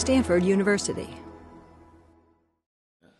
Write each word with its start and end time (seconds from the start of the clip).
Stanford 0.00 0.42
University. 0.42 1.10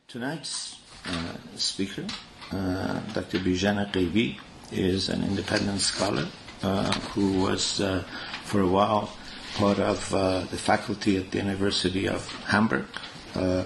Tonight's 0.08 0.80
uh, 1.04 1.36
speaker, 1.54 2.06
uh, 2.52 3.00
Dr. 3.12 3.38
Bijana 3.38 3.92
Gheiby, 3.92 4.38
is 4.72 5.10
an 5.10 5.22
independent 5.22 5.82
scholar 5.82 6.26
uh, 6.62 6.90
who 7.12 7.42
was, 7.42 7.82
uh, 7.82 8.02
for 8.44 8.62
a 8.62 8.66
while, 8.66 9.12
part 9.56 9.78
of 9.78 10.14
uh, 10.14 10.40
the 10.50 10.56
faculty 10.56 11.18
at 11.18 11.30
the 11.30 11.36
University 11.36 12.08
of 12.08 12.26
Hamburg. 12.46 12.86
Uh, 13.34 13.64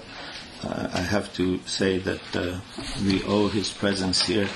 I 0.61 0.99
have 0.99 1.33
to 1.35 1.59
say 1.59 1.99
that 1.99 2.61
we 3.05 3.23
owe 3.23 3.47
his 3.47 3.71
presence 3.71 4.25
here 4.25 4.49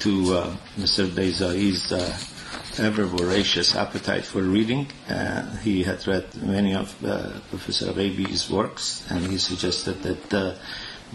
to 0.00 0.12
Mr. 0.76 1.06
Beizai's 1.08 1.90
ever 2.78 3.04
voracious 3.04 3.76
appetite 3.76 4.24
for 4.24 4.42
reading. 4.42 4.86
Uh, 5.08 5.56
he 5.58 5.82
had 5.82 6.04
read 6.06 6.24
many 6.42 6.74
of 6.74 6.92
uh, 7.04 7.30
Professor 7.50 7.86
Gheiby's 7.92 8.50
works, 8.50 9.06
and 9.10 9.26
he 9.26 9.38
suggested 9.38 10.02
that 10.02 10.34
uh, 10.34 10.54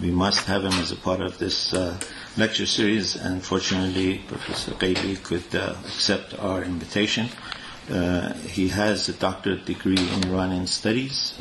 we 0.02 0.12
must 0.12 0.46
have 0.46 0.64
him 0.64 0.74
as 0.74 0.92
a 0.92 0.96
part 0.96 1.20
of 1.20 1.38
this 1.38 1.74
uh, 1.74 2.00
lecture 2.38 2.66
series. 2.66 3.16
And 3.16 3.44
fortunately, 3.44 4.22
Professor 4.28 4.72
Gheibi 4.72 5.22
could 5.22 5.54
uh, 5.54 5.76
accept 5.86 6.38
our 6.40 6.64
invitation. 6.64 7.28
Uh, 7.90 8.34
he 8.34 8.70
has 8.70 9.10
a 9.10 9.14
doctorate 9.14 9.66
degree 9.66 9.98
in 9.98 10.30
Iranian 10.30 10.68
studies 10.68 11.34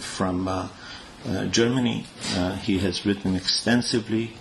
from 0.00 0.70
Germany. 1.50 2.04
he 2.62 2.78
has 2.78 3.06
written 3.06 3.34
extensively 3.34 4.36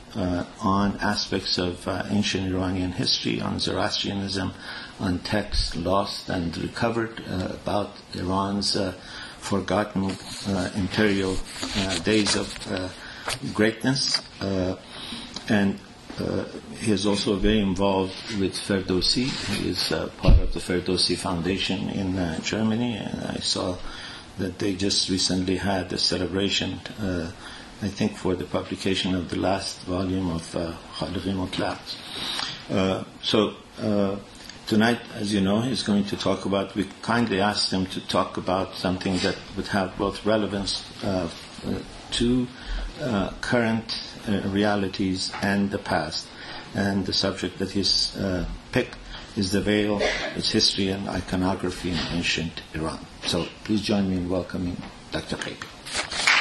on 0.61 0.97
aspects 0.97 1.57
of 1.57 1.87
ancient 2.11 2.53
Iranian 2.53 2.91
history, 2.91 3.39
on 3.39 3.59
Zoroastrianism, 3.59 4.53
on 4.99 5.19
texts 5.19 5.75
lost 5.75 6.29
and 6.29 6.55
recovered 6.57 7.21
uh, 7.27 7.49
about 7.61 7.91
Iran's 8.13 8.75
uh, 8.75 8.93
forgotten 9.39 10.11
uh, 10.47 10.69
imperial 10.75 11.35
days 12.03 12.35
of 12.35 12.47
greatness. 13.53 14.21
and 15.49 15.79
he 16.79 16.91
is 16.91 17.05
also 17.05 17.35
very 17.35 17.59
involved 17.59 18.13
with 18.39 18.53
Ferdowsi. 18.53 19.25
He 19.57 19.69
is 19.69 19.89
part 20.17 20.39
of 20.39 20.53
the 20.53 20.59
Ferdowsi 20.59 21.17
Foundation 21.17 21.89
in 21.89 22.41
Germany, 22.43 22.95
and 22.97 23.23
I 23.25 23.39
saw 23.39 23.77
that 24.37 24.59
they 24.59 24.75
just 24.75 25.09
recently 25.09 25.57
had 25.57 25.91
a 25.93 25.97
celebration, 25.97 26.79
uh, 26.99 27.31
I 27.81 27.87
think, 27.87 28.17
for 28.17 28.35
the 28.35 28.45
publication 28.45 29.13
of 29.15 29.29
the 29.29 29.37
last 29.37 29.81
volume 29.81 30.31
of 30.31 30.55
uh, 30.55 30.73
Mutlaq. 30.99 31.79
Uh, 32.69 33.03
so 33.21 33.53
Tonight, 34.65 34.99
as 35.15 35.33
you 35.33 35.41
know, 35.41 35.59
he's 35.59 35.83
going 35.83 36.05
to 36.05 36.15
talk 36.15 36.45
about, 36.45 36.73
we 36.73 36.85
kindly 37.01 37.41
asked 37.41 37.71
him 37.73 37.85
to 37.87 37.99
talk 38.07 38.37
about 38.37 38.75
something 38.75 39.17
that 39.17 39.35
would 39.57 39.67
have 39.67 39.97
both 39.97 40.25
relevance 40.25 40.81
uh, 41.03 41.29
to 42.11 42.47
uh, 43.01 43.31
current 43.41 43.99
uh, 44.25 44.39
realities 44.45 45.33
and 45.41 45.69
the 45.69 45.77
past. 45.77 46.27
And 46.75 47.05
the 47.05 47.11
subject 47.11 47.59
that 47.59 47.71
he's 47.71 48.15
uh, 48.15 48.45
picked 48.71 48.95
is 49.35 49.51
the 49.51 49.59
veil, 49.59 49.99
its 50.35 50.51
history 50.51 50.87
and 50.87 51.09
iconography 51.09 51.91
in 51.91 51.97
ancient 52.11 52.61
Iran. 52.73 53.05
So 53.25 53.45
please 53.65 53.81
join 53.81 54.09
me 54.09 54.15
in 54.15 54.29
welcoming 54.29 54.77
Dr. 55.11 55.35
Gheiby. 55.35 56.32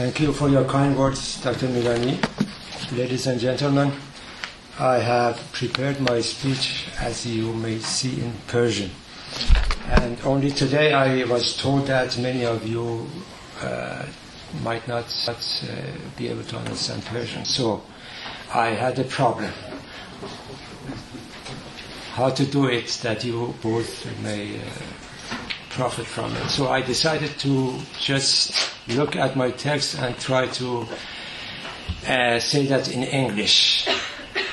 Thank 0.00 0.18
you 0.20 0.32
for 0.32 0.48
your 0.48 0.64
kind 0.64 0.96
words, 0.96 1.42
Dr. 1.42 1.68
Milani. 1.68 2.16
Ladies 2.96 3.26
and 3.26 3.38
gentlemen, 3.38 3.92
I 4.78 4.94
have 4.96 5.36
prepared 5.52 6.00
my 6.00 6.22
speech 6.22 6.86
as 6.98 7.26
you 7.26 7.52
may 7.52 7.80
see 7.80 8.18
in 8.22 8.32
Persian. 8.46 8.90
And 9.90 10.18
only 10.24 10.52
today 10.52 10.94
I 10.94 11.24
was 11.24 11.54
told 11.54 11.86
that 11.88 12.16
many 12.16 12.46
of 12.46 12.66
you 12.66 13.06
uh, 13.60 14.06
might 14.64 14.88
not 14.88 15.04
uh, 15.28 15.34
be 16.16 16.28
able 16.28 16.44
to 16.44 16.56
understand 16.56 17.04
Persian. 17.04 17.44
So 17.44 17.82
I 18.54 18.68
had 18.68 18.98
a 18.98 19.04
problem. 19.04 19.52
How 22.14 22.30
to 22.30 22.46
do 22.46 22.68
it 22.68 22.88
that 23.02 23.22
you 23.22 23.54
both 23.60 24.06
may 24.22 24.56
uh, 24.56 24.62
profit 25.68 26.06
from 26.06 26.34
it. 26.36 26.48
So 26.48 26.68
I 26.70 26.80
decided 26.80 27.38
to 27.40 27.78
just 28.00 28.79
look 28.94 29.16
at 29.16 29.36
my 29.36 29.50
text 29.50 29.98
and 29.98 30.18
try 30.18 30.46
to 30.46 30.86
uh, 32.06 32.38
say 32.38 32.66
that 32.66 32.92
in 32.92 33.02
English. 33.02 33.88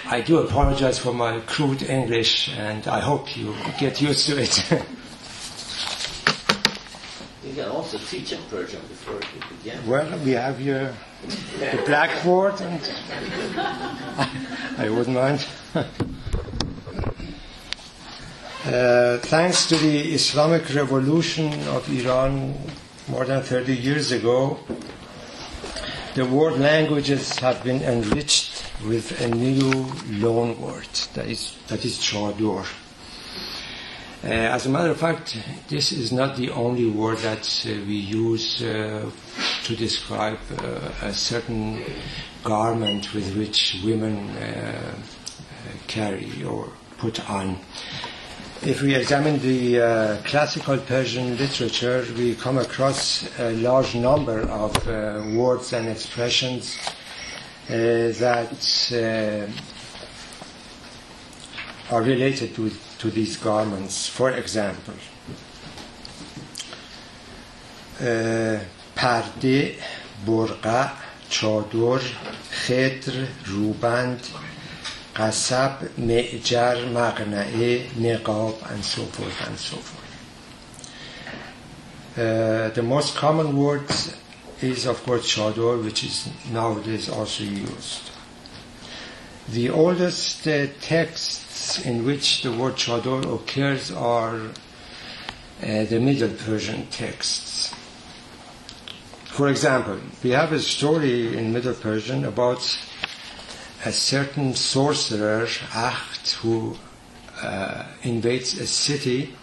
I 0.06 0.22
do 0.22 0.40
apologize 0.40 1.00
for 1.00 1.14
my 1.14 1.40
crude 1.42 1.84
English, 1.84 2.50
and 2.58 2.88
I 2.88 3.00
hope 3.00 3.36
you 3.36 3.56
get 3.80 4.02
used 4.02 4.26
to 4.28 4.42
it. 4.42 4.72
you 7.44 7.54
can 7.54 7.70
also 7.70 7.98
teach 7.98 8.32
in 8.32 8.40
Persian 8.50 8.82
before 8.88 9.16
you 9.16 9.42
begin. 9.58 9.86
Well, 9.88 10.18
we 10.20 10.32
have 10.32 10.60
here 10.60 10.94
the 11.60 11.84
blackboard, 11.86 12.62
and 12.62 12.82
I 14.78 14.90
wouldn't 14.90 15.16
mind. 15.16 15.46
Uh, 18.66 19.18
thanks 19.20 19.66
to 19.68 19.78
the 19.78 20.14
Islamic 20.14 20.74
revolution 20.76 21.54
of 21.70 21.88
Iran 21.90 22.54
more 23.08 23.26
than 23.26 23.42
30 23.42 23.74
years 23.74 24.12
ago, 24.12 24.60
the 26.16 26.26
world 26.26 26.60
languages 26.60 27.40
have 27.40 27.64
been 27.64 27.82
enriched 27.82 28.66
with 28.86 29.22
a 29.22 29.28
new 29.28 29.86
loan 30.10 30.60
word 30.60 30.90
that 31.14 31.26
is, 31.28 31.56
that 31.68 31.86
is 31.86 31.98
chador. 32.00 32.66
Uh, 34.24 34.28
as 34.28 34.66
a 34.66 34.70
matter 34.70 34.92
of 34.92 35.00
fact, 35.00 35.38
this 35.70 35.92
is 35.92 36.12
not 36.12 36.36
the 36.36 36.50
only 36.50 36.90
word 36.90 37.18
that 37.20 37.66
uh, 37.66 37.70
we 37.86 37.96
use 37.96 38.62
uh, 38.62 39.10
to 39.64 39.76
describe 39.76 40.40
uh, 40.58 40.92
a 41.04 41.14
certain 41.14 41.82
garment 42.44 43.14
with 43.14 43.38
which 43.38 43.80
women 43.86 44.30
uh, 44.32 44.96
carry 45.88 46.44
or 46.44 46.70
put 46.98 47.30
on 47.30 47.58
if 48.64 48.82
we 48.82 48.96
examine 48.96 49.40
the 49.40 49.80
uh, 49.80 50.18
classical 50.24 50.78
Persian 50.78 51.38
literature, 51.38 52.06
we 52.18 52.36
come 52.36 52.58
across 52.58 53.28
a 53.40 53.52
large 53.58 53.96
number 53.96 54.42
of 54.42 54.76
uh, 54.88 55.22
words 55.34 55.74
and 55.74 55.88
expressions 55.88 56.78
uh, 57.70 57.74
that 58.20 59.50
uh, 61.92 61.94
are 61.96 62.02
related 62.02 62.56
to, 62.56 62.72
to 63.00 63.10
these 63.12 63.38
garments. 63.38 64.08
For 64.08 64.32
example, 64.32 64.96
uh, 68.02 68.60
parde, 68.96 69.76
burqa, 70.26 70.92
chador, 71.30 72.00
khedr, 72.66 73.28
ruband, 73.46 74.47
قصب 75.17 75.77
معجر 75.99 76.87
مقنعه 76.87 77.81
نقاب 77.99 78.55
and 78.71 78.85
so 78.85 79.03
forth 79.03 79.47
and 79.47 79.59
so 79.59 79.77
forth 79.77 80.13
uh, 82.19 82.69
the 82.75 82.83
most 82.83 83.17
common 83.17 83.57
word 83.57 83.85
is 84.61 84.87
of 84.87 85.03
course 85.05 85.27
chador 85.35 85.83
which 85.85 86.05
is 86.05 86.29
nowadays 86.53 87.09
also 87.09 87.45
used 87.45 88.11
the 89.49 89.69
oldest 89.71 90.47
uh, 90.47 90.67
texts 90.81 91.85
in 91.85 92.05
which 92.05 92.43
the 92.43 92.53
word 92.53 92.75
chador 92.77 93.23
occurs 93.35 93.91
are 93.91 94.41
uh, 95.63 95.85
the 95.85 96.01
Middle 96.01 96.31
Persian 96.31 96.87
texts. 96.87 97.75
For 99.27 99.49
example, 99.49 99.99
we 100.23 100.31
have 100.31 100.53
a 100.53 100.61
story 100.61 101.37
in 101.37 101.53
Middle 101.53 101.75
Persian 101.75 102.25
about 102.25 102.61
a 103.86 103.92
certain 103.92 104.54
sorcerer, 104.56 105.46
Akht, 105.46 106.34
who 106.36 106.76
uh, 107.42 107.86
invades 108.04 108.60
a 108.60 108.68
city 108.68 109.36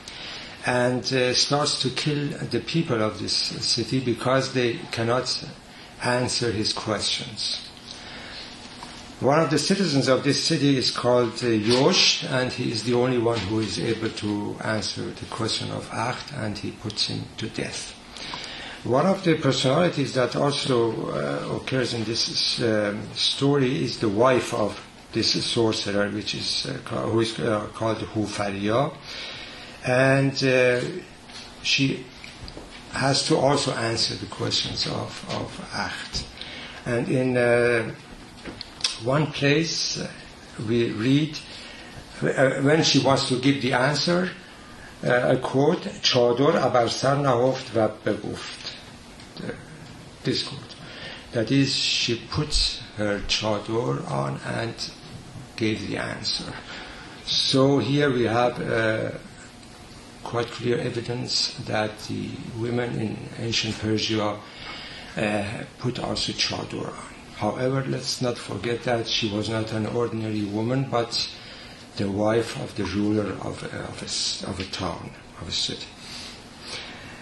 and 0.67 1.05
uh, 1.13 1.35
starts 1.35 1.81
to 1.83 1.91
kill 1.91 2.29
the 2.51 2.61
people 2.61 3.03
of 3.03 3.21
this 3.21 3.33
city 3.33 4.01
because 4.01 4.53
they 4.55 4.75
cannot 4.91 5.45
answer 6.03 6.51
his 6.51 6.73
questions. 6.73 7.69
One 9.21 9.41
of 9.41 9.51
the 9.51 9.59
citizens 9.59 10.09
of 10.09 10.25
this 10.25 10.43
city 10.43 10.77
is 10.77 10.91
called 10.91 11.43
uh, 11.43 11.47
Yosh, 11.47 12.25
and 12.25 12.51
he 12.53 12.73
is 12.73 12.83
the 12.83 12.95
only 12.95 13.19
one 13.19 13.39
who 13.39 13.61
is 13.61 13.79
able 13.79 14.11
to 14.11 14.57
answer 14.63 15.03
the 15.03 15.27
question 15.27 15.71
of 15.71 15.89
Akht, 15.91 16.37
and 16.37 16.59
he 16.59 16.73
puts 16.73 17.07
him 17.07 17.23
to 17.37 17.49
death. 17.49 17.94
One 18.85 19.07
of 19.07 19.25
the 19.25 19.37
personalities 19.37 20.13
that 20.13 20.37
also 20.37 20.93
uh, 21.09 21.57
occurs 21.57 21.95
in 21.95 22.05
this 22.05 22.61
um, 22.61 23.03
story 23.15 23.83
is 23.83 23.99
the 23.99 24.11
wife 24.11 24.53
of 24.53 24.79
this 25.11 25.43
sorcerer, 25.43 26.11
which 26.11 26.35
is 26.35 26.67
uh, 26.67 27.09
who 27.09 27.21
is 27.21 27.39
uh, 27.41 27.67
called 27.73 27.97
Hufaria, 27.97 28.93
and 29.87 30.45
uh, 30.45 30.81
she 31.63 32.05
has 32.93 33.27
to 33.29 33.39
also 33.39 33.73
answer 33.73 34.17
the 34.17 34.27
questions 34.27 34.87
of 34.87 35.25
of 35.31 35.49
Akht. 35.73 36.27
And 36.85 37.09
in 37.09 37.39
uh, 37.39 37.91
one 39.03 39.29
place, 39.29 39.99
we 40.69 40.91
read 40.91 41.39
when 42.21 42.83
she 42.83 42.99
wants 42.99 43.29
to 43.29 43.41
give 43.41 43.63
the 43.63 43.73
answer, 43.73 44.29
a 45.03 45.39
quote: 45.39 45.85
"Chador 46.03 46.53
abar 46.61 46.91
sar 46.91 47.17
va. 47.73 47.97
Quote. 49.41 50.75
That 51.33 51.51
is, 51.51 51.75
she 51.75 52.17
puts 52.31 52.81
her 52.97 53.21
chador 53.27 54.09
on 54.11 54.41
and 54.47 54.75
gave 55.57 55.89
the 55.89 55.99
answer. 55.99 56.53
So 57.27 57.79
here 57.79 58.11
we 58.11 58.25
have 58.25 58.61
uh, 58.61 59.19
quite 60.23 60.47
clear 60.47 60.79
evidence 60.79 61.55
that 61.67 61.99
the 62.09 62.31
women 62.57 63.01
in 63.01 63.19
ancient 63.39 63.79
Persia 63.79 64.39
uh, 65.17 65.45
put 65.79 65.99
also 65.99 66.33
chador 66.33 66.89
on. 66.89 67.15
However, 67.37 67.85
let's 67.87 68.23
not 68.23 68.39
forget 68.39 68.85
that 68.85 69.09
she 69.09 69.29
was 69.29 69.49
not 69.49 69.73
an 69.73 69.87
ordinary 69.87 70.45
woman, 70.45 70.89
but 70.91 71.29
the 71.97 72.11
wife 72.11 72.57
of 72.63 72.75
the 72.77 72.85
ruler 72.85 73.33
of, 73.43 73.63
uh, 73.65 73.79
of, 73.79 74.03
a, 74.03 74.51
of 74.51 74.61
a 74.61 74.65
town, 74.65 75.11
of 75.41 75.49
a 75.49 75.53
city. 75.53 75.87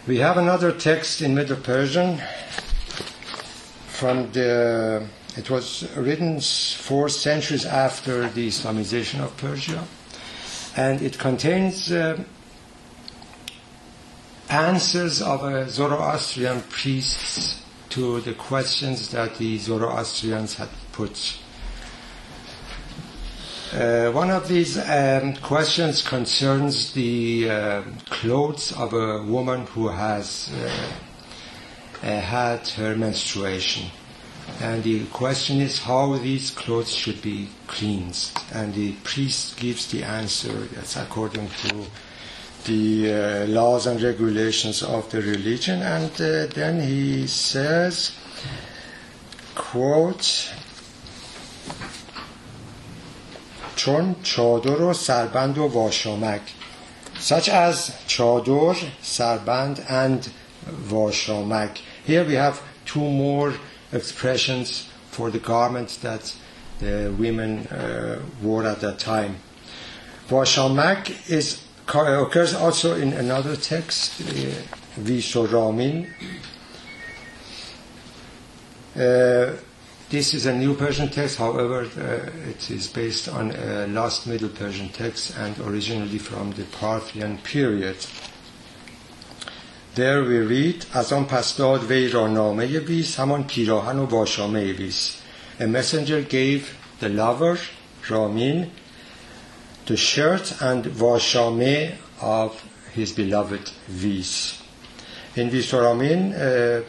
We 0.04 0.18
have 0.18 0.36
another 0.36 0.72
text 0.72 1.22
in 1.22 1.32
Middle 1.32 1.58
Persian 1.58 2.20
from 3.86 4.32
the, 4.32 5.06
it 5.36 5.48
was 5.48 5.88
written 5.96 6.40
four 6.40 7.08
centuries 7.08 7.64
after 7.64 8.28
the 8.28 8.48
Islamization 8.48 9.20
of 9.20 9.36
Persia, 9.36 9.84
and 10.76 11.00
it 11.02 11.20
contains 11.20 11.92
uh, 11.92 12.20
answers 14.48 15.22
of 15.22 15.44
a 15.44 15.70
Zoroastrian 15.70 16.62
priests 16.62 17.62
to 17.90 18.20
the 18.22 18.34
questions 18.34 19.08
that 19.10 19.36
the 19.36 19.56
Zoroastrians 19.56 20.56
had 20.56 20.70
put. 20.90 21.38
Uh, 23.72 24.10
one 24.12 24.30
of 24.30 24.48
these 24.48 24.76
um, 24.76 25.34
questions 25.36 26.06
concerns 26.06 26.92
the 26.92 27.48
uh, 27.48 27.82
clothes 28.10 28.70
of 28.72 28.92
a 28.92 29.22
woman 29.22 29.66
who 29.68 29.88
has 29.88 30.50
uh, 30.52 32.06
uh, 32.06 32.20
had 32.20 32.68
her 32.68 32.94
menstruation. 32.94 33.90
And 34.60 34.82
the 34.82 35.06
question 35.06 35.62
is 35.62 35.78
how 35.78 36.18
these 36.18 36.50
clothes 36.50 36.92
should 36.92 37.22
be 37.22 37.48
cleansed. 37.66 38.38
And 38.52 38.74
the 38.74 38.92
priest 39.04 39.58
gives 39.58 39.90
the 39.90 40.04
answer 40.04 40.52
that's 40.52 40.96
according 40.96 41.48
to 41.62 41.86
the 42.64 43.12
uh, 43.12 43.46
laws 43.46 43.86
and 43.86 44.02
regulations 44.02 44.82
of 44.82 45.10
the 45.10 45.22
religion. 45.22 45.80
And 45.80 46.12
uh, 46.20 46.46
then 46.54 46.78
he 46.78 47.26
says, 47.26 48.12
quote, 49.54 50.52
چون 53.76 54.16
چادر 54.22 54.80
و 54.80 54.92
سربند 54.94 55.58
و 55.58 55.66
واشامک. 55.66 56.40
Such 57.20 57.48
as 57.48 57.92
chador, 58.08 58.74
sarband 59.02 59.76
and 59.88 60.30
washamak 60.88 61.78
here 62.04 62.24
we 62.24 62.34
have 62.34 62.60
two 62.84 63.00
more 63.00 63.54
expressions 63.92 64.88
for 65.10 65.30
the 65.30 65.38
garments 65.38 65.96
that 65.98 66.34
the 66.80 67.14
women 67.18 67.66
uh, 67.68 68.20
wore 68.42 68.64
at 68.64 68.80
that 68.80 68.98
time. 68.98 69.36
Washamak 70.28 71.30
is 71.30 71.62
occurs 71.86 72.54
also 72.54 72.96
in 72.96 73.12
another 73.12 73.54
text 73.54 74.20
uh, 74.20 74.24
Vis 74.96 75.36
o 75.36 75.46
Ramin. 75.46 76.08
Uh, 78.96 79.52
this 80.11 80.33
is 80.33 80.45
a 80.45 80.55
new 80.55 80.73
Persian 80.73 81.09
text, 81.09 81.37
however, 81.37 81.81
uh, 81.83 82.49
it 82.49 82.71
is 82.71 82.87
based 82.87 83.27
on 83.27 83.51
a 83.51 83.87
last 83.87 84.25
Middle 84.25 84.49
Persian 84.49 84.89
text 84.89 85.35
and 85.37 85.57
originally 85.59 86.17
from 86.17 86.51
the 86.51 86.63
Parthian 86.63 87.37
period. 87.39 87.97
There 89.95 90.23
we 90.23 90.37
read 90.37 90.85
از 90.93 91.13
آن 91.13 91.25
پس 91.25 91.55
داد 91.55 91.83
وی 91.91 92.07
را 92.07 92.27
نامه 92.27 92.79
ویس 92.79 93.19
همان 93.19 93.43
پیراهن 93.43 93.99
و 93.99 94.05
واشامه 94.05 94.73
ویس 94.73 95.17
A 95.59 95.67
messenger 95.67 96.21
gave 96.21 96.77
the 96.99 97.09
lover 97.09 97.57
Ramin 98.09 98.71
the 99.87 99.97
shirt 99.97 100.61
and 100.61 100.85
washame 100.85 101.95
of 102.21 102.63
his 102.93 103.11
beloved 103.13 103.71
Vis. 103.87 104.61
In 105.35 105.49
Visoramin, 105.49 106.33
uh, 106.33 106.83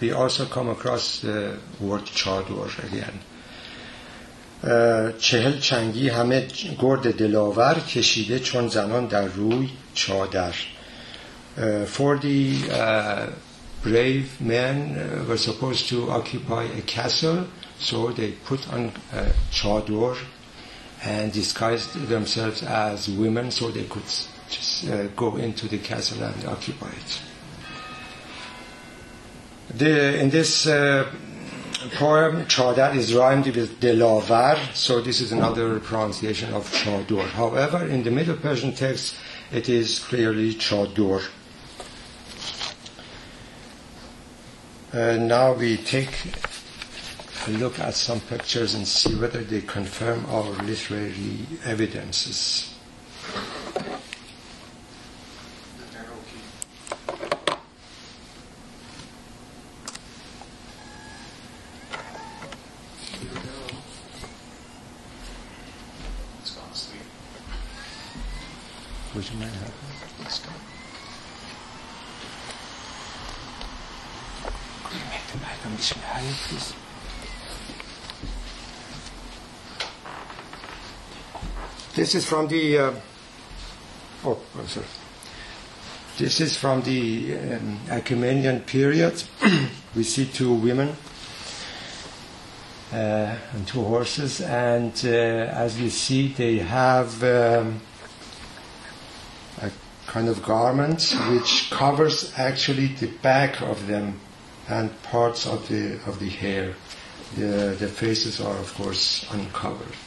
we 0.00 0.12
also 0.12 0.46
come 0.46 0.68
across 0.68 1.20
the 1.20 1.58
word 1.80 2.04
chador 2.06 2.70
again. 2.84 3.20
چهل 5.18 5.58
چنگی 5.58 6.08
همه 6.08 6.46
گرد 6.78 7.16
دلاور 7.16 7.80
کشیده 7.80 8.38
چون 8.38 8.68
زنان 8.68 9.06
در 9.06 9.24
روی 9.24 9.68
چادر 9.94 10.54
uh, 11.58 11.86
40 11.86 12.68
uh, 12.70 13.30
brave 13.82 14.40
men 14.40 14.96
uh, 14.96 15.24
were 15.28 15.36
supposed 15.36 15.88
to 15.88 16.10
occupy 16.10 16.64
a 16.64 16.82
castle, 16.82 17.46
so 17.78 18.12
they 18.12 18.32
put 18.32 18.72
on 18.72 18.92
a 19.12 19.32
chador 19.50 20.16
and 21.02 21.32
disguised 21.32 21.94
themselves 22.08 22.62
as 22.62 23.08
women 23.08 23.50
so 23.50 23.70
they 23.70 23.84
could 23.84 24.04
just 24.48 24.88
uh, 24.88 25.06
go 25.16 25.36
into 25.36 25.68
the 25.68 25.78
castle 25.78 26.22
and 26.22 26.44
occupy 26.46 26.88
it. 26.90 27.20
the, 29.75 30.19
in 30.19 30.29
this 30.29 30.67
uh, 30.67 31.11
poem, 31.95 32.45
chadar 32.45 32.95
is 32.95 33.11
rhymed 33.15 33.47
with 33.47 33.79
delavar, 33.79 34.75
so 34.75 35.01
this 35.01 35.19
is 35.19 35.31
another 35.31 35.79
pronunciation 35.79 36.53
of 36.53 36.71
chador. 36.71 37.27
However, 37.29 37.83
in 37.87 38.03
the 38.03 38.11
Middle 38.11 38.35
Persian 38.35 38.73
text, 38.73 39.15
it 39.51 39.69
is 39.69 39.97
clearly 39.97 40.53
chador. 40.53 41.23
Uh, 44.93 45.17
now 45.17 45.53
we 45.53 45.77
take 45.77 46.13
a 47.47 47.51
look 47.53 47.79
at 47.79 47.95
some 47.95 48.19
pictures 48.19 48.75
and 48.75 48.87
see 48.87 49.15
whether 49.15 49.41
they 49.41 49.61
confirm 49.61 50.23
our 50.27 50.51
literary 50.63 51.47
evidences. 51.65 52.69
Would 69.15 69.29
you 69.29 69.37
mind 69.37 69.51
helping? 69.51 70.23
Let's 70.23 70.39
go. 70.39 70.49
Could 74.83 74.97
you 74.97 75.05
make 75.05 75.27
the 75.27 75.37
mic 75.37 75.59
a 75.63 75.69
bit 75.69 75.85
higher, 76.01 76.33
please? 76.47 76.73
This 82.13 82.25
is 82.25 82.29
from 82.29 82.47
the. 82.47 82.77
Uh, 82.77 82.93
oh, 84.23 84.39
sorry. 84.67 84.85
This 86.19 86.41
is 86.41 86.55
from 86.55 86.83
the 86.83 87.35
um, 87.35 87.79
Achaemenian 87.89 88.67
period. 88.67 89.23
we 89.95 90.03
see 90.03 90.27
two 90.27 90.53
women 90.53 90.95
uh, 92.91 93.35
and 93.53 93.67
two 93.67 93.83
horses, 93.83 94.41
and 94.41 94.93
uh, 95.03 95.09
as 95.09 95.79
we 95.79 95.89
see, 95.89 96.27
they 96.27 96.59
have 96.59 97.23
um, 97.23 97.81
a 99.63 99.71
kind 100.05 100.29
of 100.29 100.43
garment 100.43 101.15
which 101.31 101.71
covers 101.71 102.31
actually 102.37 102.89
the 102.89 103.07
back 103.23 103.59
of 103.59 103.87
them 103.87 104.19
and 104.69 104.91
parts 105.01 105.47
of 105.47 105.67
the 105.67 105.99
of 106.05 106.19
the 106.19 106.29
hair. 106.29 106.75
The, 107.37 107.75
the 107.79 107.87
faces 107.87 108.39
are, 108.39 108.55
of 108.57 108.71
course, 108.75 109.25
uncovered. 109.31 109.97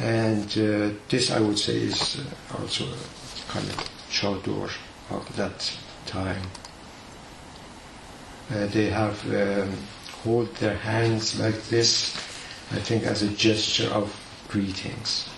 And 0.00 0.46
uh, 0.56 0.94
this, 1.08 1.30
I 1.30 1.40
would 1.40 1.58
say, 1.58 1.76
is 1.76 2.20
uh, 2.20 2.60
also 2.60 2.84
a 2.84 3.52
kind 3.52 3.68
of 3.68 3.90
chador 4.10 4.70
of 5.10 5.36
that 5.36 5.76
time. 6.06 6.42
Uh, 8.50 8.66
they 8.66 8.86
have 8.90 9.18
um, 9.34 9.76
hold 10.22 10.54
their 10.56 10.76
hands 10.76 11.38
like 11.40 11.60
this, 11.68 12.14
I 12.70 12.78
think, 12.78 13.04
as 13.04 13.22
a 13.22 13.28
gesture 13.28 13.88
of 13.88 14.14
greetings. 14.48 15.28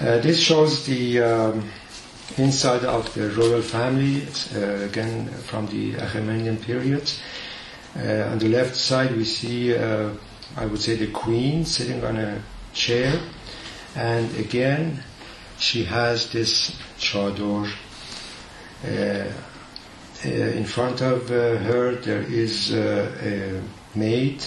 Uh, 0.00 0.18
this 0.18 0.38
shows 0.38 0.86
the 0.86 1.20
um, 1.20 1.68
inside 2.36 2.84
of 2.84 3.12
the 3.14 3.30
royal 3.30 3.62
family, 3.62 4.22
uh, 4.54 4.84
again 4.84 5.26
from 5.48 5.66
the 5.66 5.94
Achaemenian 5.94 6.58
period. 6.58 7.10
Uh, 7.96 8.30
on 8.30 8.38
the 8.38 8.48
left 8.48 8.76
side, 8.76 9.16
we 9.16 9.24
see 9.24 9.74
I 10.58 10.66
would 10.66 10.80
say 10.80 10.96
the 10.96 11.06
queen 11.06 11.64
sitting 11.64 12.04
on 12.04 12.16
a 12.16 12.42
chair, 12.74 13.20
and 13.94 14.34
again 14.36 15.04
she 15.56 15.84
has 15.84 16.32
this 16.32 16.76
chador 16.98 17.70
uh, 18.84 18.88
uh, 18.88 20.28
in 20.28 20.64
front 20.64 21.00
of 21.00 21.30
uh, 21.30 21.58
her 21.58 21.94
there 21.94 22.22
is 22.22 22.72
uh, 22.72 23.08
a 23.22 23.96
maid, 23.96 24.44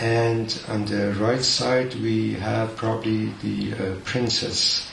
and 0.00 0.62
on 0.68 0.84
the 0.84 1.14
right 1.14 1.42
side 1.42 1.94
we 1.94 2.34
have 2.34 2.76
probably 2.76 3.32
the 3.40 3.72
uh, 3.72 3.94
princess. 4.04 4.86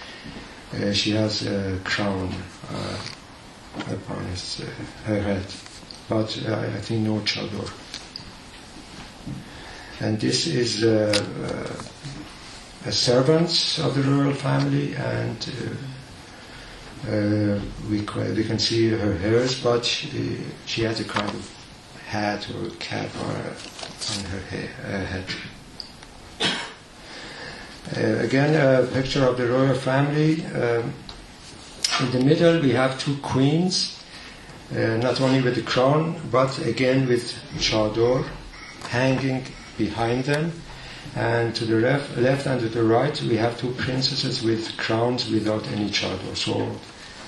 Uh, 0.73 0.93
she 0.93 1.11
has 1.11 1.45
a 1.45 1.77
crown 1.83 2.33
upon 3.91 4.23
his, 4.27 4.61
her 5.03 5.21
head, 5.21 5.45
but 6.07 6.29
I 6.47 6.79
think 6.79 7.01
no 7.01 7.19
chador. 7.19 7.69
And 10.01 10.19
this 10.19 10.45
is 10.47 10.83
uh, 10.83 11.13
uh, 11.43 12.87
a 12.87 12.91
servant 12.91 13.79
of 13.81 13.95
the 13.95 14.03
royal 14.03 14.33
family, 14.33 14.93
and 14.95 15.37
uh, 17.07 17.11
uh, 17.11 17.59
we, 17.89 18.01
we 18.01 18.43
can 18.43 18.59
see 18.59 18.89
her 18.89 19.13
hairs, 19.17 19.61
but 19.61 19.85
she, 19.85 20.39
she 20.65 20.81
has 20.83 20.99
a 20.99 21.05
kind 21.05 21.29
of 21.29 21.49
hat 22.07 22.47
or 22.49 22.69
cap 22.71 23.09
on, 23.23 23.35
her 24.25 24.41
he- 24.51 24.67
head. 25.05 25.25
Uh, 27.95 28.23
again, 28.23 28.53
a 28.55 28.85
picture 28.87 29.23
of 29.23 29.37
the 29.37 29.47
royal 29.47 29.75
family. 29.75 30.43
Um, 30.47 30.93
in 32.01 32.11
the 32.11 32.19
middle, 32.19 32.59
we 32.59 32.71
have 32.71 32.99
two 32.99 33.15
queens, 33.17 34.03
uh, 34.75 34.97
not 34.97 35.21
only 35.21 35.41
with 35.41 35.55
the 35.55 35.61
crown, 35.61 36.19
but 36.31 36.57
again 36.65 37.07
with 37.07 37.33
chador 37.59 38.25
hanging 38.89 39.45
behind 39.77 40.25
them. 40.25 40.51
And 41.15 41.55
to 41.55 41.65
the 41.65 41.79
ref, 41.79 42.17
left 42.17 42.45
and 42.45 42.59
to 42.61 42.67
the 42.67 42.83
right, 42.83 43.19
we 43.21 43.37
have 43.37 43.57
two 43.59 43.71
princesses 43.71 44.43
with 44.43 44.75
crowns 44.77 45.29
without 45.29 45.65
any 45.67 45.89
chador, 45.89 46.35
so 46.35 46.71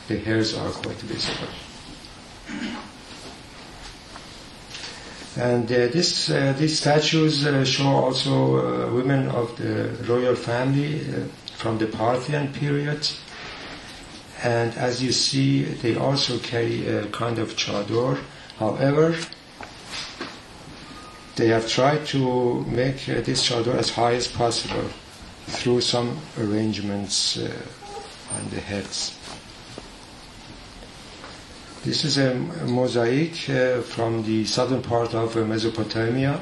the 0.08 0.18
hairs 0.18 0.58
are 0.58 0.70
quite 0.72 0.98
visible. 0.98 1.48
And 5.38 5.72
uh, 5.72 5.88
this, 5.88 6.32
uh, 6.32 6.54
these 6.58 6.80
statues 6.80 7.46
uh, 7.46 7.64
show 7.64 7.88
also 7.88 8.58
uh, 8.58 8.92
women 8.92 9.28
of 9.30 9.56
the 9.58 9.96
royal 10.08 10.36
family 10.36 11.02
uh, 11.02 11.28
from 11.56 11.78
the 11.78 11.86
Parthian 11.86 12.52
period. 12.52 13.08
And 14.44 14.74
as 14.76 15.02
you 15.04 15.12
see, 15.12 15.64
they 15.64 15.96
also 15.96 16.40
carry 16.40 16.88
a 16.88 17.06
kind 17.08 17.38
of 17.38 17.56
chador. 17.56 18.18
However, 18.58 19.16
they 21.38 21.48
have 21.48 21.70
tried 21.70 22.04
to 22.08 22.64
make 22.64 23.08
uh, 23.08 23.22
this 23.22 23.48
chador 23.48 23.76
as 23.76 23.92
high 23.92 24.16
as 24.16 24.28
possible 24.28 24.90
through 25.46 25.80
some 25.80 26.20
arrangements 26.40 27.38
uh, 27.38 27.54
on 28.34 28.50
the 28.50 28.60
heads. 28.60 29.14
This 31.86 32.04
is 32.04 32.18
a 32.18 32.34
mosaic 32.66 33.50
uh, 33.50 33.82
from 33.82 34.24
the 34.24 34.46
southern 34.46 34.82
part 34.82 35.14
of 35.14 35.38
uh, 35.38 35.46
Mesopotamia, 35.46 36.42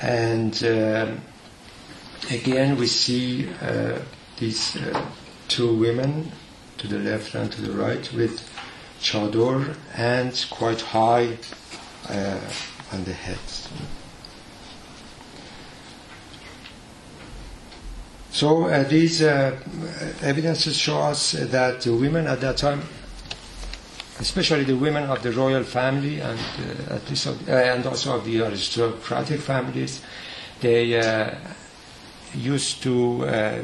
and 0.00 0.64
uh, 0.64 1.12
again 2.30 2.76
we 2.76 2.86
see 2.86 3.48
uh, 3.60 3.98
these 4.38 4.78
two 5.48 5.76
women 5.76 6.32
to 6.78 6.88
the 6.88 6.98
left 6.98 7.34
and 7.34 7.52
to 7.52 7.60
the 7.60 7.72
right 7.72 8.10
with 8.14 8.40
chador 9.00 9.76
and 9.94 10.46
quite 10.50 10.80
high 10.80 11.36
on 12.92 13.04
the 13.04 13.12
heads. 13.12 13.68
So 18.30 18.66
uh, 18.66 18.82
these 18.84 19.22
uh, 19.22 19.58
evidences 20.22 20.76
show 20.76 20.98
us 20.98 21.32
that 21.32 21.82
the 21.82 21.94
women 21.94 22.26
at 22.26 22.40
that 22.40 22.56
time 22.56 22.82
especially 24.22 24.62
the 24.64 24.76
women 24.76 25.04
of 25.10 25.20
the 25.22 25.32
royal 25.32 25.64
family 25.64 26.20
and 26.20 26.38
uh, 26.38 26.94
at 26.94 27.08
least 27.10 27.26
of, 27.26 27.48
uh, 27.48 27.52
and 27.52 27.84
also 27.86 28.16
of 28.16 28.24
the 28.24 28.40
aristocratic 28.40 29.40
families, 29.40 30.00
they 30.60 30.98
uh, 31.00 31.34
used 32.34 32.82
to 32.82 33.24
uh, 33.26 33.62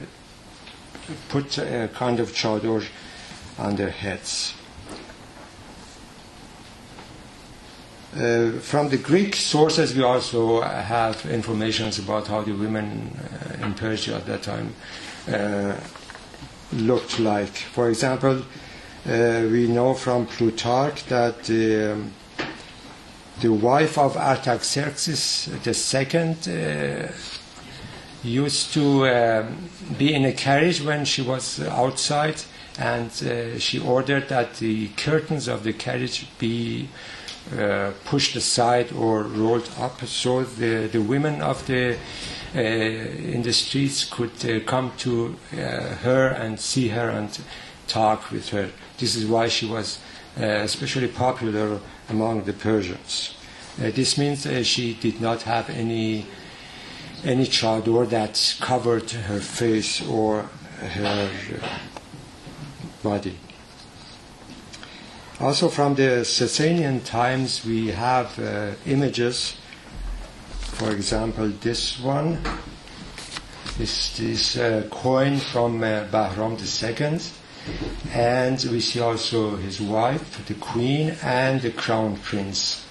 put 1.28 1.58
a 1.58 1.88
kind 1.94 2.18
of 2.18 2.32
chador 2.32 2.85
on 3.58 3.76
their 3.76 3.90
heads. 3.90 4.54
Uh, 8.18 8.58
from 8.58 8.88
the 8.88 8.96
Greek 8.96 9.37
sources, 9.37 9.94
we 9.94 10.02
also 10.02 10.60
have 10.60 11.25
information 11.26 11.88
about 12.02 12.26
how 12.26 12.42
the 12.42 12.50
women 12.50 13.16
uh, 13.16 13.64
in 13.64 13.72
Persia 13.75 14.16
at 14.16 14.26
that 14.26 14.42
time 14.42 14.75
uh, 15.32 15.76
looked 16.72 17.20
like. 17.20 17.54
For 17.75 17.88
example, 17.88 18.42
uh, 19.08 19.46
we 19.52 19.68
know 19.68 19.94
from 19.94 20.26
Plutarch 20.26 21.04
that 21.04 21.48
um, 21.48 22.12
the 23.40 23.52
wife 23.52 23.96
of 23.96 24.16
Artaxerxes 24.16 25.48
II 25.64 26.37
uh, 26.48 27.12
used 28.25 28.75
to 28.75 29.06
um, 29.06 29.68
be 29.96 30.12
in 30.12 30.25
a 30.25 30.32
carriage 30.32 30.82
when 30.82 31.04
she 31.04 31.22
was 31.22 31.60
outside, 31.60 32.42
and 32.80 33.10
uh, 33.22 33.60
she 33.60 33.78
ordered 33.78 34.28
that 34.28 34.54
the 34.56 34.88
curtains 34.96 35.46
of 35.46 35.62
the 35.62 35.72
carriage 35.72 36.26
be 36.40 36.88
uh, 37.57 37.93
pushed 38.05 38.37
aside 38.37 38.93
or 38.93 39.23
rolled 39.23 39.71
up 39.78 40.05
so 40.07 40.45
the, 40.45 40.88
the 40.88 41.00
women 41.00 41.40
of 41.40 41.67
the 41.67 41.97
uh, 42.55 42.61
in 42.61 43.43
the 43.43 43.52
streets 43.52 44.05
could 44.05 44.33
uh, 44.47 44.59
come 44.64 44.90
to 44.97 45.37
uh, 45.52 45.57
her 45.97 46.28
and 46.28 46.59
see 46.59 46.88
her 46.88 47.11
and 47.11 47.40
talk 47.87 48.31
with 48.31 48.49
her. 48.49 48.71
This 48.97 49.17
is 49.17 49.26
why 49.26 49.49
she 49.49 49.67
was 49.67 49.99
uh, 50.40 50.45
especially 50.45 51.09
popular 51.09 51.78
among 52.09 52.45
the 52.45 52.55
Persians. 52.55 53.35
Uh, 53.78 53.90
this 53.90 54.17
means 54.17 54.47
she 54.67 54.95
did 54.95 55.21
not 55.21 55.43
have 55.43 55.69
any 55.69 56.26
any 57.23 57.45
chador 57.45 58.09
that 58.09 58.57
covered 58.61 59.11
her 59.11 59.40
face 59.40 60.00
or 60.07 60.45
her 60.81 61.31
body. 63.02 63.37
Also, 65.40 65.68
from 65.68 65.95
the 65.95 66.25
Sasanian 66.25 67.04
times, 67.04 67.64
we 67.64 67.88
have 67.88 68.37
uh, 68.40 68.73
images. 68.87 69.57
For 70.50 70.90
example, 70.90 71.49
this 71.61 72.00
one 72.00 72.38
is 73.78 74.16
this 74.18 74.57
uh, 74.57 74.88
coin 74.90 75.38
from 75.38 75.85
uh, 75.85 76.07
Bahram 76.11 76.59
II, 76.59 77.21
and 78.12 78.64
we 78.73 78.80
see 78.80 78.99
also 78.99 79.54
his 79.54 79.80
wife, 79.80 80.45
the 80.49 80.54
queen, 80.54 81.14
and 81.23 81.62
the 81.62 81.71
crown 81.71 82.16
prince. 82.16 82.85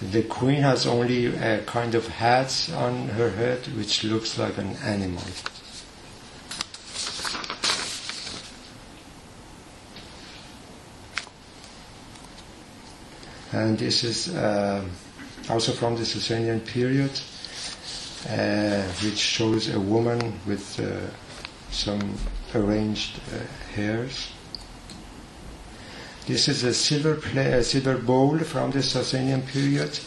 The 0.00 0.22
queen 0.22 0.62
has 0.62 0.86
only 0.86 1.26
a 1.26 1.62
kind 1.64 1.94
of 1.94 2.08
hat 2.08 2.70
on 2.74 3.08
her 3.08 3.28
head, 3.28 3.66
which 3.76 4.04
looks 4.04 4.38
like 4.38 4.56
an 4.56 4.74
animal. 4.76 5.22
And 13.52 13.78
this 13.78 14.04
is 14.04 14.34
uh, 14.34 14.84
also 15.48 15.72
from 15.72 15.96
the 15.96 16.02
Sasanian 16.02 16.64
period, 16.66 17.10
uh, 18.28 18.82
which 19.02 19.18
shows 19.18 19.74
a 19.74 19.80
woman 19.80 20.38
with 20.46 20.78
uh, 20.80 21.08
some 21.70 22.14
arranged 22.54 23.18
uh, 23.32 23.74
hairs. 23.74 24.32
This 26.26 26.48
is 26.48 26.62
a 26.64 26.74
silver, 26.74 27.14
a 27.38 27.64
silver 27.64 27.96
bowl 27.96 28.38
from 28.40 28.70
the 28.70 28.80
Sasanian 28.80 29.46
period, 29.46 29.98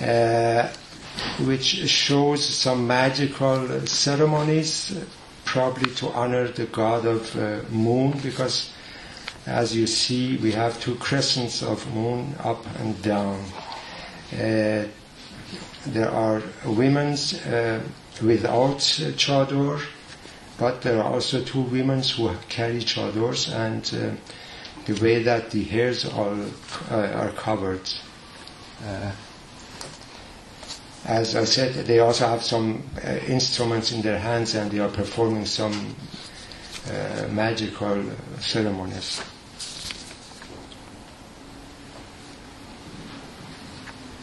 uh, 0.00 0.72
which 1.44 1.90
shows 1.90 2.42
some 2.42 2.86
magical 2.86 3.86
ceremonies, 3.86 4.98
probably 5.44 5.90
to 5.96 6.08
honor 6.12 6.48
the 6.48 6.64
god 6.64 7.04
of 7.04 7.36
uh, 7.36 7.60
moon, 7.68 8.18
because 8.22 8.70
as 9.46 9.74
you 9.74 9.86
see, 9.86 10.36
we 10.38 10.52
have 10.52 10.80
two 10.80 10.94
crescents 10.96 11.62
of 11.62 11.86
moon 11.94 12.34
up 12.40 12.64
and 12.78 13.00
down. 13.02 13.40
Uh, 14.32 14.86
there 15.86 16.10
are 16.10 16.42
women 16.64 17.14
uh, 17.14 17.80
without 18.22 18.78
chador, 19.16 19.80
but 20.58 20.82
there 20.82 21.02
are 21.02 21.12
also 21.12 21.42
two 21.42 21.62
women 21.62 22.02
who 22.02 22.30
carry 22.48 22.78
chadors, 22.78 23.52
and 23.52 23.92
uh, 23.94 24.14
the 24.86 25.00
way 25.00 25.22
that 25.22 25.50
the 25.50 25.62
hairs 25.64 26.04
are, 26.04 26.36
uh, 26.90 27.12
are 27.14 27.30
covered. 27.30 27.80
Uh, 28.84 29.12
as 31.04 31.34
I 31.34 31.44
said, 31.44 31.74
they 31.86 31.98
also 31.98 32.28
have 32.28 32.42
some 32.42 32.82
uh, 33.04 33.08
instruments 33.26 33.90
in 33.92 34.02
their 34.02 34.18
hands 34.18 34.54
and 34.54 34.70
they 34.70 34.78
are 34.78 34.88
performing 34.88 35.46
some 35.46 35.96
uh, 36.88 37.28
magical 37.28 38.04
ceremonies. 38.38 39.20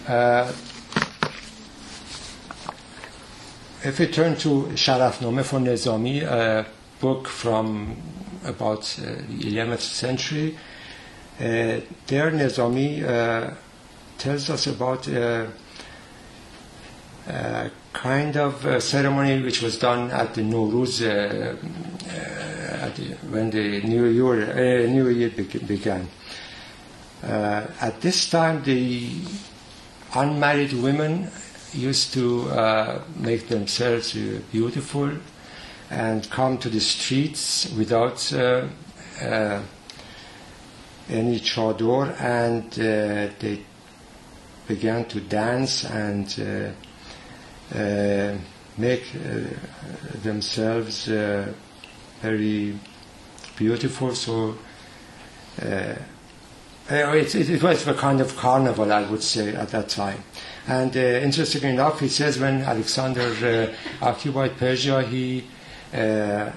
Uh, 0.09 0.51
if 3.83 3.99
we 3.99 4.07
turn 4.07 4.35
to 4.37 4.63
Sharafnome 4.75 5.43
for 5.45 5.59
Nizami, 5.59 6.23
a 6.23 6.65
book 6.99 7.27
from 7.27 7.95
about 8.43 8.79
uh, 8.99 9.05
the 9.29 9.43
11th 9.53 9.81
century, 9.81 10.57
Uh, 11.39 11.79
there, 12.07 12.31
Nizami 12.31 13.01
uh, 13.01 13.53
tells 14.17 14.49
us 14.49 14.67
about 14.67 15.07
uh, 15.07 15.45
a 17.29 17.71
kind 17.93 18.35
of 18.35 18.65
uh, 18.65 18.77
ceremony 18.81 19.41
which 19.41 19.61
was 19.61 19.77
done 19.79 20.11
at 20.11 20.33
the 20.33 20.41
Nowruz 20.41 21.01
uh, 21.01 21.07
uh, 21.07 22.85
at 22.85 22.93
the, 22.97 23.15
when 23.31 23.49
the 23.51 23.81
New 23.83 24.05
Year, 24.07 24.51
uh, 24.51 24.91
New 24.91 25.07
Year 25.07 25.29
be- 25.29 25.59
began. 25.65 26.09
Uh, 27.23 27.67
at 27.79 28.01
this 28.01 28.29
time, 28.29 28.61
the 28.63 29.09
unmarried 30.15 30.73
women 30.73 31.29
used 31.73 32.13
to 32.13 32.49
uh, 32.49 33.01
make 33.15 33.47
themselves 33.47 34.15
uh, 34.15 34.39
beautiful 34.51 35.11
and 35.89 36.29
come 36.29 36.57
to 36.57 36.69
the 36.69 36.79
streets 36.79 37.71
without 37.77 38.31
uh, 38.33 38.67
uh, 39.21 39.61
any 41.09 41.39
chador 41.39 42.15
and 42.19 42.65
uh, 42.73 43.31
they 43.39 43.63
began 44.67 45.05
to 45.05 45.19
dance 45.19 45.83
and 45.85 46.73
uh, 47.75 48.35
make 48.77 49.03
themselves 50.21 51.05
very 52.21 52.79
beautiful. 53.57 54.13
So 54.13 54.55
uh, 56.91 56.95
uh, 56.95 57.13
it, 57.13 57.35
it, 57.35 57.49
it 57.49 57.63
was 57.63 57.87
a 57.87 57.93
kind 57.93 58.21
of 58.21 58.35
carnival, 58.35 58.91
I 58.91 59.03
would 59.03 59.23
say, 59.23 59.55
at 59.55 59.69
that 59.69 59.89
time. 59.89 60.23
And 60.67 60.95
uh, 60.95 60.99
interestingly 60.99 61.69
enough, 61.69 61.99
he 61.99 62.07
says 62.07 62.39
when 62.39 62.61
Alexander 62.61 63.73
uh, 64.01 64.05
occupied 64.05 64.57
Persia, 64.57 65.01
he 65.03 65.45
uh, 65.93 66.51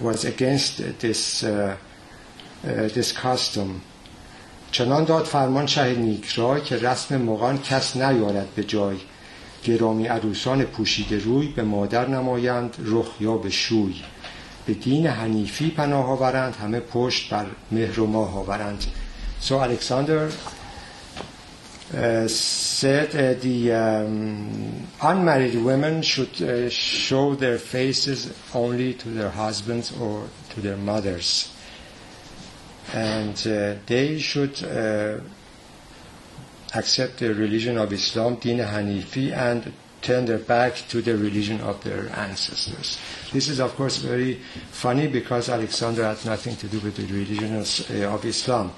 was 0.00 0.24
against 0.24 0.78
this 1.00 1.42
uh, 1.42 1.76
uh, 2.64 2.88
this 2.88 3.12
custom. 3.12 3.82
چنان 4.70 5.04
داد 5.04 5.24
فرمان 5.24 5.66
شه 5.66 5.94
نیکرای 5.94 6.60
که 6.60 6.76
رسم 6.76 7.16
مغان 7.16 7.58
کس 7.58 7.96
نیارد 7.96 8.54
به 8.54 8.64
جای 8.64 8.96
گرامی 9.64 10.06
عروسان 10.06 10.64
پوشیده 10.64 11.18
روی 11.18 11.46
به 11.46 11.62
مادر 11.62 12.08
نمایند 12.08 12.76
رخ 12.84 13.06
یا 13.20 13.36
به 13.36 13.50
شوی 13.50 13.94
به 14.66 14.74
دین 14.74 15.06
حنیفی 15.06 15.70
پناه 15.70 16.10
آورند 16.10 16.56
همه 16.56 16.80
پشت 16.80 17.30
بر 17.30 17.46
مهر 17.70 18.00
و 18.00 18.06
ماه 18.06 18.38
آورند 18.38 18.84
So 19.40 19.60
Alexander 19.60 20.30
uh, 21.94 22.28
said 22.28 23.14
uh, 23.14 23.40
the 23.40 23.72
um, 23.72 24.86
unmarried 25.00 25.54
women 25.54 26.02
should 26.02 26.42
uh, 26.42 26.68
show 26.68 27.34
their 27.34 27.58
faces 27.58 28.36
only 28.54 28.94
to 28.94 29.08
their 29.08 29.30
husbands 29.30 29.96
or 29.98 30.28
to 30.50 30.60
their 30.60 30.76
mothers. 30.76 31.50
And 32.92 33.34
uh, 33.46 33.76
they 33.86 34.18
should 34.18 34.62
uh, 34.62 35.20
accept 36.74 37.18
the 37.18 37.32
religion 37.32 37.78
of 37.78 37.92
Islam, 37.92 38.36
Din 38.36 38.58
Hanifi, 38.58 39.32
and 39.32 39.72
turn 40.08 40.24
their 40.24 40.38
back 40.38 40.74
to 40.88 41.02
the 41.02 41.14
religion 41.14 41.60
of 41.60 41.84
their 41.84 42.08
ancestors. 42.16 42.98
This 43.30 43.46
is, 43.50 43.60
of 43.60 43.76
course, 43.76 43.98
very 43.98 44.40
funny 44.70 45.06
because 45.06 45.50
Alexander 45.50 46.02
had 46.04 46.24
nothing 46.24 46.56
to 46.56 46.66
do 46.66 46.80
with 46.80 46.96
the 46.96 47.04
religion 47.12 47.56
of, 47.56 48.24
uh, 48.24 48.26
Islam. 48.26 48.72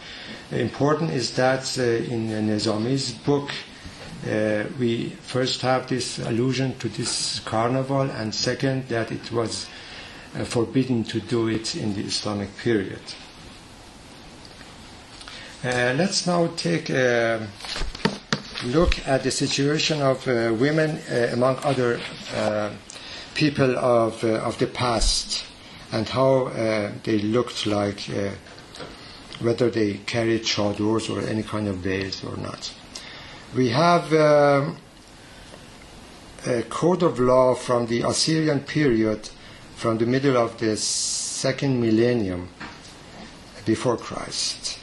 Important 0.51 1.13
is 1.13 1.31
that 1.37 1.63
uh, 1.79 1.83
in 1.83 2.27
Nizami's 2.49 3.13
book, 3.13 3.49
uh, 4.27 4.65
we 4.81 5.11
first 5.23 5.61
have 5.63 5.87
this 5.87 6.19
allusion 6.19 6.77
to 6.81 6.89
this 6.89 7.39
carnival, 7.45 8.11
and 8.11 8.35
second, 8.35 8.89
that 8.89 9.13
it 9.13 9.31
was 9.31 9.69
uh, 10.35 10.45
forbidden 10.45 11.05
to 11.05 11.21
do 11.21 11.47
it 11.47 11.77
in 11.77 11.95
the 11.95 12.03
Islamic 12.03 12.57
period. 12.57 13.03
Uh, 15.63 15.95
let's 15.97 16.27
now 16.27 16.49
take 16.57 16.91
a 16.91 17.47
look 18.65 19.07
at 19.07 19.23
the 19.23 19.31
situation 19.31 20.03
of 20.03 20.27
uh, 20.29 20.55
women 20.59 20.99
uh, 21.11 21.31
among 21.33 21.57
other 21.65 22.01
uh, 22.35 22.71
people 23.35 23.79
of, 23.79 24.23
uh, 24.23 24.35
of 24.41 24.59
the 24.59 24.67
past 24.67 25.45
and 25.93 26.09
how 26.09 26.49
they 27.03 27.19
looked 27.19 27.67
like, 27.67 28.09
whether 29.41 29.71
they 29.71 29.95
carried 30.07 30.43
chadors 30.43 31.11
or 31.11 31.27
any 31.29 31.43
kind 31.43 31.67
of 31.67 31.79
veils 31.79 32.23
or 32.23 32.37
not. 32.37 32.73
We 33.57 33.71
have 33.71 34.13
um, 34.13 34.77
a 36.47 36.63
code 36.69 37.03
of 37.03 37.19
law 37.19 37.57
from 37.57 37.87
the 37.87 38.03
Assyrian 38.03 38.61
period 38.61 39.31
from 39.75 39.99
the 39.99 40.07
middle 40.07 40.37
of 40.37 40.59
the 40.59 40.77
second 40.77 41.81
millennium 41.81 42.51
before 43.65 43.97
Christ. 43.97 44.79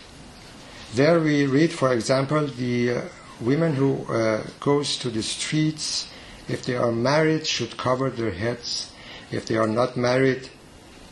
There 0.94 1.22
we 1.22 1.46
read, 1.46 1.72
for 1.72 1.94
example, 1.94 2.48
the 2.48 3.04
women 3.42 3.74
who 3.76 4.04
uh, 4.06 4.44
goes 4.60 4.98
to 4.98 5.10
the 5.10 5.24
streets, 5.24 6.08
if 6.48 6.66
they 6.66 6.76
are 6.76 6.92
married, 6.92 7.46
should 7.46 7.78
cover 7.78 8.10
their 8.10 8.32
heads. 8.32 8.92
If 9.32 9.46
they 9.46 9.58
are 9.58 9.68
not 9.68 9.98
married, 9.98 10.50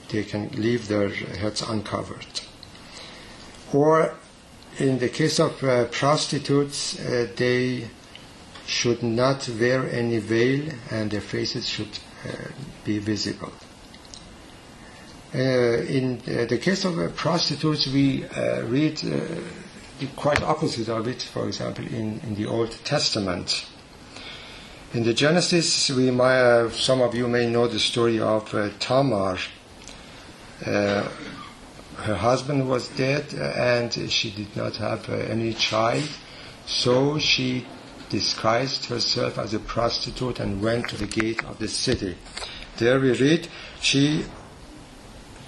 they 0.10 0.24
can 0.24 0.50
leave 0.50 0.88
their 0.88 1.10
heads 1.10 1.62
uncovered. 1.62 2.42
Or 3.74 4.16
in 4.78 5.00
the 5.00 5.10
case 5.10 5.40
of 5.40 5.64
uh, 5.64 5.86
prostitutes, 5.86 7.00
uh, 7.00 7.28
they 7.36 7.88
should 8.66 9.04
not 9.04 9.48
wear 9.60 9.88
any 9.90 10.18
veil 10.18 10.70
and 10.92 11.12
their 11.12 11.22
faces 11.22 11.68
should 11.68 12.00
uh, 12.26 12.32
be 12.84 13.00
visible. 13.00 13.52
Uh, 15.34 15.38
in 15.38 16.22
uh, 16.28 16.46
the 16.46 16.58
case 16.58 16.86
of 16.86 17.16
prostitutes, 17.16 17.88
we 17.88 18.26
read 18.64 18.98
quite 20.16 20.42
opposite 20.42 20.90
of 20.90 21.08
it, 21.08 21.22
for 21.22 21.48
example, 21.48 21.86
in, 21.86 22.20
in 22.24 22.36
the 22.36 22.46
Old 22.46 22.72
Testament. 22.84 23.66
In 24.94 25.04
the 25.04 25.14
Genesis, 25.14 25.90
we 25.90 26.12
might, 26.12 26.70
some 26.72 27.02
of 27.02 27.16
you 27.16 27.28
may 27.28 27.50
know 27.50 27.68
the 27.68 27.80
story 27.80 28.20
of 28.20 28.54
uh, 28.54 28.70
Tamar. 28.80 29.38
Uh, 30.66 31.08
her 31.98 32.16
husband 32.16 32.70
was 32.70 32.88
dead 32.90 33.26
uh, 33.38 33.44
and 33.58 33.92
she 34.12 34.32
did 34.32 34.56
not 34.56 34.76
have 34.78 35.10
uh, 35.10 35.14
any 35.14 35.54
child, 35.54 36.08
so 36.66 37.20
she 37.20 37.66
disguised 38.10 38.86
herself 38.86 39.38
as 39.38 39.54
a 39.54 39.60
prostitute 39.60 40.40
and 40.40 40.62
went 40.62 40.88
to 40.90 40.98
the 40.98 41.08
gate 41.08 41.44
of 41.46 41.60
the 41.60 41.68
city. 41.68 42.16
There 42.78 43.00
we 43.00 43.12
read, 43.12 43.48
she 43.82 44.26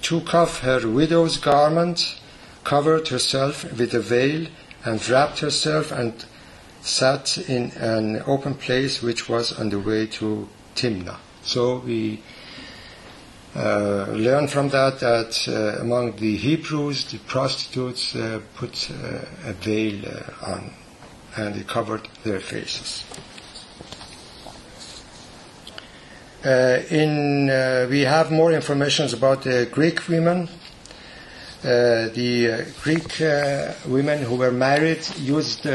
took 0.02 0.34
off 0.34 0.60
her 0.60 0.86
widow's 0.86 1.38
garment, 1.38 2.18
covered 2.64 3.08
herself 3.08 3.64
with 3.78 3.94
a 3.94 4.00
veil, 4.00 4.46
and 4.84 5.08
wrapped 5.08 5.40
herself 5.40 5.92
and 5.92 6.24
sat 6.80 7.36
in 7.48 7.70
an 7.72 8.22
open 8.26 8.54
place 8.54 9.02
which 9.02 9.28
was 9.28 9.58
on 9.58 9.68
the 9.70 9.78
way 9.78 10.06
to 10.06 10.48
Timna. 10.74 11.16
So 11.42 11.78
we 11.78 12.22
uh, 13.56 14.06
learn 14.10 14.46
from 14.46 14.68
that 14.68 15.00
that 15.00 15.48
uh, 15.48 15.80
among 15.80 16.16
the 16.16 16.36
Hebrews, 16.36 17.10
the 17.10 17.18
prostitutes 17.18 18.14
uh, 18.14 18.40
put 18.54 18.90
uh, 18.90 19.48
a 19.48 19.52
veil 19.54 20.04
uh, 20.06 20.52
on 20.52 20.74
and 21.36 21.54
they 21.54 21.64
covered 21.64 22.08
their 22.24 22.40
faces. 22.40 23.04
Uh, 26.44 26.82
in, 26.90 27.46
we 27.90 28.00
have 28.02 28.30
more 28.30 28.52
information 28.52 29.12
about 29.12 29.42
the 29.42 29.68
Greek 29.70 30.06
women. 30.08 30.48
Uh, 31.64 32.08
the 32.14 32.52
uh, 32.52 32.64
Greek 32.82 33.20
uh, 33.20 33.72
women 33.86 34.22
who 34.22 34.36
were 34.36 34.52
married 34.52 35.04
used 35.18 35.66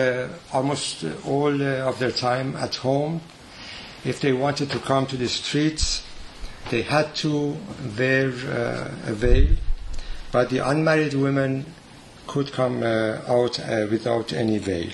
almost 0.53 1.03
all 1.25 1.61
of 1.61 1.99
their 1.99 2.11
time 2.11 2.55
at 2.55 2.75
home. 2.75 3.19
If 4.05 4.21
they 4.21 4.31
wanted 4.31 4.69
to 4.71 4.79
come 4.79 5.05
to 5.07 5.17
the 5.17 5.27
streets, 5.27 6.03
they 6.71 6.83
had 6.83 7.13
to 7.15 7.57
wear 7.97 8.29
a 8.29 9.13
veil, 9.13 9.57
but 10.31 10.49
the 10.49 10.59
unmarried 10.59 11.13
women 11.13 11.65
could 12.27 12.53
come 12.53 12.81
out 12.83 13.59
without 13.89 14.31
any 14.31 14.59
veil. 14.59 14.91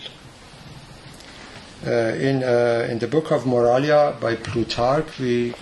Uh, 1.86 1.92
in, 2.20 2.44
uh, 2.44 2.86
in 2.90 3.00
the 3.00 3.08
book 3.08 3.32
of 3.32 3.44
Moralia 3.44 4.20
by 4.20 4.36
Plutarch, 4.36 5.18
we 5.18 5.54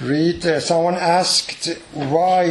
read 0.00 0.44
uh, 0.44 0.58
someone 0.58 0.96
asked 0.96 1.68
why 1.92 2.44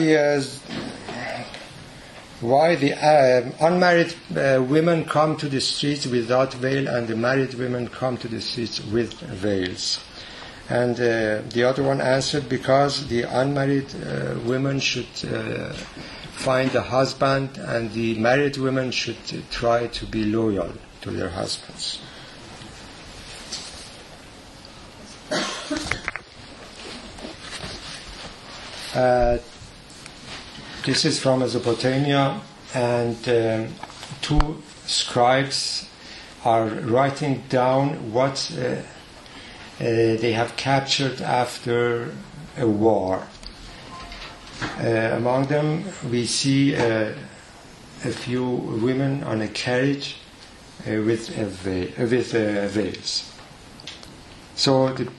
why 2.41 2.75
the 2.75 2.93
uh, 2.93 3.51
unmarried 3.61 4.13
uh, 4.35 4.61
women 4.61 5.05
come 5.05 5.35
to 5.37 5.49
the 5.49 5.59
streets 5.59 6.05
without 6.05 6.53
veil 6.53 6.87
and 6.87 7.07
the 7.07 7.15
married 7.15 7.53
women 7.55 7.87
come 7.87 8.17
to 8.17 8.27
the 8.27 8.39
streets 8.39 8.79
with 8.85 9.13
veils. 9.13 9.99
And 10.69 10.95
uh, 10.99 11.41
the 11.49 11.63
other 11.63 11.81
one 11.81 12.01
answered 12.01 12.47
because 12.47 13.07
the 13.07 13.23
unmarried 13.23 13.87
uh, 13.95 14.37
women 14.45 14.79
should 14.79 15.07
uh, 15.25 15.73
find 16.33 16.73
a 16.75 16.81
husband 16.81 17.57
and 17.57 17.91
the 17.93 18.19
married 18.19 18.57
women 18.57 18.91
should 18.91 19.17
try 19.49 19.87
to 19.87 20.05
be 20.05 20.25
loyal 20.25 20.71
to 21.01 21.11
their 21.11 21.29
husbands. 21.29 21.99
This 30.87 31.03
is 31.03 31.19
from 31.19 31.39
Mesopotamia. 31.39 32.39
and 32.73 33.17
um, 33.27 33.75
two 34.21 34.63
scribes 34.85 35.89
are 36.45 36.67
writing 36.67 37.43
down 37.49 38.13
what 38.13 38.49
uh, 38.57 38.61
uh, 38.63 38.83
they 39.79 40.31
have 40.31 40.55
captured 40.55 41.19
after 41.19 42.13
a 42.57 42.65
war. 42.65 43.27
Uh, 44.79 44.87
among 45.17 45.47
them, 45.47 45.83
we 46.09 46.25
see 46.25 46.73
uh, 46.73 47.11
a 48.05 48.11
few 48.11 48.45
women 48.45 49.25
on 49.25 49.41
a 49.41 49.49
carriage 49.49 50.15
uh, 50.87 51.01
with, 51.01 51.27
veil, 51.27 51.89
uh, 51.99 52.07
with 52.07 52.31
veils. 52.71 53.29
So 54.55 54.93
the, 54.93 55.11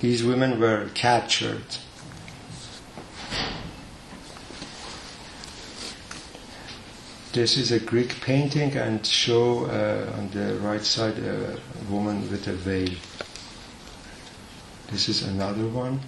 these 0.00 0.22
women 0.22 0.60
were 0.60 0.90
captured. 0.92 1.78
This 7.34 7.56
is 7.56 7.72
a 7.72 7.80
Greek 7.80 8.20
painting 8.20 8.76
and 8.76 9.04
show 9.04 9.64
uh, 9.64 10.18
on 10.18 10.30
the 10.30 10.54
right 10.60 10.84
side 10.84 11.18
a 11.18 11.58
woman 11.90 12.30
with 12.30 12.46
a 12.46 12.52
veil. 12.52 12.94
This 14.92 15.08
is 15.08 15.24
another 15.24 15.66
one. 15.66 15.98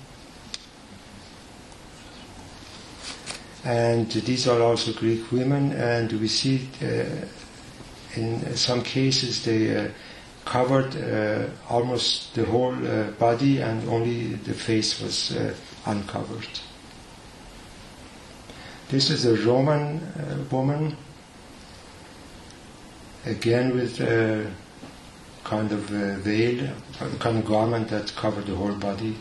And 3.65 4.09
these 4.09 4.47
are 4.47 4.63
also 4.63 4.93
Greek 4.93 5.33
women, 5.33 5.73
and 5.73 6.13
we 6.13 6.29
see 6.29 6.69
uh, 6.81 7.27
in 8.15 8.55
some 8.55 8.85
cases 8.85 9.45
they 9.45 9.77
uh, 9.77 9.89
covered 10.45 10.95
uh, 10.95 11.49
almost 11.69 12.37
the 12.37 12.45
whole 12.45 12.87
uh, 12.87 13.11
body, 13.19 13.63
and 13.63 13.89
only 13.89 14.35
the 14.35 14.55
face 14.55 15.03
was 15.03 15.37
uh, 15.37 15.53
uncovered. 15.87 16.61
This 18.91 19.11
is 19.11 19.27
a 19.27 19.35
Roman 19.45 19.99
uh, 19.99 20.45
woman, 20.53 20.97
again 23.27 23.75
with 23.75 24.01
a 24.01 24.51
kind 25.45 25.73
of 25.73 25.91
a 25.93 26.17
veil, 26.17 26.69
a 27.01 27.17
kind 27.19 27.39
of 27.39 27.45
garment 27.45 27.89
that 27.89 28.15
covered 28.17 28.47
the 28.47 28.55
whole 28.55 28.75
body. 28.75 29.17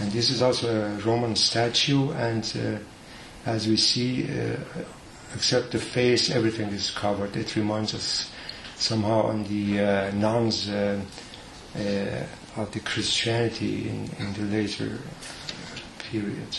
And 0.00 0.10
this 0.12 0.30
is 0.30 0.42
also 0.42 0.68
a 0.68 0.96
Roman 0.98 1.36
statue, 1.36 2.10
and 2.12 2.44
uh, 2.56 3.48
as 3.48 3.66
we 3.66 3.76
see, 3.76 4.24
uh, 4.24 4.56
except 5.34 5.72
the 5.72 5.78
face, 5.78 6.30
everything 6.30 6.68
is 6.68 6.90
covered. 6.90 7.36
It 7.36 7.56
reminds 7.56 7.94
us 7.94 8.30
somehow 8.76 9.22
on 9.22 9.44
the 9.44 9.80
uh, 9.80 10.10
nuns 10.12 10.68
uh, 10.68 11.00
uh, 11.76 12.60
of 12.60 12.70
the 12.72 12.80
Christianity 12.80 13.88
in, 13.88 14.10
in 14.18 14.32
the 14.34 14.42
later 14.42 14.98
period. 16.10 16.58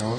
Uh, 0.00 0.16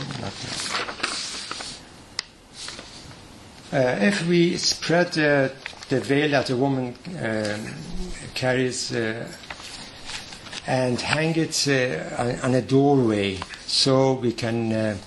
if 4.01 4.27
we 4.27 4.57
spread 4.57 5.07
uh, 5.17 5.47
the 5.87 6.01
veil 6.01 6.31
that 6.31 6.49
a 6.49 6.55
woman 6.55 6.93
um, 7.21 7.73
carries 8.33 8.91
uh, 8.93 9.25
and 10.67 10.99
hang 10.99 11.33
it 11.37 11.65
uh, 11.67 12.41
on- 12.43 12.55
a 12.55 12.61
doorway, 12.61 13.39
so 13.67 14.13
we 14.13 14.33
can, 14.33 14.73
uh, 14.73 14.97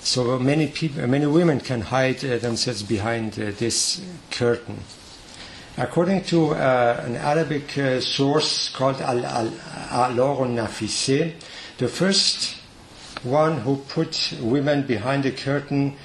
so 0.00 0.38
many 0.40 0.66
people, 0.66 1.06
many 1.06 1.26
women 1.26 1.60
can 1.60 1.80
hide 1.82 2.24
uh, 2.24 2.38
themselves 2.38 2.82
behind 2.82 3.38
uh, 3.38 3.52
this 3.58 4.02
curtain. 4.32 4.78
According 5.76 6.24
to 6.24 6.50
uh, 6.54 7.04
an 7.06 7.14
Arabic 7.14 7.78
uh, 7.78 8.00
source 8.00 8.70
called 8.70 9.00
Al 9.02 9.20
Alaq 9.22 10.40
al-Nafise, 10.40 11.32
the 11.78 11.86
first 11.88 12.56
one 13.22 13.58
who 13.58 13.76
put 13.76 14.34
women 14.40 14.86
behind 14.86 15.24
the 15.24 15.32
curtain 15.32 15.96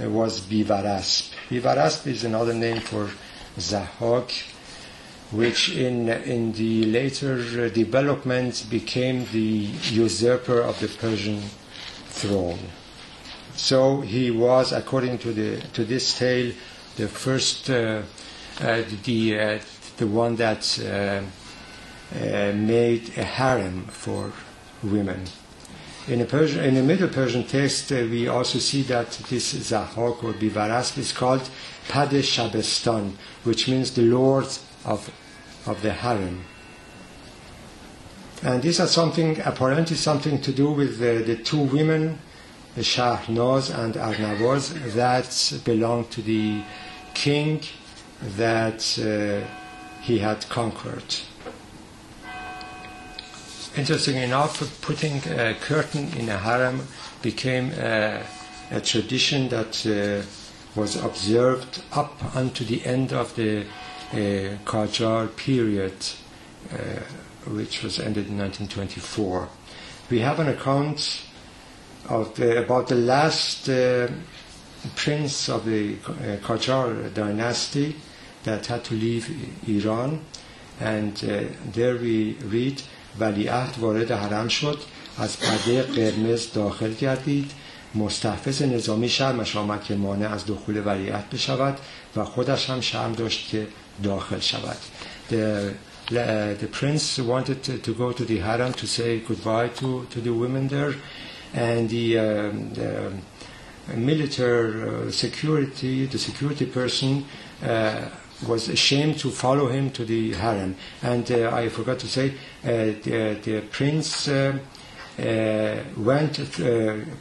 uh, 0.00 0.08
was 0.08 0.40
Bivarasp. 0.40 1.32
Bivarasp 1.48 2.06
is 2.06 2.24
another 2.24 2.54
name 2.54 2.80
for 2.80 3.10
Zahak, 3.56 4.30
which 5.32 5.70
in, 5.70 6.08
in 6.08 6.52
the 6.52 6.84
later 6.84 7.36
uh, 7.38 7.68
development 7.68 8.66
became 8.70 9.26
the 9.32 9.70
usurper 9.90 10.60
of 10.60 10.78
the 10.80 10.88
Persian 10.88 11.42
throne. 12.06 12.58
So 13.56 14.02
he 14.02 14.30
was, 14.30 14.72
according 14.72 15.18
to, 15.18 15.32
the, 15.32 15.60
to 15.72 15.84
this 15.84 16.16
tale, 16.18 16.52
the 16.96 17.08
first, 17.08 17.70
uh, 17.70 18.02
uh, 18.60 18.82
the, 19.04 19.40
uh, 19.40 19.58
the 19.96 20.06
one 20.06 20.36
that 20.36 20.78
uh, 20.80 21.22
made 22.54 23.16
a 23.16 23.24
harem 23.24 23.84
for 23.86 24.32
women. 24.82 25.24
In 26.08 26.22
a, 26.22 26.24
Persian, 26.24 26.64
in 26.64 26.74
a 26.78 26.82
Middle 26.82 27.08
Persian 27.08 27.44
text, 27.44 27.92
uh, 27.92 27.96
we 27.96 28.28
also 28.28 28.58
see 28.58 28.80
that 28.84 29.10
this 29.28 29.52
Zahak 29.52 30.24
or 30.24 30.32
Bivarasp 30.32 30.96
is 30.96 31.12
called 31.12 31.50
Pad 31.86 32.08
Shabestan, 32.08 33.12
which 33.44 33.68
means 33.68 33.90
the 33.90 34.02
Lord 34.02 34.46
of, 34.86 35.10
of 35.66 35.82
the 35.82 35.92
harem. 35.92 36.44
And 38.42 38.62
this 38.62 38.78
has 38.78 38.90
something, 38.90 39.38
apparently 39.44 39.96
something 39.96 40.40
to 40.40 40.50
do 40.50 40.70
with 40.70 40.98
the, 40.98 41.22
the 41.26 41.36
two 41.42 41.60
women, 41.60 42.18
the 42.74 42.80
Shahrnaz 42.80 43.78
and 43.78 43.92
Arnavaz, 43.94 44.94
that 44.94 45.62
belonged 45.66 46.10
to 46.12 46.22
the 46.22 46.62
king 47.12 47.60
that 48.38 48.80
uh, 48.98 49.46
he 50.00 50.20
had 50.20 50.48
conquered. 50.48 51.16
Interesting 53.76 54.16
enough, 54.16 54.80
putting 54.82 55.18
a 55.38 55.54
curtain 55.60 56.12
in 56.16 56.28
a 56.28 56.38
harem 56.38 56.86
became 57.22 57.72
uh, 57.78 58.22
a 58.70 58.80
tradition 58.80 59.48
that 59.48 59.86
uh, 59.86 60.26
was 60.78 60.96
observed 60.96 61.82
up 61.92 62.34
unto 62.34 62.64
the 62.64 62.84
end 62.84 63.12
of 63.12 63.34
the 63.36 63.60
uh, 64.12 64.56
Qajar 64.64 65.34
period, 65.36 65.94
uh, 66.72 66.76
which 67.50 67.82
was 67.82 67.98
ended 67.98 68.28
in 68.28 68.38
1924. 68.38 69.48
We 70.10 70.20
have 70.20 70.40
an 70.40 70.48
account 70.48 71.22
of 72.08 72.34
the, 72.36 72.62
about 72.64 72.88
the 72.88 72.94
last 72.94 73.68
uh, 73.68 74.08
prince 74.96 75.48
of 75.48 75.64
the 75.64 75.94
uh, 76.06 76.36
Qajar 76.38 77.12
dynasty 77.14 77.96
that 78.44 78.66
had 78.66 78.84
to 78.84 78.94
leave 78.94 79.28
Iran, 79.68 80.24
and 80.80 81.22
uh, 81.24 81.44
there 81.72 81.96
we 81.96 82.34
read 82.44 82.82
ولیعهد 83.20 83.74
وارد 83.78 84.10
حرم 84.10 84.48
شد 84.48 84.78
از 85.18 85.38
پرده 85.40 85.82
قرمز 85.82 86.52
داخل 86.52 86.94
گردید 86.94 87.50
مستحفظ 87.94 88.62
نظامی 88.62 89.08
شرمش 89.08 89.56
آمد 89.56 89.84
که 89.84 89.94
مانع 89.94 90.32
از 90.32 90.46
دخول 90.46 90.82
ولیعهد 90.86 91.30
بشود 91.30 91.78
و 92.16 92.24
خودش 92.24 92.70
هم 92.70 92.80
شرم 92.80 93.12
داشت 93.12 93.48
که 93.48 93.66
داخل 94.02 94.38
شود 94.40 94.76
the, 95.30 96.14
the 96.60 96.66
prince 96.72 97.18
wanted 97.18 97.62
to, 97.62 97.92
go 97.94 98.12
to 98.12 98.24
the 98.24 98.38
harem 98.38 98.72
to 98.72 98.86
say 98.86 99.20
goodbye 99.20 99.68
to, 99.68 100.06
to 100.10 100.20
the 100.20 100.30
women 100.32 100.68
there 100.68 100.94
and 101.54 101.88
the, 101.90 102.18
um, 102.18 102.72
the 102.74 103.12
military 103.94 105.08
uh, 105.08 105.10
security 105.10 106.06
the 106.06 106.18
security 106.18 106.66
person 106.66 107.24
uh, 107.62 108.06
was 108.46 108.68
ashamed 108.68 109.18
to 109.18 109.30
follow 109.30 109.68
him 109.68 109.90
to 109.90 110.04
the 110.04 110.34
harem. 110.34 110.76
And 111.02 111.30
uh, 111.30 111.50
I 111.52 111.68
forgot 111.68 111.98
to 112.00 112.06
say, 112.06 112.34
uh, 112.64 112.68
the, 113.02 113.38
the 113.42 113.60
prince 113.70 114.28
uh, 114.28 114.58
uh, 115.18 115.76
went, 115.96 116.38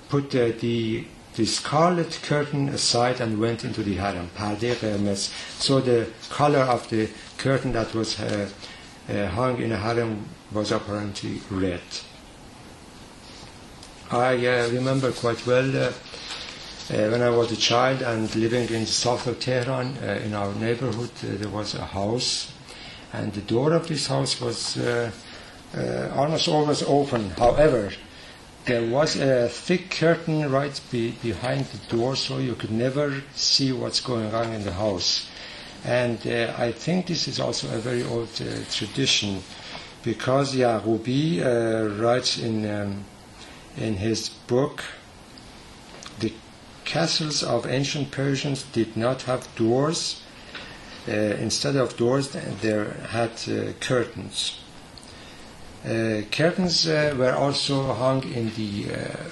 put 0.10 0.30
the 0.32 1.06
the 1.38 1.45
scarlet 1.45 2.19
curtain 2.23 2.67
aside 2.69 3.21
and 3.21 3.39
went 3.39 3.63
into 3.63 3.84
the 3.84 3.93
harem. 3.93 4.27
So 5.15 5.80
the 5.80 6.08
color 6.30 6.62
of 6.62 6.89
the 6.89 7.10
curtain 7.38 7.73
that 7.73 7.93
was 7.93 8.19
uh, 8.19 8.49
uh, 9.08 9.27
hung 9.27 9.62
in 9.62 9.71
a 9.71 9.77
harem 9.77 10.25
was 10.51 10.71
apparently 10.71 11.39
red. 11.51 11.82
I 14.10 14.47
uh, 14.47 14.69
remember 14.69 15.12
quite 15.12 15.45
well 15.45 15.93
when 16.89 17.21
I 17.21 17.30
was 17.30 17.52
a 17.52 17.58
child 17.58 18.02
and 18.02 18.34
living 18.36 18.69
in 18.69 18.82
the 18.82 18.86
south 18.86 19.28
of 19.28 19.39
Tehran, 19.39 19.97
uh, 19.97 20.21
in 20.23 20.34
our 20.34 20.54
neighborhood, 20.56 21.12
uh, 21.23 21.36
there 21.38 21.50
was 21.50 21.76
a 21.76 21.86
house, 21.86 22.52
and 23.12 23.34
the 23.34 23.41
door 23.41 23.73
of 23.73 23.88
this 23.88 24.08
house 24.08 24.39
was 24.39 24.78
uh, 24.78 25.12
uh, 25.76 26.10
almost 26.15 26.47
always 26.47 26.84
open. 26.84 27.32
However, 27.32 27.91
there 28.65 28.89
was 28.89 29.17
a 29.17 29.50
thick 29.50 29.91
curtain 29.91 30.50
right 30.50 30.80
be- 30.89 31.12
behind 31.21 31.65
the 31.65 31.97
door, 31.97 32.15
so 32.15 32.38
you 32.38 32.56
could 32.56 32.71
never 32.71 33.21
see 33.36 33.73
what's 33.73 34.00
going 34.00 34.34
on 34.34 34.54
in 34.54 34.63
the 34.63 34.73
house. 34.73 35.30
And 35.84 36.26
uh, 36.26 36.54
I 36.58 36.71
think 36.71 37.08
this 37.08 37.28
is 37.28 37.39
also 37.39 37.67
a 37.67 37.80
very 37.80 38.04
old 38.04 38.30
uh, 38.41 38.63
tradition, 38.71 39.43
because 40.04 40.56
Yaqubi 40.56 41.41
uh, 41.41 42.02
writes 42.02 42.38
in 42.38 42.69
um, 42.69 43.04
in 43.76 43.95
his 43.95 44.30
book 44.30 44.84
castles 46.88 47.43
of 47.43 47.67
ancient 47.67 48.12
Persians 48.12 48.63
did 48.63 48.95
not 48.95 49.23
have 49.23 49.54
doors. 49.56 50.23
Uh, 51.08 51.12
instead 51.12 51.76
of 51.76 51.95
doors, 51.97 52.30
they 52.30 52.69
had 53.10 53.32
uh, 53.47 53.73
curtains. 53.80 54.60
Uh, 55.86 56.21
curtains 56.32 56.88
uh, 56.88 57.13
were 57.17 57.36
also 57.36 57.93
hung 57.93 58.23
in 58.34 58.52
the 58.56 58.93
uh, 58.93 59.30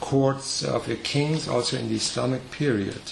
courts 0.00 0.64
of 0.64 0.86
the 0.86 0.96
kings, 0.96 1.48
also 1.48 1.76
in 1.76 1.88
the 1.88 1.96
Islamic 1.96 2.50
period. 2.50 3.02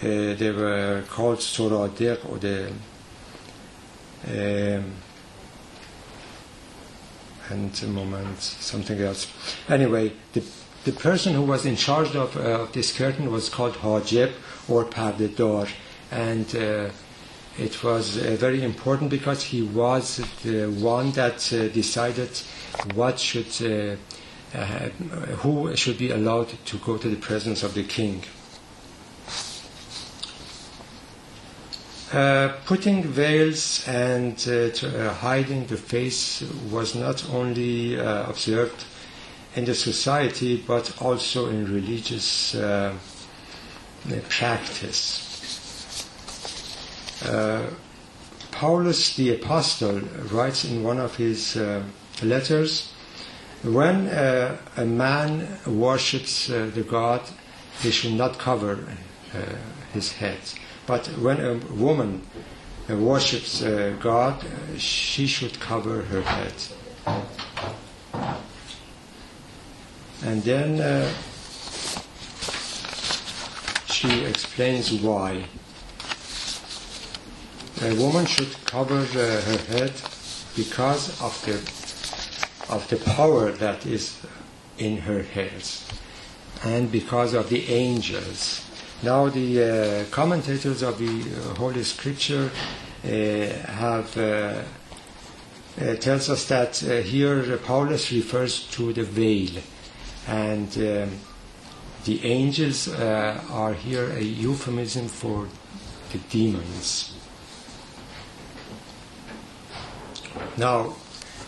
They 0.00 0.50
were 0.50 1.04
called 1.08 1.38
suradiq 1.38 2.28
or 2.28 2.38
the 2.38 2.72
um, 4.28 4.92
and 7.50 7.82
a 7.82 7.86
moment, 7.86 8.40
something 8.40 9.00
else. 9.00 9.28
Anyway, 9.68 10.12
the, 10.32 10.42
the 10.84 10.92
person 10.92 11.34
who 11.34 11.42
was 11.42 11.64
in 11.64 11.76
charge 11.76 12.14
of, 12.16 12.36
uh, 12.36 12.62
of 12.62 12.72
this 12.72 12.96
curtain 12.96 13.30
was 13.30 13.48
called 13.48 13.74
Hajib 13.74 14.32
or 14.68 14.84
Pardedar, 14.84 15.66
and 16.10 16.54
uh, 16.56 16.90
it 17.58 17.82
was 17.84 18.16
uh, 18.16 18.36
very 18.38 18.62
important 18.64 19.10
because 19.10 19.42
he 19.42 19.62
was 19.62 20.16
the 20.42 20.66
one 20.66 21.12
that 21.12 21.52
uh, 21.52 21.68
decided 21.68 22.30
what 22.94 23.18
should, 23.18 23.52
uh, 23.62 23.96
uh, 24.58 24.88
who 25.42 25.74
should 25.76 25.98
be 25.98 26.10
allowed 26.10 26.48
to 26.66 26.78
go 26.78 26.96
to 26.96 27.08
the 27.08 27.16
presence 27.16 27.62
of 27.62 27.74
the 27.74 27.84
king. 27.84 28.22
Uh, 32.12 32.52
putting 32.66 33.02
veils 33.04 33.88
and 33.88 34.34
uh, 34.40 34.68
to, 34.68 35.08
uh, 35.08 35.14
hiding 35.14 35.64
the 35.68 35.76
face 35.78 36.42
was 36.70 36.94
not 36.94 37.24
only 37.30 37.96
observed 37.98 38.84
in 39.54 39.64
the 39.64 39.74
society 39.74 40.62
but 40.66 41.00
also 41.00 41.48
in 41.48 41.72
religious 41.72 42.54
uh, 42.54 42.94
practice. 44.28 45.28
Uh, 47.24 47.70
Paulus 48.50 49.16
the 49.16 49.34
Apostle 49.34 50.00
writes 50.30 50.64
in 50.64 50.82
one 50.82 50.98
of 50.98 51.16
his 51.16 51.56
letters 52.22 52.92
when 53.62 54.08
a 54.08 54.84
man 54.84 55.46
worships 55.66 56.46
the 56.48 56.84
God, 56.88 57.22
he 57.80 57.90
should 57.90 58.14
not 58.14 58.38
cover 58.38 58.78
his 59.92 60.12
head 60.12 60.38
but 60.86 61.06
when 61.18 61.40
a 61.40 61.54
woman 61.72 62.22
uh, 62.90 62.96
worships 62.96 63.62
uh, 63.62 63.96
God, 64.00 64.44
uh, 64.44 64.78
she 64.78 65.26
should 65.26 65.60
cover 65.60 66.02
her 66.02 66.22
head. 66.22 66.54
And 70.24 70.42
then 70.42 70.80
uh, 70.80 71.12
she 73.86 74.24
explains 74.24 74.92
why. 74.92 75.44
A 77.82 77.94
woman 77.94 78.26
should 78.26 78.54
cover 78.64 79.00
uh, 79.00 79.40
her 79.40 79.58
head 79.68 79.92
because 80.56 81.20
of 81.20 81.34
the 81.44 81.56
of 82.72 82.86
the 82.88 82.96
power 82.96 83.50
that 83.50 83.84
is 83.84 84.16
in 84.78 84.98
her 84.98 85.22
hairs, 85.22 85.86
and 86.64 86.90
because 86.90 87.34
of 87.34 87.48
the 87.48 87.68
angels 87.68 88.62
now, 89.04 89.28
the 89.28 89.64
uh, 89.64 90.04
commentators 90.12 90.82
of 90.82 90.96
the 90.98 91.06
uh, 91.08 91.54
Holy 91.56 91.82
Scripture 91.82 92.48
uh, 93.04 93.08
have 93.08 94.16
uh, 94.16 94.62
uh, 95.80 95.96
tells 95.96 96.30
us 96.30 96.46
that 96.46 96.76
here 96.76 97.56
Paulus 97.58 98.12
refers 98.12 98.64
to 98.68 98.92
the 98.92 99.02
veil, 99.02 99.60
and 100.28 100.68
um, 100.78 101.10
the 102.04 102.24
angels 102.24 102.88
are 102.88 103.74
here 103.74 104.10
a 104.10 104.22
euphemism 104.22 105.08
for 105.08 105.48
the 106.12 106.18
demons. 106.30 107.14
Now, 110.56 110.94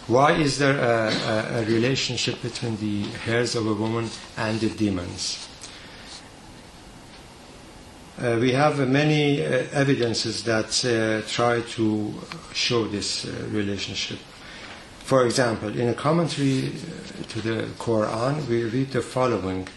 why 0.07 0.33
is 0.33 0.59
there 0.59 0.79
a, 0.79 1.13
a, 1.13 1.61
a 1.61 1.65
relationship 1.65 2.43
between 2.43 2.77
the 2.77 3.05
hairs 3.25 3.55
of 3.55 3.67
a 3.67 3.75
woman 3.75 4.11
and 4.37 4.61
the 4.61 4.69
demons? 4.71 5.49
Uh, 8.17 8.39
we 8.41 8.53
have 8.53 8.79
uh, 8.81 8.87
many 8.87 9.43
uh, 9.43 9.65
evidences 9.73 10.45
that 10.45 10.85
uh, 10.85 11.27
try 11.29 11.61
to 11.63 12.15
show 12.53 12.87
this 12.87 13.27
uh, 13.27 13.31
relationship. 13.51 14.19
For 15.05 15.27
example, 15.27 15.69
in 15.79 15.89
a 15.91 15.95
commentary 15.95 16.69
uh, 16.69 17.23
to 17.29 17.41
the 17.43 17.63
Quran, 17.79 18.49
we 18.49 18.65
read 18.65 18.91
the 18.91 19.03
following. 19.03 19.69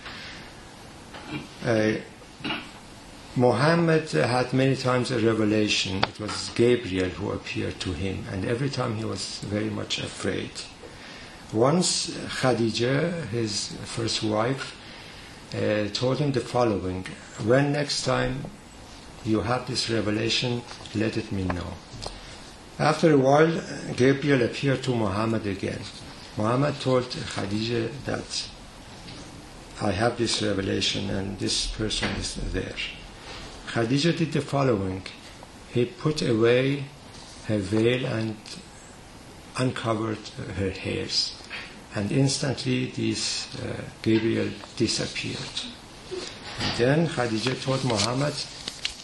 Muhammad 3.36 4.10
had 4.10 4.54
many 4.54 4.78
times 4.78 5.12
a 5.12 5.20
revelation. 5.20 5.98
It 5.98 6.18
was 6.22 6.50
Gabriel 6.56 7.10
who 7.10 7.32
appeared 7.32 7.78
to 7.82 7.92
him, 7.92 8.24
and 8.32 8.46
every 8.46 8.70
time 8.70 8.96
he 8.96 9.04
was 9.04 9.40
very 9.40 9.70
much 9.70 10.00
afraid. 10.00 10.52
Once 11.52 12.10
Khadija, 12.40 13.28
his 13.28 13.74
first 13.84 14.24
wife, 14.24 14.78
uh, 15.54 15.90
told 15.94 16.20
him 16.20 16.32
the 16.32 16.40
following 16.40 17.06
When 17.44 17.74
next 17.74 18.06
time 18.06 18.46
you 19.26 19.42
have 19.42 19.68
this 19.68 19.90
revelation, 19.90 20.62
let 20.96 21.18
it 21.18 21.34
me 21.34 21.44
know. 21.44 21.74
After 22.80 23.12
a 23.14 23.18
while, 23.18 23.62
Gabriel 23.96 24.44
appeared 24.44 24.84
to 24.84 24.96
Muhammad 24.96 25.48
again. 25.48 25.82
Muhammad 26.38 26.80
told 26.80 27.06
Khadija 27.06 27.90
that 28.06 28.50
I 29.82 29.92
have 29.92 30.18
this 30.18 30.44
revelation 30.44 31.10
and 31.10 31.40
this 31.40 31.68
person 31.68 32.10
is 32.18 32.36
there. 32.54 32.76
Khadija 33.68 34.16
did 34.18 34.32
the 34.32 34.42
following. 34.42 35.04
He 35.74 35.86
put 35.86 36.22
away 36.22 36.86
her 37.48 37.58
veil 37.58 38.06
and 38.06 38.38
uncovered 39.58 40.20
her 40.58 40.70
hairs 40.70 41.34
and 41.96 42.12
instantly 42.12 42.88
this 42.88 43.48
uh, 43.56 43.74
Gabriel 44.04 44.50
disappeared. 44.76 45.56
And 46.60 46.78
then 46.78 47.08
Khadija 47.08 47.60
told 47.64 47.84
Muhammad, 47.86 48.36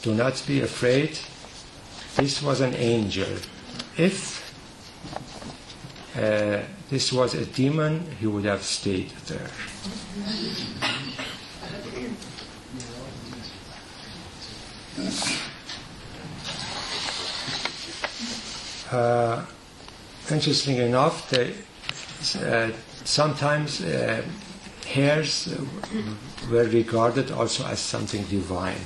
do 0.04 0.14
not 0.14 0.44
be 0.46 0.62
afraid, 0.62 1.18
this 2.16 2.44
was 2.44 2.62
an 2.62 2.76
angel. 2.76 3.36
If 3.98 4.42
uh, 6.16 6.62
this 6.90 7.14
was 7.14 7.36
a 7.36 7.46
demon, 7.46 8.08
he 8.20 8.28
would 8.28 8.46
have 8.46 8.64
stayed 8.64 9.12
there. 9.28 9.50
Uh, 18.92 19.46
interesting 20.30 20.78
enough, 20.78 21.34
uh, 21.34 22.72
sometimes 23.04 23.82
uh, 23.82 24.24
hairs 24.88 25.50
were 26.50 26.66
regarded 26.66 27.32
also 27.32 27.66
as 27.66 27.80
something 27.80 28.24
divine. 28.26 28.82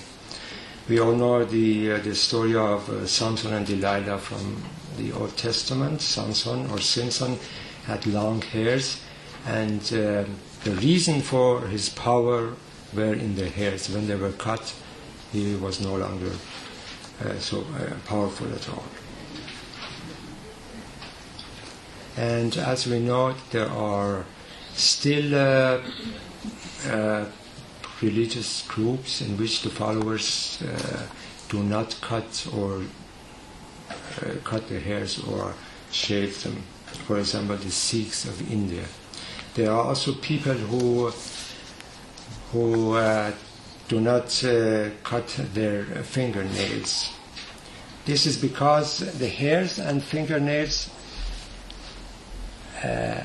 We 0.88 1.00
all 1.00 1.16
know 1.16 1.44
the, 1.44 1.92
uh, 1.92 1.98
the 2.00 2.16
story 2.16 2.56
of 2.56 2.90
uh, 2.90 3.06
Samson 3.06 3.54
and 3.54 3.66
Delilah 3.66 4.18
from 4.18 4.64
the 4.98 5.12
Old 5.14 5.38
Testament. 5.38 6.02
Samson 6.02 6.70
or 6.72 6.80
Simpson 6.80 7.38
had 7.86 8.06
long 8.06 8.42
hairs, 8.42 9.02
and 9.46 9.82
uh, 9.94 10.26
the 10.64 10.72
reason 10.82 11.22
for 11.22 11.62
his 11.68 11.90
power 11.90 12.54
were 12.94 13.14
in 13.14 13.36
the 13.36 13.50
hairs. 13.50 13.90
When 13.90 14.08
they 14.08 14.16
were 14.16 14.34
cut, 14.34 14.74
he 15.32 15.56
was 15.56 15.80
no 15.80 15.96
longer 15.96 16.32
uh, 17.24 17.40
so 17.40 17.64
powerful 18.06 18.54
at 18.54 18.70
all. 18.70 18.84
And 22.18 22.58
as 22.58 22.88
we 22.88 23.00
know, 23.00 23.36
there 23.52 23.70
are 23.70 24.26
still 24.74 25.36
uh, 25.36 25.82
uh, 26.90 27.26
religious 28.02 28.66
groups 28.68 29.22
in 29.22 29.38
which 29.38 29.62
the 29.62 29.70
followers 29.70 30.62
uh, 30.62 31.06
do 31.50 31.62
not 31.64 31.96
cut 32.02 32.48
or 32.54 32.78
uh, 32.78 32.84
cut 34.44 34.68
their 34.70 34.80
hairs 34.80 35.20
or 35.20 35.54
shave 35.92 36.42
them. 36.44 36.64
For 37.06 37.20
example, 37.20 37.58
the 37.58 37.72
Sikhs 37.72 38.26
of 38.26 38.52
India. 38.52 38.86
There 39.56 39.72
are 39.72 39.86
also 39.86 40.14
people 40.14 40.54
who 40.54 41.12
who 42.52 42.94
uh, 42.94 43.32
do 43.88 44.00
not 44.00 44.44
uh, 44.44 44.90
cut 45.04 45.28
their 45.54 45.84
fingernails. 46.04 47.14
This 48.06 48.26
is 48.26 48.38
because 48.38 49.00
the 49.20 49.28
hairs 49.28 49.80
and 49.80 50.02
fingernails 50.02 50.90
uh, 52.84 53.24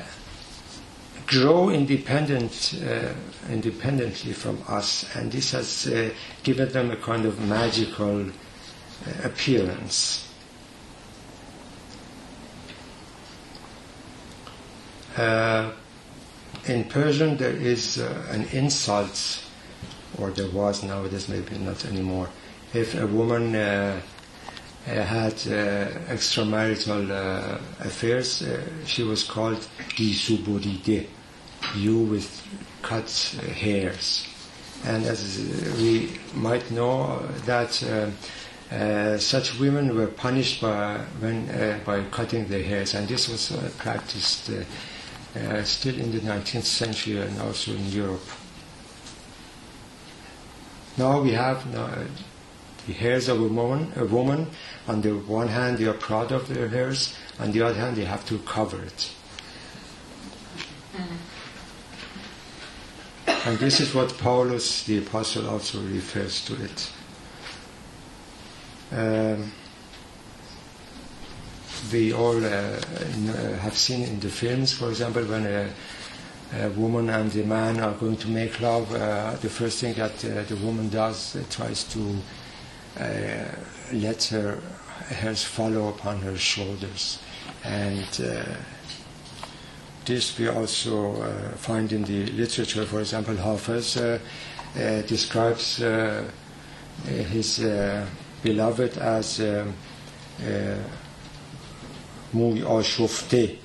grow 1.25 1.69
independent, 1.69 2.75
uh, 2.85 3.13
independently 3.49 4.33
from 4.33 4.61
us, 4.67 5.05
and 5.15 5.31
this 5.31 5.51
has 5.51 5.87
uh, 5.87 6.09
given 6.43 6.69
them 6.69 6.91
a 6.91 6.97
kind 6.97 7.25
of 7.25 7.39
magical 7.47 8.25
appearance. 9.23 10.32
In 15.17 16.83
Persian, 16.85 17.37
there 17.37 17.55
is 17.55 17.97
an 17.97 18.45
insult, 18.51 19.43
or 20.17 20.31
there 20.31 20.49
was 20.49 20.83
nowadays, 20.83 21.29
maybe 21.29 21.57
not 21.57 21.85
anymore. 21.85 22.29
If 22.73 22.95
a 22.99 23.05
woman 23.05 23.55
uh, 23.55 24.01
had 24.85 25.33
uh, 25.33 25.87
extramarital 26.11 27.09
uh, 27.09 27.57
affairs, 27.85 28.41
uh, 28.41 28.61
she 28.85 29.03
was 29.03 29.23
called 29.23 29.67
Isuburide, 29.97 31.07
you 31.75 31.99
with 31.99 32.45
cut 32.81 33.09
hairs. 33.55 34.27
And 34.85 35.05
as 35.05 35.39
we 35.77 36.19
might 36.33 36.69
know, 36.71 37.19
that 37.45 37.81
uh, 37.83 38.09
uh, 38.75 39.17
such 39.17 39.59
women 39.59 39.95
were 39.95 40.07
punished 40.07 40.61
by, 40.61 40.97
when, 41.19 41.49
uh, 41.49 41.79
by 41.85 42.03
cutting 42.11 42.47
their 42.47 42.63
hairs, 42.63 42.93
and 42.93 43.07
this 43.07 43.29
was 43.29 43.51
uh, 43.51 43.69
practiced 43.77 44.49
uh, 45.35 45.39
uh, 45.39 45.63
still 45.63 45.95
in 45.99 46.11
the 46.11 46.19
19th 46.19 46.63
century 46.63 47.19
and 47.19 47.39
also 47.41 47.71
in 47.71 47.87
Europe. 47.89 48.23
Now 50.97 51.21
we 51.21 51.31
have 51.31 51.65
now, 51.73 51.89
the 52.85 52.93
hairs 52.93 53.29
of 53.29 53.41
a 53.41 53.47
woman, 53.47 53.91
a 53.95 54.05
woman. 54.05 54.47
On 54.87 55.01
the 55.01 55.11
one 55.11 55.47
hand, 55.47 55.77
they 55.77 55.85
are 55.85 55.93
proud 55.93 56.31
of 56.31 56.47
their 56.47 56.67
hairs, 56.67 57.15
on 57.39 57.51
the 57.51 57.61
other 57.61 57.75
hand, 57.79 57.95
they 57.95 58.05
have 58.05 58.25
to 58.27 58.37
cover 58.39 58.81
it. 58.83 59.11
And 63.45 63.57
this 63.57 63.79
is 63.79 63.93
what 63.93 64.17
Paulus 64.19 64.83
the 64.85 64.99
Apostle 64.99 65.49
also 65.49 65.81
refers 65.81 66.45
to 66.45 66.63
it. 66.63 66.91
Um, 68.91 69.51
we 71.91 72.13
all 72.13 72.37
uh, 72.37 72.49
uh, 72.49 73.57
have 73.57 73.77
seen 73.77 74.03
in 74.03 74.19
the 74.19 74.29
films, 74.29 74.73
for 74.73 74.89
example, 74.89 75.23
when 75.25 75.45
a, 75.45 75.69
a 76.61 76.69
woman 76.69 77.09
and 77.09 77.35
a 77.35 77.43
man 77.43 77.79
are 77.79 77.93
going 77.93 78.17
to 78.17 78.27
make 78.27 78.59
love, 78.61 78.93
uh, 78.93 79.35
the 79.41 79.49
first 79.49 79.79
thing 79.79 79.93
that 79.95 80.17
the 80.19 80.55
woman 80.63 80.89
does 80.89 81.37
tries 81.49 81.83
to 81.85 82.15
let 83.91 84.23
her 84.25 84.59
hairs 85.09 85.43
follow 85.43 85.89
upon 85.89 86.19
her 86.21 86.37
shoulders. 86.37 87.19
And 87.63 88.05
this 90.05 90.37
we 90.37 90.49
also 90.49 91.21
uh, 91.21 91.51
find 91.55 91.91
in 91.91 92.03
the 92.03 92.25
literature. 92.31 92.85
For 92.85 92.99
example, 92.99 93.35
Hafiz 93.35 93.97
uh, 93.97 94.19
uh, 94.75 95.01
describes 95.03 95.77
his 97.05 97.65
beloved 98.43 98.97
as 98.97 99.39
um, 99.39 99.73
موی 102.34 102.62
آشفته 102.62 103.56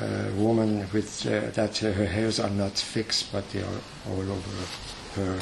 a 0.00 0.30
woman 0.36 0.86
with 0.92 1.26
uh, 1.26 1.50
that 1.54 1.82
uh, 1.82 1.90
her 1.92 2.06
hairs 2.06 2.38
are 2.38 2.50
not 2.50 2.78
fixed 2.78 3.32
but 3.32 3.48
they 3.50 3.60
are 3.60 3.80
all 4.10 4.20
over 4.20 4.50
her 5.16 5.38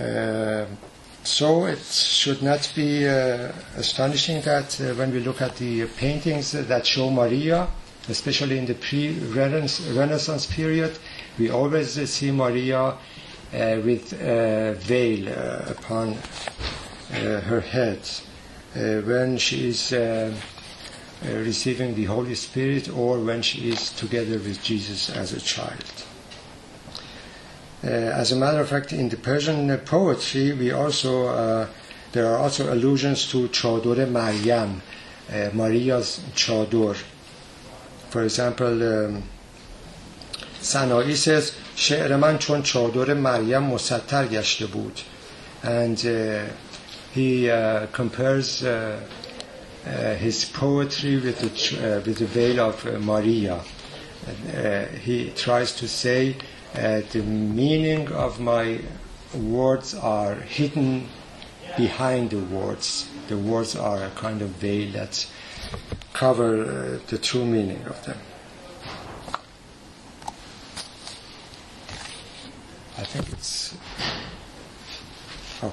Uh, 0.00 0.64
so 1.24 1.66
it 1.66 1.78
should 1.80 2.40
not 2.40 2.70
be 2.76 3.04
uh, 3.08 3.50
astonishing 3.76 4.40
that 4.42 4.80
uh, 4.80 4.94
when 4.94 5.10
we 5.12 5.18
look 5.18 5.42
at 5.42 5.56
the 5.56 5.86
paintings 5.96 6.52
that 6.52 6.86
show 6.86 7.10
Maria, 7.10 7.66
especially 8.08 8.58
in 8.58 8.64
the 8.66 8.74
pre-Renaissance 8.74 10.46
period, 10.46 10.96
we 11.36 11.50
always 11.50 11.98
uh, 11.98 12.06
see 12.06 12.30
Maria 12.30 12.80
uh, 12.80 12.96
with 13.53 14.13
a 14.13 14.73
veil 14.79 15.29
uh, 15.29 15.71
upon 15.71 16.17
uh, 17.13 17.41
her 17.41 17.61
head 17.61 17.99
uh, 18.75 19.01
when 19.01 19.37
she 19.37 19.69
is 19.69 19.93
uh, 19.93 20.33
uh, 21.25 21.33
receiving 21.35 21.95
the 21.95 22.05
Holy 22.05 22.35
Spirit 22.35 22.89
or 22.89 23.19
when 23.19 23.41
she 23.41 23.69
is 23.69 23.91
together 23.91 24.39
with 24.39 24.63
Jesus 24.63 25.09
as 25.09 25.31
a 25.31 25.39
child. 25.39 25.83
Uh, 27.83 27.87
as 27.87 28.31
a 28.31 28.35
matter 28.35 28.61
of 28.61 28.69
fact, 28.69 28.93
in 28.93 29.09
the 29.09 29.17
Persian 29.17 29.69
uh, 29.69 29.77
poetry, 29.77 30.53
we 30.53 30.71
also 30.71 31.27
uh, 31.27 31.67
there 32.13 32.27
are 32.27 32.37
also 32.37 32.71
allusions 32.73 33.29
to 33.31 33.47
Chador 33.49 34.07
Maryam, 34.09 34.81
uh, 35.31 35.49
Maria's 35.53 36.21
Chador. 36.35 36.95
For 38.09 38.23
example, 38.23 39.05
um, 39.05 39.23
Sanai 40.61 41.15
says, 41.15 41.55
شعر 41.76 42.16
من 42.16 42.38
چون 42.38 42.62
چادر 42.62 43.14
مریم 43.14 43.62
مستر 43.62 44.26
گشته 44.26 44.66
بود. 44.66 45.00
And 45.64 45.98
uh, 45.98 46.42
he 47.14 47.50
uh, 47.50 47.86
compares 47.92 48.62
uh, 48.62 49.00
uh, 49.86 50.14
his 50.14 50.44
poetry 50.44 51.16
with 51.16 51.38
the, 51.40 51.50
ch- 51.50 51.74
uh, 51.74 52.00
with 52.06 52.18
the 52.18 52.26
veil 52.26 52.60
of 52.60 52.86
uh, 52.86 52.98
Maria. 53.00 53.60
Uh, 54.54 54.84
he 55.06 55.30
tries 55.30 55.72
to 55.72 55.88
say 55.88 56.36
uh, 56.74 57.00
the 57.12 57.22
meaning 57.22 58.12
of 58.12 58.40
my 58.40 58.80
words 59.34 59.94
are 59.94 60.34
hidden 60.34 61.08
behind 61.76 62.30
the 62.30 62.40
words. 62.40 63.08
The 63.28 63.38
words 63.38 63.74
are 63.76 64.02
a 64.04 64.10
kind 64.10 64.42
of 64.42 64.50
veil 64.50 64.92
that 64.92 65.26
cover 66.12 66.62
uh, 66.62 66.98
the 67.08 67.18
true 67.18 67.44
meaning 67.44 67.82
of 67.86 68.04
them. 68.04 68.18
Think 73.13 73.29
it's. 73.31 73.77
Oh. 75.61 75.71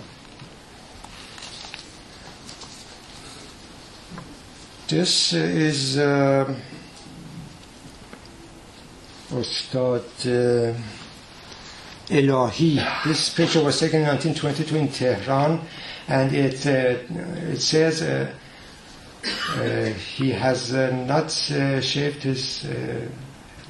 This 4.89 5.33
is 5.33 5.97
uh, 5.97 6.55
Ustad 9.33 10.05
uh. 10.27 10.75
This 13.07 13.33
picture 13.33 13.65
was 13.65 13.81
taken 13.81 14.01
in 14.01 14.07
1922 14.09 14.77
in 14.77 14.89
Tehran, 14.89 15.61
and 16.09 16.35
it 16.35 16.67
uh, 16.67 16.97
it 17.53 17.63
says 17.63 18.03
uh, 18.03 18.35
uh, 19.57 19.85
he 20.17 20.31
has 20.31 20.75
uh, 20.75 20.91
not 21.07 21.27
uh, 21.51 21.81
shaved 21.81 22.23
his, 22.23 22.65
uh, 22.65 23.07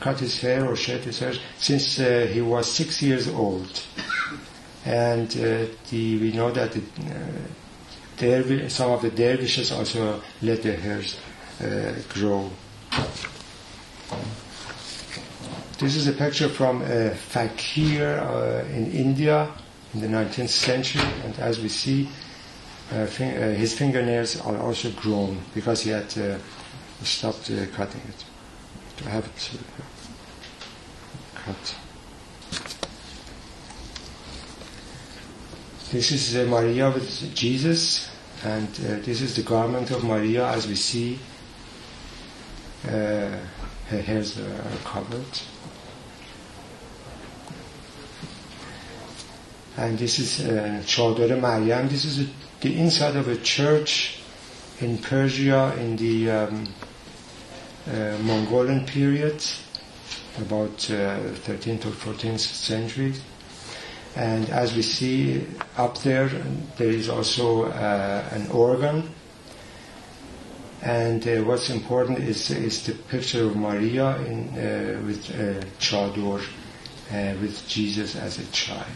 cut 0.00 0.18
his 0.18 0.40
hair 0.40 0.66
or 0.66 0.76
shaved 0.76 1.04
his 1.04 1.18
hair 1.18 1.34
since 1.58 2.00
uh, 2.00 2.28
he 2.32 2.40
was 2.40 2.70
six 2.70 3.02
years 3.02 3.28
old. 3.28 3.82
And 4.84 5.28
uh, 5.36 5.66
the, 5.90 6.18
we 6.18 6.32
know 6.32 6.50
that 6.50 6.72
the, 6.72 6.82
uh, 8.20 8.68
some 8.68 8.90
of 8.90 9.02
the 9.02 9.10
dervishes 9.10 9.72
also 9.72 10.22
let 10.42 10.62
their 10.62 10.76
hairs 10.76 11.18
uh, 11.62 11.94
grow. 12.08 12.50
This 15.78 15.96
is 15.96 16.06
a 16.08 16.12
picture 16.12 16.48
from 16.48 16.82
a 16.82 17.14
fakir 17.14 18.18
uh, 18.18 18.64
in 18.74 18.90
India 18.92 19.48
in 19.94 20.00
the 20.00 20.06
19th 20.06 20.50
century, 20.50 21.02
and 21.24 21.38
as 21.38 21.60
we 21.60 21.68
see, 21.68 22.08
uh, 22.92 23.06
fin- 23.06 23.42
uh, 23.42 23.54
his 23.54 23.76
fingernails 23.76 24.40
are 24.40 24.58
also 24.58 24.90
grown 24.92 25.40
because 25.54 25.82
he 25.82 25.90
had 25.90 26.16
uh, 26.18 26.38
stopped 27.02 27.50
cutting 27.74 28.02
it. 28.08 28.29
To 29.00 29.08
have 29.08 29.24
it 29.24 29.50
uh, 29.54 29.82
cut. 31.40 31.76
This 35.90 36.12
is 36.12 36.36
uh, 36.36 36.44
Maria 36.44 36.90
with 36.90 37.34
Jesus, 37.34 38.10
and 38.44 38.68
uh, 38.68 39.04
this 39.04 39.22
is 39.22 39.36
the 39.36 39.42
garment 39.42 39.90
of 39.90 40.04
Maria 40.04 40.46
as 40.48 40.68
we 40.68 40.74
see. 40.74 41.18
Uh, 42.86 43.38
her 43.88 44.02
hairs 44.02 44.38
are 44.38 44.78
covered. 44.84 45.40
And 49.76 49.98
this 49.98 50.18
is 50.18 50.46
uh, 50.46 50.82
Chador 50.84 51.40
Maryam. 51.40 51.88
This 51.88 52.04
is 52.04 52.20
a, 52.20 52.26
the 52.60 52.78
inside 52.78 53.16
of 53.16 53.28
a 53.28 53.36
church 53.36 54.20
in 54.80 54.98
Persia 54.98 55.74
in 55.78 55.96
the 55.96 56.30
um, 56.30 56.64
uh, 56.64 56.89
Mongolian 58.22 58.84
period, 58.86 59.42
about 60.38 60.90
uh, 60.90 61.18
13th 61.46 61.86
or 61.86 62.12
14th 62.12 62.40
century. 62.40 63.14
And 64.16 64.48
as 64.50 64.74
we 64.74 64.82
see 64.82 65.46
up 65.76 65.98
there, 65.98 66.28
there 66.76 66.90
is 66.90 67.08
also 67.08 67.64
uh, 67.66 68.28
an 68.32 68.50
organ. 68.50 69.10
And 70.82 71.26
uh, 71.26 71.42
what's 71.44 71.70
important 71.70 72.18
is, 72.18 72.50
is 72.50 72.84
the 72.86 72.94
picture 72.94 73.44
of 73.44 73.56
Maria 73.56 74.16
in, 74.22 74.48
uh, 74.48 75.00
with 75.06 75.30
uh, 75.30 75.64
chador, 75.78 76.40
uh, 76.40 77.34
with 77.40 77.68
Jesus 77.68 78.16
as 78.16 78.38
a 78.38 78.46
child. 78.50 78.86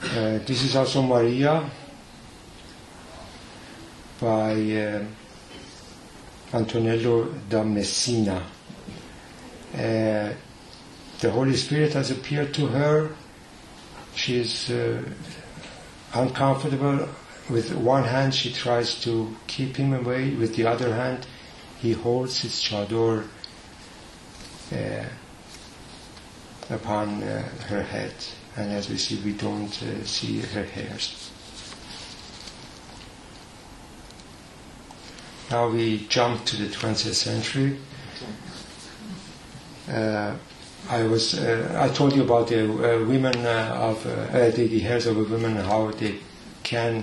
Uh, 0.00 0.38
this 0.46 0.62
is 0.62 0.76
also 0.76 1.02
Maria 1.02 1.68
by 4.20 4.52
uh, 4.52 5.04
Antonello 6.52 7.32
da 7.48 7.62
Messina. 7.62 8.42
Uh, 9.74 10.32
the 11.20 11.30
Holy 11.30 11.56
Spirit 11.56 11.92
has 11.92 12.10
appeared 12.10 12.54
to 12.54 12.66
her. 12.66 13.10
She 14.14 14.36
is 14.38 14.70
uh, 14.70 15.02
uncomfortable. 16.14 17.08
With 17.50 17.74
one 17.74 18.04
hand, 18.04 18.34
she 18.34 18.52
tries 18.52 19.00
to 19.02 19.34
keep 19.46 19.76
him 19.76 19.94
away. 19.94 20.30
With 20.34 20.56
the 20.56 20.66
other 20.66 20.94
hand, 20.94 21.26
he 21.78 21.92
holds 21.92 22.40
his 22.40 22.60
chador 22.60 23.24
uh, 24.72 25.04
upon 26.70 27.22
uh, 27.22 27.42
her 27.68 27.82
head. 27.82 28.12
And 28.56 28.72
as 28.72 28.88
we 28.88 28.96
see, 28.98 29.20
we 29.24 29.32
don't 29.32 29.82
uh, 29.82 30.04
see 30.04 30.40
her 30.40 30.64
hairs. 30.64 31.27
Now 35.50 35.70
we 35.70 36.06
jump 36.08 36.44
to 36.44 36.56
the 36.56 36.66
20th 36.66 37.14
century. 37.14 37.78
Uh, 39.90 40.36
I 40.90 41.02
was 41.04 41.38
uh, 41.38 41.74
I 41.80 41.88
told 41.88 42.14
you 42.14 42.22
about 42.22 42.48
the 42.48 42.64
uh, 42.64 43.04
women 43.06 43.46
uh, 43.46 43.74
of 43.80 44.06
uh, 44.06 44.50
the, 44.50 44.66
the 44.66 44.78
hairs 44.80 45.06
of 45.06 45.16
a 45.16 45.24
woman 45.24 45.56
how 45.56 45.90
they 45.92 46.16
can 46.62 47.02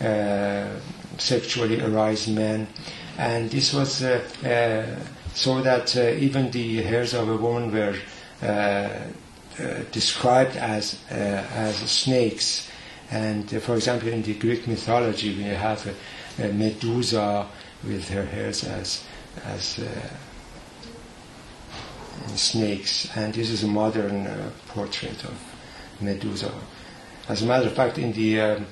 uh, 0.00 0.70
sexually 1.18 1.82
arouse 1.82 2.26
men, 2.26 2.66
and 3.18 3.50
this 3.50 3.74
was 3.74 4.02
so 5.34 5.60
that 5.60 5.94
even 5.96 6.50
the 6.52 6.82
hairs 6.82 7.12
of 7.12 7.28
a 7.28 7.36
woman 7.36 7.70
were 7.70 7.94
described 9.92 10.56
as 10.56 10.98
as 11.10 11.76
snakes. 11.76 12.70
And 13.10 13.48
for 13.62 13.76
example, 13.76 14.08
in 14.08 14.22
the 14.22 14.34
Greek 14.34 14.66
mythology, 14.66 15.36
we 15.36 15.42
have 15.44 15.94
Medusa 16.38 17.46
with 17.86 18.08
her 18.08 18.24
hairs 18.24 18.64
as 18.64 19.04
as 19.44 19.78
uh, 19.78 19.86
snakes, 22.36 23.08
and 23.16 23.34
this 23.34 23.50
is 23.50 23.64
a 23.64 23.66
modern 23.66 24.26
uh, 24.26 24.50
portrait 24.68 25.24
of 25.24 25.34
Medusa. 26.00 26.52
As 27.28 27.42
a 27.42 27.46
matter 27.46 27.66
of 27.66 27.72
fact, 27.74 27.98
in 27.98 28.12
the 28.12 28.40
um, 28.40 28.66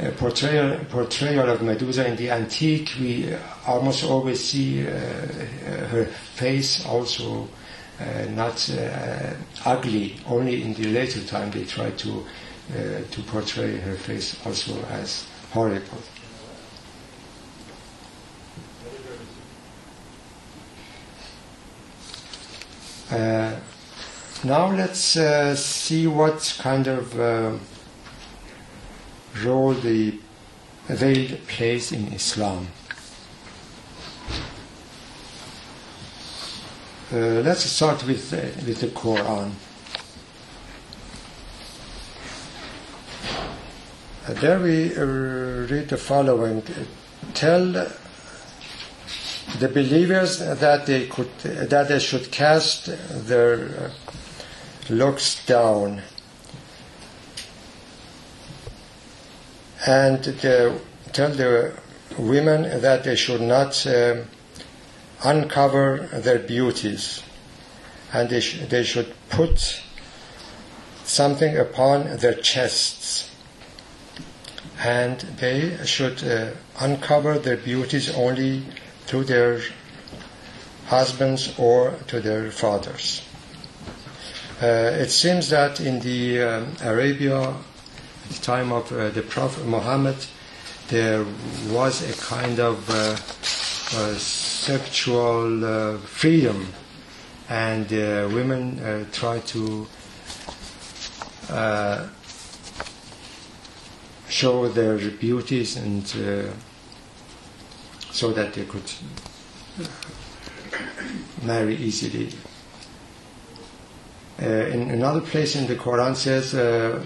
uh, 0.00 0.10
portrayal, 0.12 0.78
portrayal 0.88 1.48
of 1.50 1.62
Medusa 1.62 2.06
in 2.06 2.16
the 2.16 2.30
antique, 2.30 2.90
we 2.98 3.34
almost 3.66 4.04
always 4.04 4.42
see 4.42 4.86
uh, 4.86 4.90
her 4.90 6.06
face 6.34 6.86
also 6.86 7.48
uh, 8.00 8.24
not 8.30 8.70
uh, 8.70 9.34
ugly. 9.66 10.16
Only 10.26 10.62
in 10.62 10.72
the 10.74 10.88
later 10.88 11.20
time 11.22 11.50
they 11.50 11.64
try 11.64 11.90
to 11.90 12.24
uh, 12.70 13.02
to 13.10 13.22
portray 13.26 13.76
her 13.76 13.96
face 13.96 14.36
also 14.46 14.80
as 14.86 15.26
horrible. 15.52 15.98
Uh, 23.10 23.56
now 24.44 24.70
let's 24.70 25.16
uh, 25.16 25.56
see 25.56 26.06
what 26.06 26.56
kind 26.60 26.86
of 26.86 27.18
uh, 27.18 27.52
role 29.42 29.74
the 29.74 30.16
veil 30.86 31.36
plays 31.48 31.90
in 31.90 32.12
Islam. 32.12 32.68
Uh, 37.12 37.42
let's 37.42 37.64
start 37.64 38.06
with, 38.06 38.32
uh, 38.32 38.36
with 38.64 38.80
the 38.80 38.86
Quran. 38.86 39.50
Uh, 44.28 44.34
there 44.34 44.60
we 44.60 44.94
read 44.94 45.88
the 45.88 45.96
following 45.96 46.62
Tell 47.34 47.90
the 49.58 49.68
believers 49.68 50.38
that 50.38 50.86
they 50.86 51.06
could 51.06 51.30
that 51.40 51.88
they 51.88 51.98
should 51.98 52.30
cast 52.30 52.86
their 53.26 53.54
uh, 53.54 53.90
looks 54.88 55.44
down. 55.46 56.02
And 59.86 60.22
the, 60.22 60.78
tell 61.12 61.30
the 61.30 61.72
women 62.18 62.80
that 62.82 63.04
they 63.04 63.16
should 63.16 63.40
not 63.40 63.86
um 63.86 64.24
uncover 65.24 66.08
their 66.12 66.38
beauties. 66.38 67.22
And 68.12 68.28
they, 68.28 68.40
sh- 68.40 68.60
they 68.68 68.82
should 68.82 69.14
put 69.28 69.82
something 71.04 71.56
upon 71.56 72.16
their 72.18 72.34
chests. 72.34 73.30
And 74.82 75.20
they 75.38 75.78
should 75.84 76.24
uh, 76.24 76.52
uncover 76.80 77.38
their 77.38 77.56
beauties 77.56 78.14
only 78.14 78.64
to 79.10 79.24
their 79.24 79.60
husbands 80.86 81.54
or 81.58 81.94
to 82.06 82.20
their 82.20 82.50
fathers. 82.50 83.22
Uh, 84.62 85.02
it 85.04 85.10
seems 85.10 85.50
that 85.50 85.80
in 85.80 86.00
the 86.00 86.38
Arabia, 86.82 87.40
at 87.40 88.30
the 88.30 88.42
time 88.42 88.72
of 88.72 88.92
uh, 88.92 89.10
the 89.10 89.22
Prophet 89.22 89.66
Muhammad, 89.66 90.16
there 90.88 91.24
was 91.68 92.02
a 92.02 92.12
kind 92.20 92.58
of 92.58 92.88
uh, 92.90 93.16
uh, 93.96 94.14
sexual 94.14 95.64
uh, 95.64 95.98
freedom, 95.98 96.72
and 97.48 97.92
uh, 97.92 98.28
women 98.32 98.78
uh, 98.80 99.04
tried 99.12 99.46
to 99.46 99.86
uh, 101.48 102.08
show 104.28 104.68
their 104.68 104.98
beauties 105.10 105.76
and 105.76 106.04
uh, 106.16 106.52
so 108.12 108.32
that 108.32 108.54
they 108.54 108.64
could 108.64 108.90
marry 111.42 111.76
easily. 111.76 112.30
Uh, 114.42 114.46
in 114.46 114.90
another 114.90 115.20
place 115.20 115.54
in 115.54 115.66
the 115.66 115.76
Quran 115.76 116.16
says, 116.16 116.54
uh, 116.54 117.02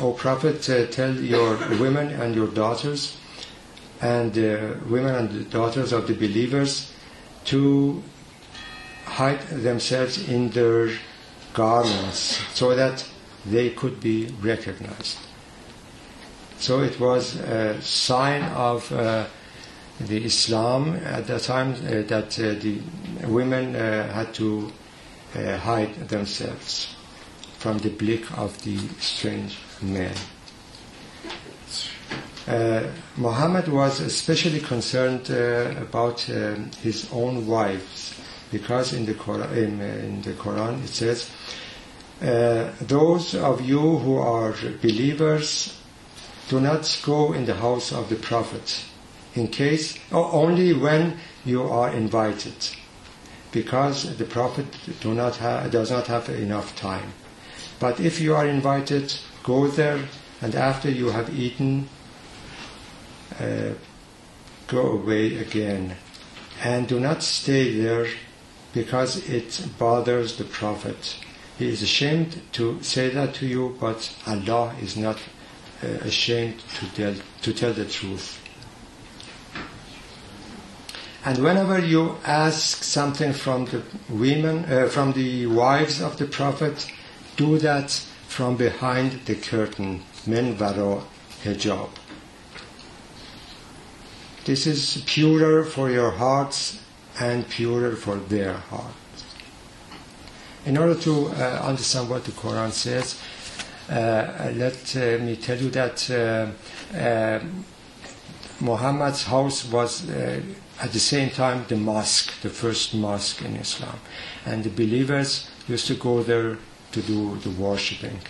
"O 0.00 0.12
Prophet, 0.12 0.68
uh, 0.70 0.86
tell 0.86 1.12
your 1.12 1.56
women 1.80 2.08
and 2.08 2.34
your 2.34 2.46
daughters, 2.46 3.16
and 4.00 4.36
uh, 4.38 4.74
women 4.88 5.14
and 5.14 5.50
daughters 5.50 5.92
of 5.92 6.06
the 6.06 6.14
believers, 6.14 6.92
to 7.46 8.02
hide 9.04 9.40
themselves 9.48 10.28
in 10.28 10.50
their 10.50 10.90
garments, 11.54 12.40
so 12.54 12.74
that 12.74 13.04
they 13.44 13.70
could 13.70 14.00
be 14.00 14.28
recognized." 14.40 15.18
So 16.58 16.80
it 16.80 17.00
was 17.00 17.36
a 17.36 17.80
sign 17.82 18.42
of. 18.54 18.92
The 20.00 20.24
Islam 20.24 20.96
at 21.04 21.28
that 21.28 21.42
time 21.42 21.72
uh, 21.72 22.02
that 22.08 22.36
uh, 22.40 22.54
the 22.60 22.80
women 23.28 23.76
uh, 23.76 24.12
had 24.12 24.34
to 24.34 24.72
hide 25.34 25.94
themselves 26.08 26.94
from 27.58 27.78
the 27.78 27.90
blick 27.90 28.36
of 28.36 28.60
the 28.64 28.76
strange 28.98 29.56
men. 29.80 30.12
Uh, 32.48 32.82
Muhammad 33.16 33.68
was 33.68 34.00
especially 34.00 34.60
concerned 34.60 35.30
uh, 35.30 35.80
about 35.80 36.20
his 36.82 37.08
own 37.12 37.46
wives 37.46 38.14
because 38.50 38.92
in 38.92 39.06
the 39.06 39.14
Quran, 39.14 39.56
in, 39.56 39.80
in 39.80 40.22
the 40.22 40.32
Quran 40.32 40.82
it 40.82 40.90
says, 40.90 41.30
"Those 42.80 43.36
of 43.36 43.60
you 43.60 43.98
who 43.98 44.16
are 44.18 44.54
believers, 44.82 45.78
do 46.48 46.60
not 46.60 47.00
go 47.04 47.32
in 47.32 47.46
the 47.46 47.54
house 47.54 47.92
of 47.92 48.08
the 48.08 48.16
Prophet." 48.16 48.84
In 49.34 49.48
case 49.48 49.98
or 50.12 50.32
only 50.32 50.72
when 50.72 51.18
you 51.44 51.62
are 51.62 51.90
invited 51.90 52.54
because 53.52 54.16
the 54.16 54.24
prophet 54.24 54.66
do 55.00 55.14
not 55.14 55.36
ha- 55.36 55.68
does 55.68 55.90
not 55.90 56.06
have 56.08 56.28
enough 56.28 56.74
time. 56.76 57.12
But 57.78 58.00
if 58.00 58.20
you 58.20 58.34
are 58.34 58.46
invited 58.46 59.14
go 59.44 59.68
there 59.68 60.00
and 60.40 60.54
after 60.54 60.90
you 60.90 61.10
have 61.10 61.38
eaten 61.38 61.88
uh, 63.40 63.74
go 64.66 64.92
away 64.92 65.36
again. 65.36 65.96
And 66.62 66.88
do 66.88 66.98
not 66.98 67.22
stay 67.22 67.78
there 67.80 68.06
because 68.72 69.28
it 69.28 69.66
bothers 69.78 70.36
the 70.36 70.44
prophet. 70.44 71.16
He 71.58 71.68
is 71.68 71.82
ashamed 71.82 72.40
to 72.52 72.82
say 72.82 73.10
that 73.10 73.34
to 73.34 73.46
you 73.46 73.76
but 73.80 74.14
allah 74.26 74.74
is 74.80 74.96
not 74.96 75.18
uh, 75.82 75.86
ashamed 76.02 76.60
to 76.78 76.86
tell, 76.94 77.14
to 77.42 77.52
tell 77.52 77.72
the 77.72 77.84
truth 77.84 78.40
and 81.24 81.38
whenever 81.38 81.78
you 81.78 82.16
ask 82.24 82.84
something 82.84 83.32
from 83.32 83.64
the 83.66 83.82
women, 84.10 84.64
uh, 84.66 84.88
from 84.88 85.12
the 85.12 85.46
wives 85.46 86.02
of 86.02 86.18
the 86.18 86.26
Prophet, 86.26 86.86
do 87.36 87.58
that 87.58 87.90
from 88.28 88.56
behind 88.56 89.12
the 89.24 89.34
curtain, 89.34 90.02
min 90.26 90.54
varo 90.54 91.02
hijab. 91.42 91.88
This 94.44 94.66
is 94.66 95.02
purer 95.06 95.64
for 95.64 95.90
your 95.90 96.10
hearts 96.10 96.80
and 97.18 97.48
purer 97.48 97.96
for 97.96 98.16
their 98.16 98.52
hearts. 98.52 99.24
In 100.66 100.76
order 100.76 100.94
to 100.94 101.28
uh, 101.28 101.60
understand 101.64 102.10
what 102.10 102.24
the 102.24 102.32
Quran 102.32 102.70
says, 102.70 103.18
uh, 103.88 104.50
let 104.54 104.96
uh, 104.96 105.22
me 105.24 105.36
tell 105.36 105.58
you 105.58 105.70
that 105.70 106.10
uh, 106.10 106.96
uh, 106.96 107.40
Muhammad's 108.60 109.24
house 109.24 109.64
was 109.64 110.02
at 110.80 110.92
the 110.92 110.98
same 110.98 111.30
time 111.30 111.64
the 111.68 111.76
mosque, 111.76 112.32
the 112.42 112.50
first 112.50 112.94
mosque 112.94 113.42
in 113.42 113.56
Islam. 113.56 113.98
And 114.44 114.64
the 114.64 114.70
believers 114.70 115.50
used 115.68 115.86
to 115.86 115.94
go 115.94 116.22
there 116.22 116.58
to 116.92 117.02
do 117.02 117.36
the 117.38 117.50
worshipping. 117.50 118.20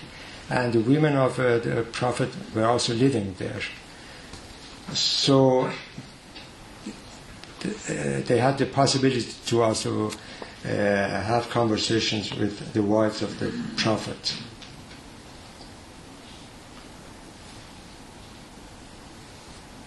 And 0.50 0.72
the 0.72 0.80
women 0.80 1.16
of 1.16 1.38
uh, 1.38 1.58
the 1.58 1.86
Prophet 1.92 2.28
were 2.54 2.66
also 2.66 2.94
living 2.94 3.34
there. 3.38 3.60
So 4.92 5.70
uh, 7.64 8.20
they 8.26 8.38
had 8.38 8.58
the 8.58 8.66
possibility 8.66 9.26
to 9.46 9.62
also 9.62 10.10
uh, 10.10 10.68
have 10.68 11.48
conversations 11.50 12.34
with 12.34 12.72
the 12.74 12.82
wives 12.82 13.22
of 13.22 13.38
the 13.38 13.52
Prophet. 13.76 14.36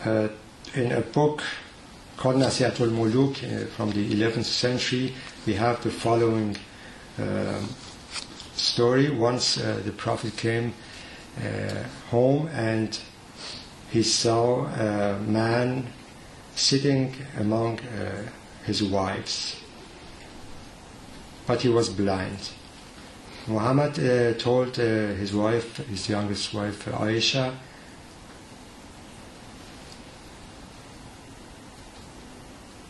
Uh, 0.03 0.29
in 0.73 0.91
a 0.91 1.01
book 1.01 1.43
called 2.17 2.37
Nasihatul 2.37 2.89
Muluk 2.89 3.43
uh, 3.43 3.67
from 3.67 3.91
the 3.91 4.09
11th 4.11 4.45
century, 4.45 5.13
we 5.45 5.53
have 5.53 5.81
the 5.83 5.91
following 5.91 6.57
uh, 7.19 7.61
story. 8.55 9.09
Once 9.11 9.59
uh, 9.59 9.79
the 9.85 9.91
Prophet 9.91 10.35
came 10.35 10.73
home 12.09 12.47
and 12.47 12.99
he 13.91 14.01
saw 14.01 14.65
a 14.65 15.19
man 15.19 15.87
sitting 16.55 17.13
among 17.37 17.79
uh, 17.79 18.27
his 18.65 18.81
wives, 18.83 19.61
but 21.45 21.61
he 21.61 21.69
was 21.69 21.89
blind. 21.89 22.49
Muhammad 23.45 23.97
uh, 23.99 24.33
told 24.33 24.79
uh, 24.79 25.13
his 25.13 25.33
wife, 25.33 25.77
his 25.87 26.09
youngest 26.09 26.53
wife 26.53 26.85
Aisha, 26.85 27.53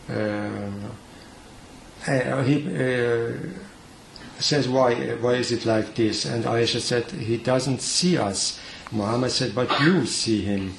um, 0.08 0.90
uh, 2.06 2.42
he 2.42 2.66
uh, 2.66 3.32
says, 4.38 4.68
why, 4.68 4.94
why 5.16 5.34
is 5.34 5.52
it 5.52 5.66
like 5.66 5.94
this? 5.94 6.24
And 6.24 6.44
Aisha 6.44 6.80
said, 6.80 7.10
he 7.10 7.36
doesn't 7.36 7.80
see 7.80 8.16
us. 8.16 8.60
Muhammad 8.90 9.30
said, 9.30 9.54
but 9.54 9.80
you 9.80 10.06
see 10.06 10.42
him. 10.42 10.74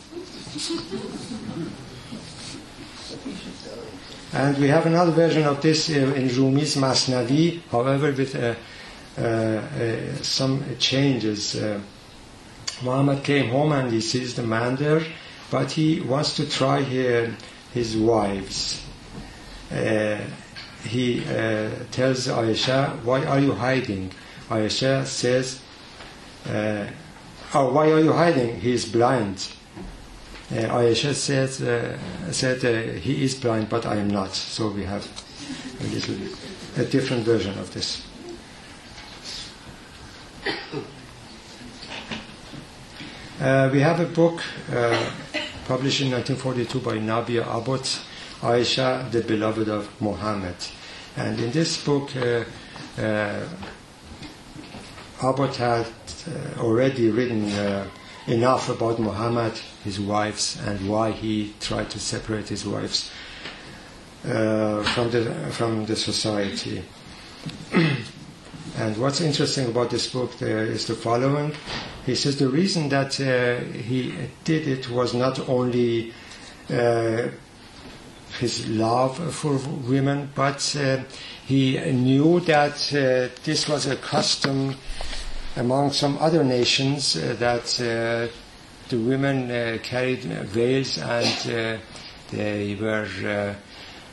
And 4.32 4.58
we 4.58 4.68
have 4.68 4.86
another 4.86 5.12
version 5.12 5.44
of 5.44 5.62
this 5.62 5.90
uh, 5.90 5.94
in 5.94 6.30
Rumi's 6.30 6.76
Masnavi, 6.76 7.62
however, 7.70 8.12
with 8.12 8.36
uh, 8.36 8.56
uh, 9.18 9.22
uh, 9.22 10.16
some 10.22 10.64
changes. 10.78 11.56
Uh, 11.56 11.82
Muhammad 12.82 13.24
came 13.24 13.50
home 13.50 13.72
and 13.74 13.92
he 13.92 14.02
sees 14.02 14.36
the 14.36 14.44
man 14.44 14.76
there, 14.78 15.02
but 15.52 15.72
he 15.72 16.00
wants 16.00 16.36
to 16.38 16.50
try 16.50 16.82
uh, 16.82 17.30
his 17.74 17.98
wives. 17.98 18.82
Uh, 19.72 20.18
he 20.84 21.24
uh, 21.26 21.70
tells 21.92 22.28
Aisha, 22.28 23.04
Why 23.04 23.24
are 23.26 23.40
you 23.40 23.54
hiding? 23.54 24.12
Aisha 24.50 25.06
says, 25.06 25.62
uh, 26.48 26.88
Oh, 27.54 27.72
why 27.74 27.92
are 27.92 28.00
you 28.00 28.14
hiding? 28.14 28.60
He 28.60 28.74
is 28.74 28.86
blind. 28.86 29.52
Uh, 30.52 30.56
Aisha 30.56 31.14
says, 31.14 31.62
uh, 31.62 31.98
said, 32.32 32.64
uh, 32.66 33.00
He 33.00 33.24
is 33.24 33.36
blind, 33.36 33.70
but 33.70 33.86
I 33.86 33.98
am 33.98 34.10
not. 34.10 34.34
So 34.34 34.70
we 34.70 34.84
have 34.84 35.06
a 35.80 35.84
little 35.84 36.16
a 36.78 36.86
different 36.86 37.24
version 37.24 37.58
of 37.60 37.74
this. 37.74 38.06
We 43.40 43.80
have 43.80 44.00
a 44.00 44.06
book 44.06 44.42
published 45.68 46.02
in 46.02 46.12
1942 46.12 46.80
by 46.80 46.98
Nabia 46.98 47.46
Abbott, 47.48 48.02
Aisha, 48.42 49.10
the 49.12 49.22
beloved 49.22 49.68
of 49.68 49.90
Muhammad. 50.02 50.56
And 51.18 51.40
in 51.40 51.52
this 51.52 51.84
book, 51.84 52.16
uh, 52.16 52.46
uh, 52.98 53.46
Abbott 55.22 55.56
had 55.58 55.86
uh, 55.86 56.62
already 56.62 57.10
written 57.10 57.52
uh, 57.52 57.90
enough 58.28 58.70
about 58.70 59.00
Muhammad, 59.00 59.54
his 59.84 60.00
wives, 60.00 60.58
and 60.66 60.88
why 60.88 61.12
he 61.12 61.54
tried 61.60 61.90
to 61.90 62.00
separate 62.00 62.48
his 62.48 62.66
wives 62.66 63.12
uh, 64.26 64.84
from 64.84 65.10
the 65.12 65.24
from 65.52 65.86
the 65.86 65.96
society. 65.96 66.84
and 67.74 68.98
what's 68.98 69.20
interesting 69.20 69.68
about 69.68 69.90
this 69.90 70.08
book 70.08 70.38
there 70.40 70.64
is 70.64 70.88
the 70.88 70.96
following: 70.96 71.54
He 72.06 72.16
says 72.16 72.38
the 72.38 72.48
reason 72.48 72.88
that 72.90 73.20
uh, 73.20 73.64
he 73.74 74.14
did 74.46 74.68
it 74.68 74.90
was 74.90 75.14
not 75.14 75.50
only 75.50 76.14
his 78.40 78.68
love 78.68 79.34
for 79.34 79.58
women, 79.88 80.30
but 80.36 80.76
uh, 80.76 81.04
he 81.46 81.80
knew 81.92 82.40
that 82.42 82.94
uh, 82.94 83.34
this 83.44 83.68
was 83.68 83.86
a 83.86 83.96
custom 83.96 84.76
among 85.56 85.92
some 85.92 86.18
other 86.20 86.44
nations 86.44 87.16
uh, 87.16 87.36
that 87.40 87.80
uh, 87.82 88.32
the 88.90 88.98
women 88.98 89.52
uh, 89.52 89.78
carried 89.84 90.24
veils 90.24 90.98
and 90.98 91.52
uh, 91.52 91.78
they 92.32 92.76
were 92.76 93.56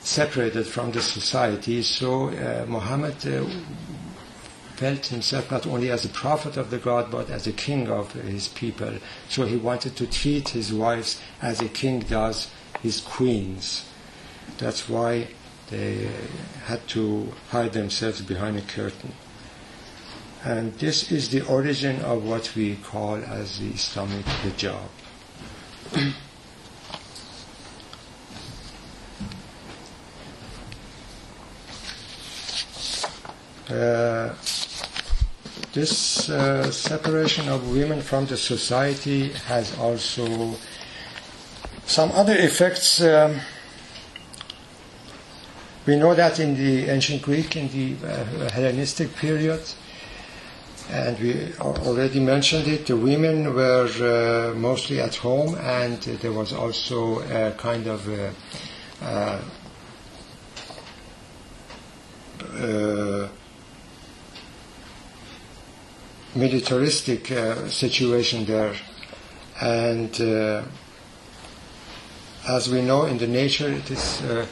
separated 0.06 0.66
from 0.66 0.92
the 0.92 1.02
society. 1.02 1.82
So 1.82 2.28
uh, 2.28 2.64
Muhammad 2.68 3.26
uh, 3.26 3.44
felt 4.76 5.06
himself 5.06 5.50
not 5.50 5.66
only 5.66 5.90
as 5.90 6.04
a 6.04 6.08
prophet 6.08 6.56
of 6.56 6.70
the 6.70 6.78
God 6.78 7.10
but 7.10 7.28
as 7.28 7.46
a 7.46 7.52
king 7.52 7.88
of 7.88 8.12
his 8.12 8.48
people. 8.48 8.94
So 9.28 9.44
he 9.44 9.56
wanted 9.56 9.96
to 9.96 10.06
treat 10.06 10.50
his 10.50 10.72
wives 10.72 11.20
as 11.42 11.60
a 11.60 11.68
king 11.68 12.00
does 12.00 12.48
his 12.82 13.00
queens. 13.00 13.84
That's 14.58 14.88
why 14.88 15.28
they 15.70 16.08
had 16.64 16.86
to 16.88 17.32
hide 17.50 17.72
themselves 17.72 18.22
behind 18.22 18.56
a 18.56 18.62
curtain. 18.62 19.12
And 20.44 20.72
this 20.78 21.10
is 21.10 21.28
the 21.28 21.42
origin 21.46 22.00
of 22.02 22.24
what 22.24 22.54
we 22.54 22.76
call 22.76 23.16
as 23.16 23.58
the 23.58 23.70
Islamic 23.70 24.24
hijab. 24.24 24.88
Uh, 33.68 34.32
this 35.72 36.30
uh, 36.30 36.70
separation 36.70 37.48
of 37.48 37.68
women 37.72 38.00
from 38.00 38.24
the 38.26 38.36
society 38.36 39.30
has 39.48 39.76
also 39.76 40.54
some 41.84 42.12
other 42.12 42.36
effects. 42.36 43.02
Um, 43.02 43.40
we 45.86 45.96
know 45.96 46.14
that 46.14 46.40
in 46.40 46.54
the 46.56 46.90
ancient 46.90 47.22
Greek, 47.22 47.56
in 47.56 47.68
the 47.68 48.06
uh, 48.06 48.50
Hellenistic 48.50 49.14
period, 49.16 49.62
and 50.90 51.18
we 51.18 51.52
already 51.60 52.20
mentioned 52.20 52.68
it, 52.68 52.86
the 52.86 52.96
women 52.96 53.54
were 53.54 54.52
uh, 54.52 54.54
mostly 54.56 55.00
at 55.00 55.16
home, 55.16 55.56
and 55.56 56.00
there 56.00 56.32
was 56.32 56.52
also 56.52 57.20
a 57.20 57.52
kind 57.52 57.86
of 57.86 58.08
a, 58.08 58.32
uh, 59.02 59.40
uh, 62.56 63.28
militaristic 66.34 67.32
uh, 67.32 67.68
situation 67.68 68.44
there. 68.44 68.74
And 69.60 70.20
uh, 70.20 70.62
as 72.48 72.68
we 72.68 72.82
know 72.82 73.06
in 73.06 73.18
the 73.18 73.26
nature, 73.26 73.68
it 73.68 73.90
is, 73.90 74.22
uh, 74.22 74.46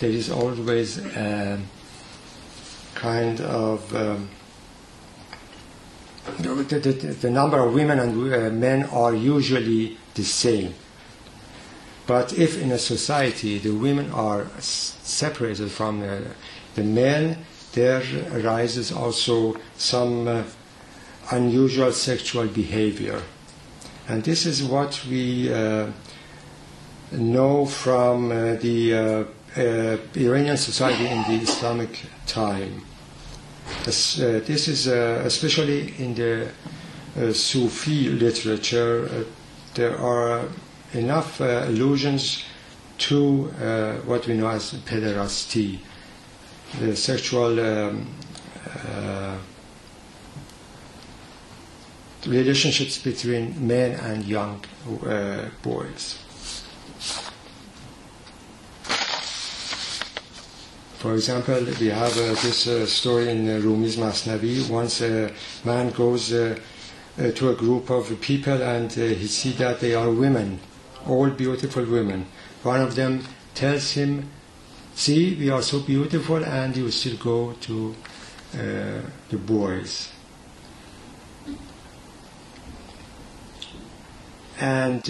there 0.00 0.10
is 0.10 0.30
always 0.30 0.98
a 0.98 1.60
kind 2.94 3.40
of 3.40 3.94
um, 3.94 4.28
the, 6.38 6.48
the, 6.64 6.92
the, 6.92 7.30
number 7.30 7.58
of 7.58 7.74
women 7.74 7.98
and 7.98 8.32
uh, 8.32 8.50
men 8.50 8.84
are 8.84 9.14
usually 9.14 9.98
the 10.14 10.22
same. 10.22 10.74
But 12.06 12.32
if 12.32 12.60
in 12.60 12.72
a 12.72 12.78
society 12.78 13.58
the 13.58 13.70
women 13.70 14.10
are 14.10 14.46
separated 14.58 15.70
from 15.70 16.02
uh, 16.02 16.18
the 16.74 16.84
men, 16.84 17.44
there 17.72 18.02
arises 18.32 18.90
also 18.92 19.56
some 19.76 20.26
uh, 20.26 20.44
unusual 21.30 21.92
sexual 21.92 22.46
behavior. 22.46 23.22
And 24.08 24.24
this 24.24 24.46
is 24.46 24.64
what 24.64 25.04
we 25.08 25.52
uh, 25.52 25.88
know 27.12 27.66
from 27.66 28.32
uh, 28.32 28.54
the 28.54 29.26
uh, 29.56 29.96
Iranian 30.14 30.56
society 30.56 31.06
in 31.06 31.22
the 31.24 31.42
Islamic 31.42 32.06
time. 32.26 32.82
This, 33.84 34.20
uh, 34.20 34.40
this 34.44 34.68
is 34.68 34.88
uh, 34.88 35.22
especially 35.24 35.94
in 35.98 36.14
the 36.14 36.48
uh, 37.18 37.32
Sufi 37.32 38.08
literature. 38.10 39.26
there 39.74 39.96
are 39.98 40.48
enough 40.92 41.40
allusions 41.40 42.44
to 42.98 43.44
what 44.04 44.26
we 44.26 44.34
know 44.34 44.48
as 44.48 44.72
pederasty, 44.84 45.78
the 46.80 46.96
sexual 46.96 47.58
um, 47.60 48.06
relationships 52.26 52.98
between 52.98 53.66
men 53.66 53.98
and 54.00 54.24
young 54.24 54.64
uh, 55.06 55.48
boys. 55.62 56.18
For 61.00 61.14
example, 61.14 61.64
we 61.80 61.86
have 61.86 62.12
uh, 62.18 62.34
this 62.42 62.66
uh, 62.66 62.84
story 62.84 63.30
in 63.30 63.48
uh, 63.48 63.58
Rumi's 63.62 63.96
Masnavi. 63.96 64.68
Once 64.68 65.00
a 65.00 65.32
man 65.64 65.88
goes 65.92 66.28
to 66.28 66.60
a 67.16 67.54
group 67.54 67.88
of 67.88 68.20
people 68.20 68.62
and 68.62 68.92
he 68.92 69.26
sees 69.26 69.56
that 69.56 69.80
they 69.80 69.94
are 69.94 70.10
women, 70.10 70.60
all 71.06 71.30
beautiful 71.30 71.86
women. 71.86 72.26
One 72.62 72.82
of 72.82 72.96
them 72.96 73.24
tells 73.54 73.92
him 73.92 74.28
see, 74.94 75.36
we 75.36 75.48
are 75.48 75.62
so 75.62 75.80
beautiful, 75.80 76.44
and 76.44 76.76
you 76.76 76.90
still 76.90 77.16
go 77.16 77.54
to 77.62 77.94
the 78.52 79.38
boys. 79.38 80.10
And 84.58 85.02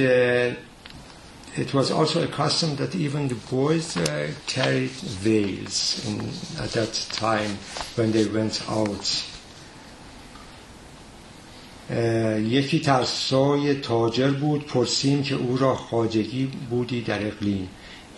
it 1.57 1.75
was 1.75 1.91
also 1.91 2.23
a 2.23 2.29
custom 2.29 2.77
that 2.77 2.95
even 2.95 3.29
the 3.29 3.35
boys 3.51 3.97
uh, 3.97 4.31
carried 4.47 4.91
veils 4.91 6.07
in, 6.07 6.21
at 6.63 6.71
that 6.73 6.93
time 7.13 7.59
when 7.97 8.13
they 8.13 8.27
went 8.27 8.63
out. 8.69 9.27
یکی 12.41 12.79
ترسای 12.81 13.75
تاجر 13.75 14.31
بود 14.31 14.67
پرسیم 14.67 15.23
که 15.23 15.35
او 15.35 15.57
را 15.57 15.75
خاجگی 15.75 16.47
بودی 16.71 17.01
در 17.01 17.27
اقلیم. 17.27 17.69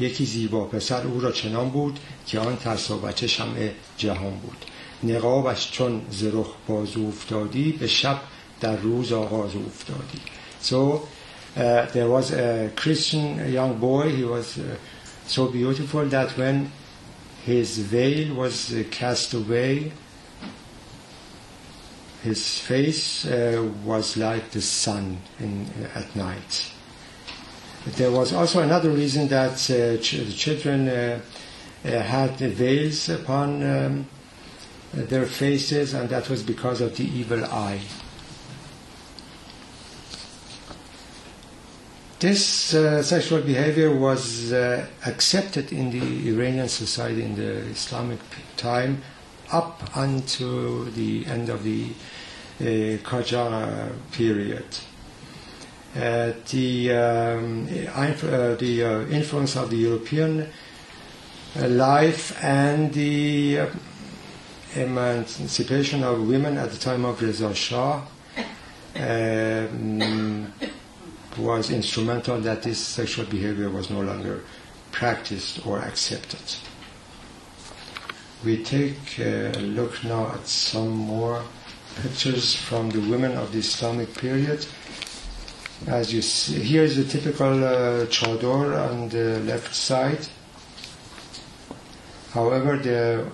یکی 0.00 0.24
زیبا 0.24 0.64
پسر 0.64 1.06
او 1.06 1.20
را 1.20 1.32
چنان 1.32 1.68
بود 1.68 1.98
که 2.26 2.38
آن 2.38 2.56
ترسا 2.56 2.96
بچه 2.96 3.26
شمع 3.26 3.70
جهان 3.96 4.34
بود. 4.38 4.56
نقابش 5.02 5.70
چون 5.70 6.02
زرخ 6.10 6.46
بازو 6.68 7.06
افتادی 7.06 7.72
به 7.72 7.86
شب 7.86 8.20
در 8.60 8.76
روز 8.76 9.12
آغاز 9.12 9.50
افتادی. 9.56 10.20
So 10.62 11.00
uh, 11.56 11.86
there 11.86 12.08
was 12.08 12.32
a 12.32 12.70
Christian 12.76 13.52
young 13.52 13.78
boy 13.78 14.14
he 14.14 14.24
was 14.24 14.58
uh, 14.58 14.76
so 15.26 15.48
beautiful 15.48 16.04
that 16.06 16.30
when 16.38 16.70
his 17.44 17.78
veil 17.78 18.34
was 18.34 18.72
uh, 18.72 18.84
cast 18.90 19.34
away 19.34 19.92
his 22.22 22.60
face 22.60 23.26
uh, 23.26 23.68
was 23.84 24.16
like 24.16 24.50
the 24.52 24.60
sun 24.60 25.18
in, 25.40 25.66
at 25.94 26.14
night. 26.14 26.72
There 27.96 28.12
was 28.12 28.32
also 28.32 28.60
another 28.60 28.90
reason 28.90 29.26
that 29.28 29.54
uh, 29.70 30.00
ch- 30.00 30.24
the 30.24 30.32
children 30.32 30.88
uh, 30.88 31.20
uh 31.84 31.88
had 32.00 32.38
veils 32.38 33.08
upon 33.08 33.62
um, 33.68 34.06
their 34.94 35.26
faces, 35.26 35.94
and 35.94 36.08
that 36.10 36.30
was 36.30 36.44
because 36.44 36.80
of 36.80 36.96
the 36.96 37.04
evil 37.04 37.44
eye. 37.44 37.80
This 42.22 42.72
uh, 42.72 43.02
sexual 43.02 43.40
behavior 43.40 43.92
was 43.92 44.52
uh, 44.52 44.86
accepted 45.04 45.72
in 45.72 45.90
the 45.90 46.28
Iranian 46.30 46.68
society 46.68 47.24
in 47.24 47.34
the 47.34 47.66
Islamic 47.74 48.20
time 48.56 49.02
up 49.50 49.82
until 49.96 50.84
the 50.84 51.26
end 51.26 51.48
of 51.48 51.64
the 51.64 51.88
uh, 52.60 52.64
Qajar 53.02 53.90
period. 54.12 54.64
Uh, 55.96 56.30
the 56.52 56.92
um, 56.92 57.66
uh, 57.66 58.54
the 58.54 58.84
uh, 58.84 59.00
influence 59.06 59.56
of 59.56 59.70
the 59.70 59.78
European 59.78 60.46
uh, 61.58 61.66
life 61.66 62.38
and 62.40 62.94
the 62.94 63.66
emancipation 64.76 66.04
of 66.04 66.28
women 66.28 66.56
at 66.56 66.70
the 66.70 66.78
time 66.78 67.04
of 67.04 67.20
Reza 67.20 67.52
Shah 67.52 68.00
um, 68.94 70.52
was 71.38 71.70
instrumental 71.70 72.40
that 72.40 72.62
this 72.62 72.78
sexual 72.78 73.24
behavior 73.26 73.70
was 73.70 73.90
no 73.90 74.00
longer 74.00 74.44
practiced 74.90 75.66
or 75.66 75.78
accepted. 75.78 76.40
We 78.44 78.62
take 78.62 79.18
a 79.18 79.52
look 79.58 80.02
now 80.04 80.32
at 80.32 80.46
some 80.46 80.90
more 80.90 81.42
pictures 82.02 82.54
from 82.54 82.90
the 82.90 83.00
women 83.00 83.32
of 83.36 83.52
the 83.52 83.58
Islamic 83.58 84.14
period. 84.14 84.66
As 85.86 86.12
you 86.12 86.22
see, 86.22 86.60
here 86.60 86.84
is 86.84 86.98
a 86.98 87.04
typical 87.04 87.64
uh, 87.64 88.06
chador 88.06 88.74
on 88.90 89.08
the 89.08 89.40
left 89.40 89.74
side. 89.74 90.26
However, 92.32 92.76
the 92.78 93.30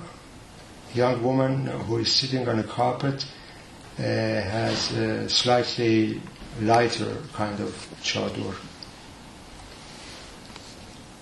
young 0.95 1.23
woman 1.23 1.67
who 1.67 1.99
is 1.99 2.13
sitting 2.13 2.49
on 2.49 2.59
a 2.59 2.65
carpet 2.65 3.25
uh, 3.99 4.03
has 4.03 4.93
a 4.93 5.29
slightly 5.29 6.21
lighter 6.61 7.17
kind 7.33 7.61
of 7.61 7.71
chador. 8.03 8.55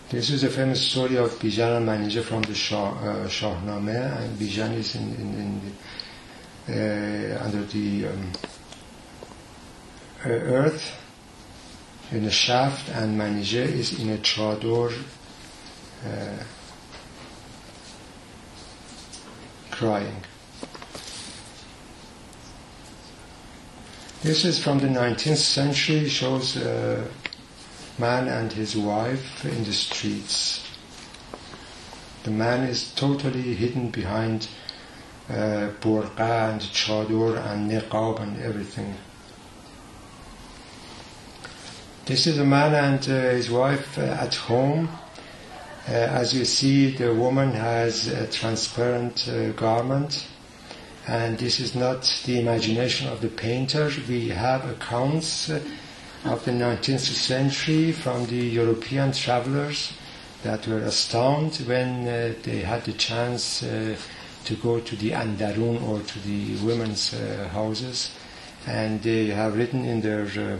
This 0.08 0.30
is 0.30 0.44
a 0.44 0.48
famous 0.48 0.80
story 0.80 1.16
of 1.16 1.30
Bijan 1.40 1.78
and 1.78 1.88
Manija 1.88 2.22
from 2.22 2.42
the 2.42 2.54
Shah, 2.54 2.90
uh, 2.90 3.26
Shahnameh, 3.26 4.22
and 4.22 4.38
Bijan 4.38 4.74
is 4.74 4.94
in, 4.94 5.14
in, 5.16 5.34
in 5.34 5.60
the, 6.66 7.34
uh, 7.34 7.44
under 7.44 7.64
the 7.64 8.06
um, 8.06 8.32
uh, 10.24 10.28
earth 10.28 10.96
in 12.12 12.24
a 12.24 12.30
shaft, 12.30 12.88
and 12.90 13.20
Manija 13.20 13.66
is 13.66 13.98
in 13.98 14.10
a 14.10 14.18
chador 14.18 14.92
uh, 16.06 16.44
crying. 19.72 20.22
This 24.26 24.44
is 24.44 24.58
from 24.58 24.80
the 24.80 24.88
19th 24.88 25.36
century, 25.36 26.08
shows 26.08 26.56
a 26.56 27.06
man 27.96 28.26
and 28.26 28.52
his 28.52 28.76
wife 28.76 29.44
in 29.44 29.62
the 29.62 29.72
streets. 29.72 30.66
The 32.24 32.32
man 32.32 32.64
is 32.64 32.92
totally 32.96 33.54
hidden 33.54 33.90
behind 33.90 34.48
uh, 35.30 35.70
burqa 35.80 36.50
and 36.50 36.60
chador 36.60 37.36
and 37.36 37.70
niqab 37.70 38.18
and 38.18 38.42
everything. 38.42 38.96
This 42.06 42.26
is 42.26 42.36
a 42.40 42.44
man 42.44 42.74
and 42.74 43.08
uh, 43.08 43.30
his 43.30 43.48
wife 43.48 43.96
uh, 43.96 44.06
at 44.06 44.34
home. 44.34 44.88
Uh, 45.88 45.92
as 45.92 46.34
you 46.34 46.44
see, 46.44 46.90
the 46.90 47.14
woman 47.14 47.52
has 47.52 48.08
a 48.08 48.26
transparent 48.26 49.28
uh, 49.28 49.50
garment, 49.52 50.26
and 51.08 51.38
this 51.38 51.60
is 51.60 51.74
not 51.74 52.02
the 52.26 52.40
imagination 52.40 53.08
of 53.08 53.20
the 53.20 53.28
painter. 53.28 53.90
We 54.08 54.28
have 54.30 54.68
accounts 54.68 55.48
uh, 55.50 55.60
of 56.24 56.44
the 56.44 56.50
19th 56.50 56.98
century 56.98 57.92
from 57.92 58.26
the 58.26 58.36
European 58.36 59.12
travelers 59.12 59.92
that 60.42 60.66
were 60.66 60.78
astounded 60.78 61.66
when 61.68 62.08
uh, 62.08 62.34
they 62.42 62.58
had 62.58 62.84
the 62.84 62.92
chance 62.94 63.62
uh, 63.62 63.96
to 64.44 64.54
go 64.56 64.80
to 64.80 64.96
the 64.96 65.10
Andarun 65.10 65.82
or 65.88 66.00
to 66.00 66.18
the 66.20 66.56
women's 66.64 67.14
uh, 67.14 67.48
houses, 67.52 68.10
and 68.66 69.02
they 69.02 69.26
have 69.26 69.56
written 69.56 69.84
in 69.84 70.00
their 70.00 70.24
uh, 70.24 70.58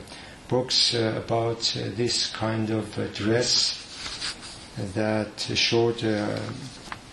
books 0.49 0.95
uh, 0.95 1.21
about 1.25 1.61
this 1.97 2.31
kind 2.31 2.71
of 2.71 2.87
dress 3.15 3.83
that 4.95 5.41
showed 5.55 5.99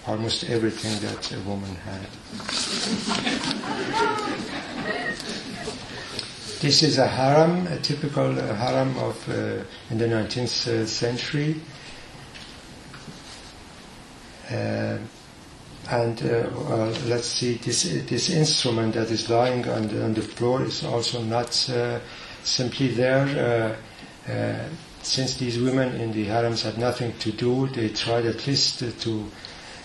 almost 0.08 0.50
everything 0.50 1.00
that 1.08 1.32
a 1.32 1.40
woman 1.42 1.76
had. 1.76 2.08
This 6.64 6.82
is 6.82 6.98
a 6.98 7.08
harem, 7.08 7.68
a 7.68 7.78
typical 7.80 8.40
uh, 8.40 8.56
harem 8.56 8.98
of 8.98 9.30
uh, 9.30 9.64
in 9.90 9.98
the 9.98 10.06
19th 10.06 10.68
uh, 10.68 10.86
century. 10.86 11.60
Uh, 14.50 14.98
and 15.90 16.22
uh, 16.24 16.50
well, 16.56 16.94
let's 17.08 17.28
see, 17.28 17.56
this 17.56 17.84
this 17.84 18.30
instrument 18.30 18.94
that 18.94 19.12
is 19.12 19.30
lying 19.30 19.68
on 19.68 19.90
the, 19.90 20.06
on 20.06 20.14
the 20.14 20.22
floor 20.22 20.64
is 20.64 20.86
also 20.86 21.22
not 21.22 21.70
uh, 21.70 22.00
simply 22.44 22.90
there. 22.90 23.78
Since 25.02 25.36
these 25.36 25.60
women 25.60 26.00
in 26.00 26.14
the 26.14 26.24
harems 26.24 26.62
had 26.64 26.78
nothing 26.78 27.12
to 27.20 27.34
do, 27.34 27.68
they 27.68 27.90
tried 27.90 28.26
at 28.26 28.48
least 28.48 28.80
to, 28.80 28.92
to 29.02 29.30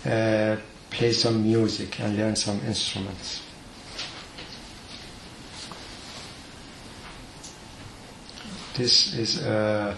uh, 0.07 0.57
play 0.91 1.13
some 1.13 1.43
music 1.43 2.01
and 2.01 2.17
learn 2.17 2.37
some 2.37 2.61
instruments. 2.67 3.43
This 8.75 9.15
is 9.15 9.43
a 9.43 9.97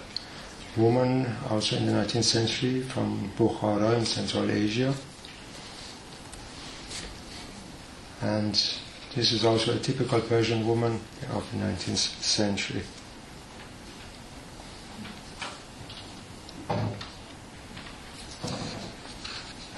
woman 0.77 1.27
also 1.51 1.77
in 1.77 1.87
the 1.87 1.93
19th 1.93 2.25
century 2.25 2.81
from 2.81 3.31
Bukhara 3.37 3.99
in 3.99 4.07
Central 4.07 4.51
Asia. 4.51 4.95
And 8.23 8.55
this 9.15 9.33
is 9.33 9.45
also 9.45 9.77
a 9.77 9.79
typical 9.79 10.21
Persian 10.21 10.67
woman 10.67 11.01
of 11.33 11.51
the 11.53 11.59
19th 11.59 12.23
century. 12.23 12.83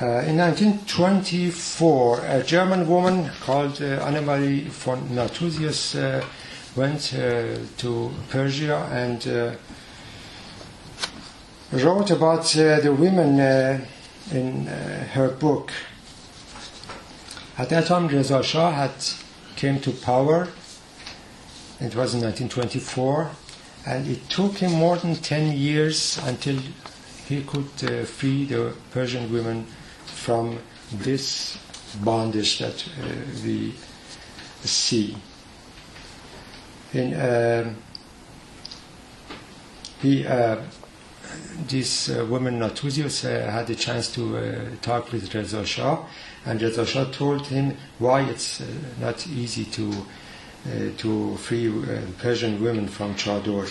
Uh, 0.03 0.19
in 0.27 0.37
1924, 0.37 2.27
a 2.27 2.43
German 2.43 2.89
woman 2.89 3.31
called 3.41 3.81
uh, 3.81 4.05
Annemarie 4.05 4.65
von 4.65 4.99
Nathusius 5.15 5.95
uh, 5.95 6.25
went 6.75 7.15
uh, 7.15 7.55
to 7.77 8.11
Persia 8.29 8.79
and 8.91 9.25
uh, 9.29 9.53
wrote 11.71 12.11
about 12.11 12.47
the 12.47 12.93
women 12.99 13.39
in 14.33 14.67
her 14.67 15.29
book. 15.29 15.71
At 17.57 17.69
that 17.69 17.87
time, 17.87 18.09
Reza 18.09 18.43
Shah 18.43 18.73
had 18.73 18.91
came 19.55 19.79
to 19.83 19.93
power. 19.93 20.49
It 21.79 21.95
was 21.95 22.15
in 22.15 22.23
1924, 22.23 23.31
and 23.87 24.09
it 24.09 24.29
took 24.29 24.57
him 24.57 24.73
more 24.73 24.97
than 24.97 25.15
10 25.15 25.57
years 25.57 26.19
until 26.25 26.59
he 27.29 27.45
could 27.45 27.69
free 28.09 28.47
the 28.47 28.75
Persian 28.91 29.33
women 29.33 29.65
from 30.15 30.59
this 30.93 31.59
bondage 32.03 32.59
that 32.59 32.85
uh, 33.01 33.05
we 33.45 33.75
see. 34.65 35.17
In 36.93 37.15
uh, 37.15 37.75
he, 40.01 40.27
uh, 40.27 40.57
this 41.69 42.11
uh, 42.11 42.27
woman 42.27 42.59
Nathusius 42.59 43.25
uh, 43.25 43.51
had 43.51 43.71
a 43.71 43.75
chance 43.75 44.13
to 44.15 44.37
uh, 44.37 44.77
talk 44.83 45.13
with 45.13 45.33
Reza 45.35 45.65
Shah, 45.65 46.05
and 46.45 46.61
Reza 46.61 46.85
Shah 46.85 47.05
told 47.13 47.47
him 47.47 47.77
why 47.99 48.23
it's 48.23 48.63
not 49.01 49.27
easy 49.29 49.65
to 49.67 49.93
to 50.97 51.37
free 51.39 51.73
Persian 52.19 52.63
women 52.63 52.87
from 52.87 53.17
chador. 53.17 53.69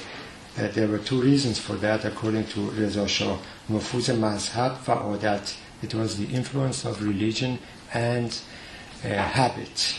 there 0.58 0.90
were 0.90 0.98
two 0.98 1.22
reasons 1.22 1.58
for 1.58 1.74
that, 1.78 2.04
according 2.04 2.46
to 2.48 2.60
Reza 2.72 3.08
Shah: 3.08 3.38
nufuz 3.70 4.10
mazhab 4.10 4.78
و 4.86 5.18
it 5.82 5.96
was 5.96 6.18
the 6.18 6.28
influence 6.34 6.86
of 6.86 7.02
religion 7.02 7.60
and 7.94 8.38
uh, 9.04 9.08
habit. 9.08 9.98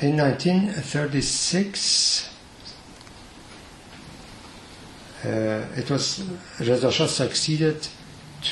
In 0.00 0.16
1936, 0.18 2.30
uh, 5.24 5.28
it 5.76 5.90
was 5.90 6.22
Reza 6.60 6.92
Shah 6.92 7.06
succeeded 7.06 7.88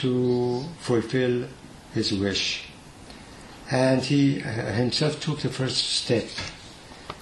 to 0.01 0.65
fulfill 0.81 1.47
his 1.93 2.13
wish, 2.15 2.65
and 3.71 4.03
he 4.03 4.43
uh, 4.43 4.73
himself 4.73 5.21
took 5.21 5.41
the 5.41 5.51
first 5.51 5.77
step. 5.77 6.27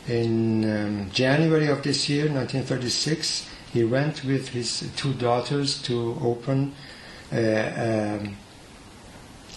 In 0.08 0.64
um, 0.64 1.10
January 1.10 1.66
of 1.66 1.82
this 1.82 2.08
year, 2.08 2.24
1936, 2.24 3.46
he 3.72 3.84
went 3.84 4.24
with 4.24 4.48
his 4.48 4.90
two 4.96 5.14
daughters 5.14 5.80
to 5.82 6.18
open 6.22 6.74
a 7.32 8.18
um, 8.18 8.36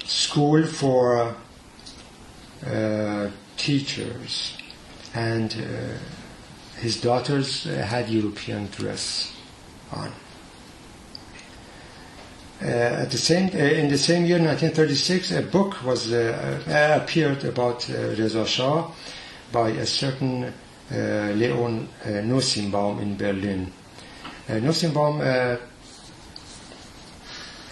school 0.06 0.66
for 0.66 1.36
uh, 2.66 3.30
teachers, 3.58 4.58
and 5.14 5.54
uh, 5.54 6.80
his 6.80 7.02
daughters 7.02 7.66
had 7.66 8.10
European 8.10 8.68
dress 8.68 9.36
on. 9.92 10.12
Uh, 12.62 12.68
at 12.68 13.12
the 13.12 13.18
same, 13.18 13.50
uh, 13.54 13.58
in 13.58 13.90
the 13.90 13.98
same 13.98 14.26
year, 14.26 14.40
1936, 14.40 15.32
a 15.32 15.42
book 15.42 15.84
was 15.84 16.14
uh, 16.14 16.62
uh, 16.68 17.04
appeared 17.04 17.44
about 17.44 17.88
Reza 17.90 18.46
Shah 18.46 18.90
by 19.52 19.70
a 19.70 19.86
certain 19.86 20.54
Leon 20.90 21.90
Nussbaum 22.24 23.00
in 23.00 23.18
Berlin. 23.18 23.72
Uh, 24.48 24.60
Nussbaum 24.60 25.22
uh, 25.22 25.58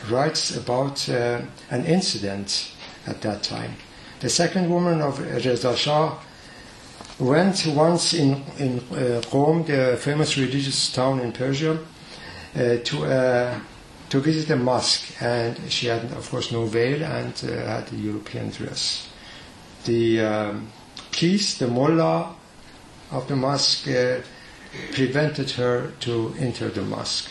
writes 0.10 0.56
about 0.56 1.08
uh, 1.08 1.42
an 1.70 1.86
incident 1.86 2.72
at 3.06 3.22
that 3.22 3.44
time. 3.44 3.76
The 4.22 4.30
second 4.30 4.70
woman 4.70 5.02
of 5.02 5.20
Reza 5.20 5.76
Shah 5.76 6.18
went 7.20 7.68
once 7.68 8.14
in, 8.14 8.44
in 8.58 8.80
uh, 8.80 9.22
Qom, 9.30 9.68
the 9.68 9.98
famous 9.98 10.38
religious 10.38 10.92
town 10.92 11.20
in 11.20 11.32
Persia, 11.32 11.78
uh, 12.56 12.78
to, 12.84 13.06
uh, 13.06 13.60
to 14.10 14.20
visit 14.20 14.50
a 14.50 14.56
mosque, 14.56 15.22
and 15.22 15.60
she 15.72 15.88
had, 15.88 16.06
of 16.14 16.30
course, 16.30 16.52
no 16.52 16.66
veil 16.66 17.04
and 17.04 17.38
had 17.38 17.92
a 17.92 17.96
European 17.96 18.50
dress. 18.50 19.10
The 19.86 20.22
um, 20.22 20.72
the 21.12 21.68
mullah 21.70 22.36
of 23.12 23.28
the 23.28 23.36
mosque, 23.36 23.88
prevented 24.94 25.52
her 25.52 25.92
to 26.02 26.34
enter 26.40 26.70
the 26.70 26.82
mosque. 26.82 27.30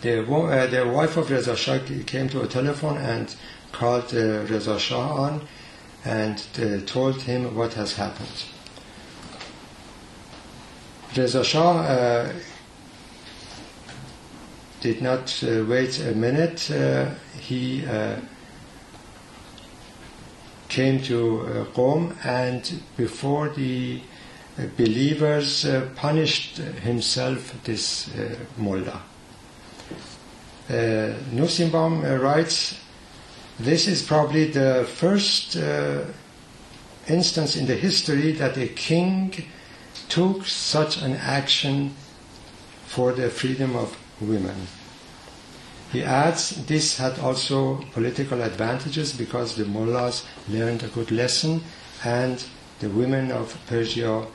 The, 0.00 0.22
uh, 0.22 0.66
the 0.66 0.88
wife 0.88 1.16
of 1.16 1.30
Reza 1.30 1.56
Shah 1.56 1.78
came 2.06 2.28
to 2.28 2.42
a 2.42 2.46
telephone 2.46 2.98
and 2.98 3.34
called 3.72 4.14
uh, 4.14 4.44
Reza 4.44 4.78
Shah 4.78 5.14
on 5.14 5.48
and 6.04 6.44
uh, 6.58 6.78
told 6.86 7.22
him 7.22 7.54
what 7.54 7.74
has 7.74 7.94
happened. 7.96 8.44
Reza 11.16 11.42
Shah 11.42 11.80
uh, 11.80 12.32
did 14.80 15.02
not 15.02 15.42
uh, 15.42 15.64
wait 15.64 16.00
a 16.00 16.14
minute. 16.14 16.70
Uh, 16.70 17.10
he 17.40 17.84
uh, 17.84 18.16
came 20.68 21.02
to 21.02 21.40
uh, 21.40 21.64
Qom 21.74 22.14
and 22.24 22.80
before 22.96 23.48
the 23.48 24.00
believers 24.76 25.64
uh, 25.64 25.88
punished 25.94 26.56
himself, 26.58 27.54
this 27.64 28.08
uh, 28.14 28.34
mullah. 28.56 29.02
Uh, 30.68 31.14
Nussbaum 31.32 32.04
uh, 32.04 32.16
writes, 32.16 32.78
this 33.58 33.86
is 33.86 34.02
probably 34.02 34.50
the 34.50 34.86
first 34.96 35.56
uh, 35.56 36.04
instance 37.08 37.56
in 37.56 37.66
the 37.66 37.74
history 37.74 38.32
that 38.32 38.56
a 38.56 38.68
king 38.68 39.32
took 40.08 40.46
such 40.46 41.00
an 41.02 41.14
action 41.14 41.94
for 42.86 43.12
the 43.12 43.30
freedom 43.30 43.76
of 43.76 43.96
women. 44.20 44.66
He 45.90 46.02
adds 46.02 46.50
this 46.66 46.98
had 46.98 47.18
also 47.18 47.76
political 47.92 48.42
advantages 48.42 49.12
because 49.12 49.56
the 49.56 49.64
mullahs 49.64 50.26
learned 50.48 50.82
a 50.82 50.88
good 50.88 51.10
lesson 51.10 51.62
and 52.04 52.44
the 52.80 52.90
women 52.90 53.32
of 53.32 53.58
Persia 53.66 54.26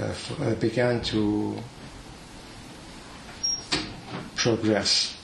uh, 0.00 0.54
began 0.54 1.00
to 1.02 1.56
progress. 4.34 5.16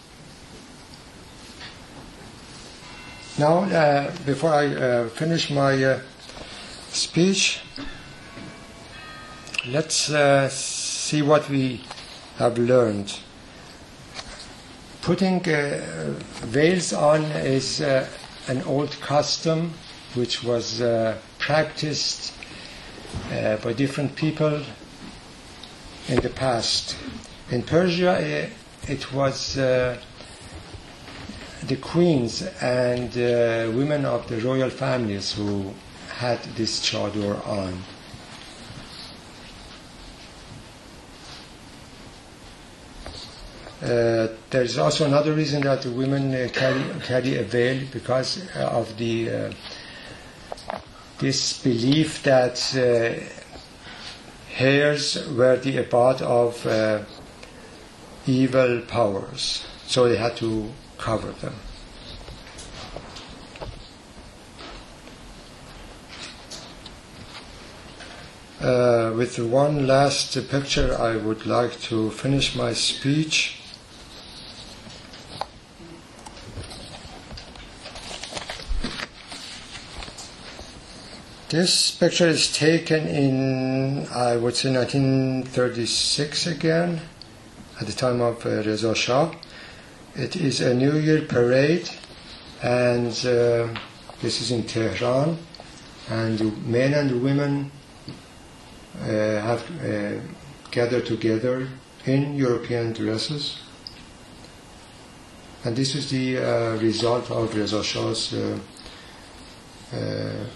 Now, 3.39 3.61
uh, 3.65 4.11
before 4.27 4.53
I 4.53 4.67
uh, 4.67 5.09
finish 5.09 5.51
my 5.51 5.83
uh, 5.83 6.01
speech, 6.91 7.61
let's 9.67 10.11
uh, 10.11 10.49
see 10.49 11.23
what 11.23 11.49
we 11.49 11.83
have 12.37 12.59
learned. 12.59 13.19
Putting 15.03 15.49
uh, 15.49 16.15
veils 16.43 16.93
on 16.93 17.25
is 17.25 17.81
an 17.81 18.63
old 18.67 18.91
custom 19.01 19.73
which 20.15 20.45
was 20.45 20.83
practiced 21.39 22.40
uh, 23.33 23.57
by 23.59 23.73
different 23.73 24.15
people 24.17 24.63
in 26.09 26.21
the 26.21 26.31
past. 26.31 26.97
In 27.51 27.63
Persia, 27.63 28.13
uh, 28.13 28.91
it 28.91 29.13
was 29.13 29.59
uh, 29.59 30.01
the 31.67 31.77
queens 31.77 32.43
and 32.61 33.11
uh, 33.17 33.71
women 33.77 34.05
of 34.05 34.27
the 34.29 34.41
royal 34.41 34.71
families 34.71 35.33
who 35.33 35.73
had 36.17 36.43
this 36.57 36.81
chador 36.81 37.47
on. 37.47 37.83
Uh, 43.83 44.29
there 44.51 44.63
is 44.63 44.77
also 44.77 45.07
another 45.07 45.33
reason 45.33 45.63
that 45.63 45.87
women 45.87 46.35
uh, 46.35 46.49
carry, 46.53 46.83
carry 47.01 47.37
a 47.37 47.43
veil 47.43 47.83
because 47.91 48.47
uh, 48.55 48.69
of 48.69 48.95
the 48.99 49.51
this 51.21 51.63
belief 51.63 52.23
that 52.23 52.75
uh, 52.75 53.23
hairs 54.55 55.29
were 55.29 55.57
the 55.57 55.77
abode 55.77 56.23
of 56.23 56.67
uh, 56.67 57.01
evil 58.27 58.81
powers, 58.81 59.67
so 59.87 60.09
they 60.09 60.17
had 60.17 60.35
to 60.37 60.71
cover 60.97 61.33
them. 61.33 61.55
Uh, 68.61 69.13
with 69.17 69.39
one 69.39 69.87
last 69.87 70.37
picture, 70.51 70.95
I 70.99 71.17
would 71.17 71.47
like 71.47 71.81
to 71.83 72.11
finish 72.11 72.55
my 72.55 72.73
speech. 72.73 73.60
This 81.51 81.91
picture 81.91 82.29
is 82.29 82.53
taken 82.53 83.09
in, 83.09 84.07
I 84.07 84.37
would 84.37 84.55
say, 84.55 84.73
1936 84.73 86.47
again, 86.47 87.01
at 87.81 87.89
the 87.89 87.93
time 87.93 88.21
of 88.21 88.47
uh, 88.47 88.63
Reza 88.63 88.95
Shah. 88.95 89.35
It 90.15 90.37
is 90.37 90.61
a 90.61 90.73
New 90.73 90.97
Year 90.97 91.23
parade, 91.23 91.91
and 92.63 93.11
uh, 93.27 93.67
this 94.23 94.41
is 94.41 94.53
in 94.53 94.63
Tehran, 94.63 95.39
and 96.09 96.39
the 96.39 96.53
men 96.71 96.95
and 96.95 97.11
the 97.11 97.19
women 97.19 97.73
uh, 99.01 99.09
have 99.09 99.69
uh, 99.83 100.21
gathered 100.71 101.07
together 101.07 101.67
in 102.07 102.37
European 102.37 102.93
dresses. 102.93 103.59
And 105.65 105.75
this 105.75 105.97
is 105.97 106.11
the 106.11 106.39
uh, 106.39 106.77
result 106.77 107.29
of 107.33 107.53
Reza 107.57 107.83
Shah's 107.83 108.35
uh, 108.35 108.57
uh, 109.93 110.47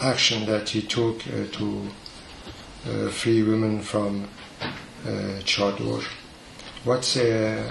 action 0.00 0.46
that 0.46 0.68
he 0.68 0.82
took 0.82 1.26
uh, 1.26 1.46
to 1.52 1.88
uh, 2.86 3.08
free 3.10 3.42
women 3.42 3.80
from 3.80 4.28
uh, 4.62 5.40
Chador. 5.44 6.04
What's 6.84 7.16
uh, 7.16 7.70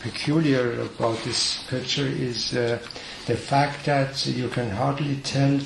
peculiar 0.00 0.80
about 0.82 1.18
this 1.24 1.62
picture 1.68 2.06
is 2.06 2.54
uh, 2.54 2.78
the 3.26 3.36
fact 3.36 3.86
that 3.86 4.26
you 4.26 4.48
can 4.48 4.70
hardly 4.70 5.16
tell 5.16 5.60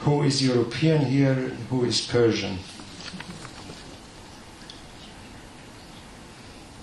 who 0.00 0.22
is 0.22 0.42
European 0.42 1.04
here, 1.04 1.34
who 1.70 1.84
is 1.84 2.00
Persian. 2.06 2.58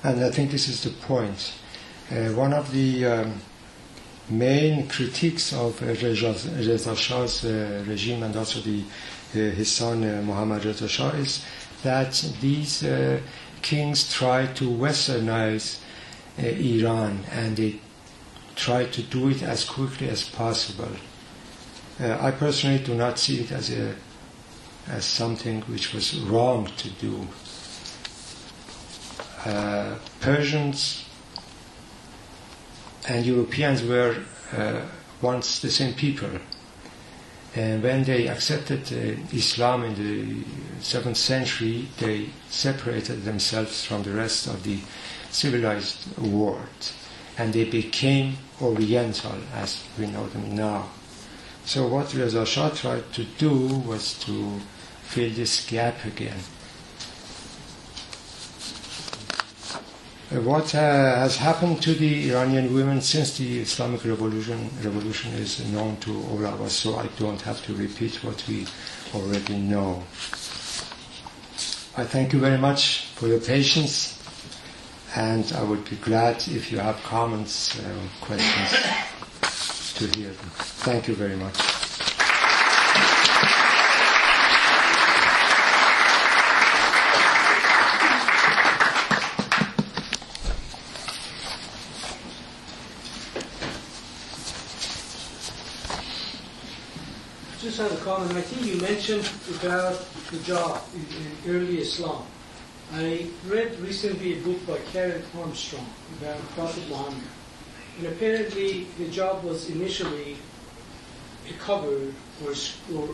And 0.04 0.24
I 0.24 0.30
think 0.30 0.52
this 0.52 0.68
is 0.68 0.84
the 0.84 0.92
point. 0.92 1.54
Uh, 2.12 2.30
one 2.34 2.54
of 2.54 2.72
the 2.72 3.06
um, 3.06 3.42
main 4.30 4.88
critiques 4.88 5.54
of 5.54 5.82
uh, 5.82 5.88
Reza, 5.88 6.96
Shah's 6.96 7.46
uh, 7.46 7.84
regime 7.88 8.24
and 8.24 8.36
also 8.36 8.60
the, 8.62 8.82
uh, 8.82 9.38
his 9.56 9.72
son 9.72 10.04
uh, 10.04 10.22
Mohammad 10.24 10.66
Reza 10.66 10.88
Shah 10.88 11.10
is 11.12 11.46
that 11.84 12.14
these 12.42 12.84
kings 13.62 14.12
try 14.12 14.48
to 14.48 14.70
westernize 14.70 15.80
Iran 16.38 17.24
and 17.32 17.56
they 17.56 17.80
try 18.56 18.86
to 18.86 19.04
do 19.04 19.30
it 19.30 19.44
as 19.44 19.66
quickly 19.66 20.10
as 20.10 20.28
possible. 20.28 20.90
I 22.00 22.32
personally 22.32 22.80
do 22.80 22.96
not 22.96 23.20
see 23.20 23.42
it 23.42 23.52
as 23.52 23.72
a 23.72 23.96
as 24.88 25.06
something 25.06 25.62
which 25.62 25.94
was 25.94 26.20
wrong 26.22 26.70
to 26.78 26.90
do. 26.90 27.28
Uh, 29.46 29.96
Persians 30.20 31.05
and 33.08 33.26
Europeans 33.26 33.84
were 33.84 34.16
uh, 34.54 34.82
once 35.22 35.60
the 35.60 35.70
same 35.70 35.94
people. 35.94 36.30
And 37.56 37.82
when 37.82 38.04
they 38.04 38.28
accepted 38.28 38.82
uh, 38.92 39.36
Islam 39.36 39.84
in 39.84 39.96
the 39.96 40.44
7th 40.82 41.16
century, 41.16 41.88
they 42.00 42.30
separated 42.50 43.24
themselves 43.24 43.86
from 43.86 44.04
the 44.04 44.12
rest 44.12 44.48
of 44.48 44.64
the 44.64 44.80
civilized 45.32 46.18
world. 46.18 46.92
And 47.38 47.54
they 47.54 47.66
became 47.66 48.38
Oriental 48.62 49.36
as 49.54 49.84
we 49.98 50.08
know 50.08 50.28
them 50.28 50.56
now. 50.56 50.90
So 51.66 51.88
what 51.88 52.14
Reza 52.14 52.46
Shah 52.46 52.70
tried 52.70 53.12
to 53.14 53.24
do 53.38 53.52
was 53.80 54.14
to 54.26 54.60
fill 55.04 55.32
this 55.32 55.66
gap 55.66 56.06
again. 56.06 56.38
What 60.44 60.76
uh, 60.76 60.80
has 61.16 61.38
happened 61.38 61.82
to 61.84 61.94
the 61.94 62.32
Iranian 62.32 62.74
women 62.74 63.00
since 63.00 63.38
the 63.38 63.60
Islamic 63.60 64.04
Revolution, 64.04 64.70
revolution 64.84 65.32
is 65.36 65.66
known 65.72 65.96
to 66.02 66.12
all 66.30 66.46
of 66.46 66.62
us, 66.62 66.74
so 66.74 66.98
I 66.98 67.08
don't 67.18 67.42
have 67.44 67.64
to 67.68 67.74
repeat 67.74 68.22
what 68.22 68.44
we 68.46 68.68
already 69.14 69.58
know. 69.58 70.04
I 71.96 72.04
thank 72.04 72.34
you 72.34 72.40
very 72.40 72.58
much 72.58 73.06
for 73.16 73.28
your 73.28 73.40
patience, 73.40 74.20
and 75.16 75.50
I 75.54 75.64
would 75.64 75.90
be 75.90 75.96
glad 75.96 76.36
if 76.50 76.70
you 76.70 76.80
have 76.80 77.02
comments 77.04 77.80
or 77.80 77.96
questions 78.20 79.94
to 79.96 80.08
hear 80.20 80.32
them. 80.32 80.50
Thank 80.84 81.08
you 81.08 81.16
very 81.16 81.38
much. 81.38 81.85
Comment. 98.06 98.32
I 98.38 98.42
think 98.42 98.68
you 98.72 98.80
mentioned 98.82 99.28
about 99.58 99.96
hijab 100.30 100.80
in, 100.94 101.06
in 101.26 101.56
early 101.56 101.80
Islam. 101.80 102.24
I 102.94 103.26
read 103.48 103.80
recently 103.80 104.38
a 104.38 104.42
book 104.44 104.64
by 104.68 104.78
Karen 104.94 105.24
Armstrong 105.36 105.88
about 106.20 106.38
Prophet 106.54 106.88
Muhammad. 106.88 107.28
And 107.98 108.06
apparently 108.06 108.86
hijab 109.00 109.42
was 109.42 109.72
initially 109.72 110.38
a 111.50 111.54
cover 111.54 112.14
or, 112.46 112.54
or 112.94 113.10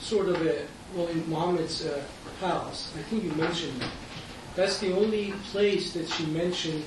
sort 0.00 0.28
of 0.28 0.44
a, 0.44 0.66
well, 0.96 1.06
in 1.06 1.22
Muhammad's 1.30 1.86
uh, 1.86 2.02
house. 2.40 2.92
I 2.98 3.02
think 3.02 3.22
you 3.22 3.30
mentioned 3.30 3.80
that. 3.80 3.92
That's 4.56 4.78
the 4.78 4.96
only 4.96 5.32
place 5.52 5.92
that 5.92 6.08
she 6.08 6.24
mentioned 6.26 6.82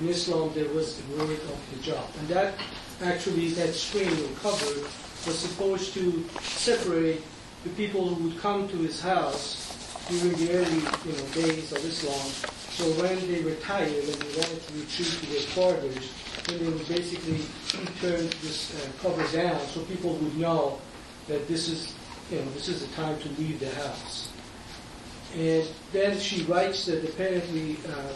in 0.00 0.08
Islam 0.08 0.50
there 0.54 0.68
was 0.70 0.96
the 0.96 1.16
word 1.18 1.28
of 1.30 1.58
hijab. 1.70 2.18
And 2.18 2.28
that 2.28 2.54
actually, 3.02 3.50
that 3.50 3.74
screen 3.74 4.08
or 4.08 4.32
cover 4.40 4.80
was 5.26 5.38
supposed 5.38 5.92
to 5.92 6.24
separate 6.40 7.22
the 7.64 7.70
people 7.70 8.08
who 8.08 8.24
would 8.24 8.38
come 8.40 8.66
to 8.68 8.76
his 8.78 8.98
house 8.98 9.76
during 10.08 10.32
the 10.38 10.52
early 10.54 10.80
you 11.04 11.12
know, 11.12 11.26
days 11.34 11.70
of 11.72 11.84
Islam. 11.84 12.26
So 12.72 12.84
when 13.02 13.20
they 13.30 13.44
were 13.44 13.56
tired 13.56 13.92
and 13.92 14.14
they 14.14 14.40
wanted 14.40 14.62
to 14.66 14.72
retreat 14.72 15.12
to 15.20 15.26
their 15.26 15.46
quarters, 15.52 16.10
then 16.48 16.64
they 16.64 16.70
would 16.70 16.88
basically 16.88 17.44
turn 18.00 18.24
this 18.40 18.72
uh, 18.74 18.88
cover 19.02 19.22
down 19.36 19.60
so 19.68 19.82
people 19.82 20.14
would 20.14 20.38
know 20.38 20.80
that 21.28 21.46
this 21.46 21.68
is, 21.68 21.94
you 22.30 22.38
know, 22.38 22.50
this 22.52 22.68
is 22.68 22.80
the 22.80 22.92
time 22.96 23.20
to 23.20 23.28
leave 23.38 23.60
the 23.60 23.68
house. 23.74 24.31
And 25.36 25.66
then 25.92 26.18
she 26.18 26.42
writes 26.42 26.86
that 26.86 27.04
apparently 27.04 27.78
uh, 27.88 28.12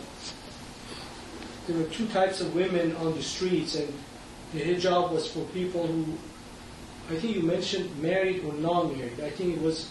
there 1.67 1.77
were 1.79 1.89
two 1.91 2.07
types 2.09 2.41
of 2.41 2.55
women 2.55 2.95
on 2.97 3.15
the 3.15 3.23
streets, 3.23 3.75
and 3.75 3.93
the 4.53 4.61
hijab 4.61 5.13
was 5.13 5.27
for 5.31 5.45
people 5.47 5.87
who, 5.87 6.05
I 7.11 7.19
think 7.19 7.37
you 7.37 7.43
mentioned 7.43 7.91
married 8.03 8.45
or 8.45 8.53
non-married. 8.55 9.21
I 9.21 9.31
think 9.31 9.57
it 9.57 9.63
was, 9.63 9.91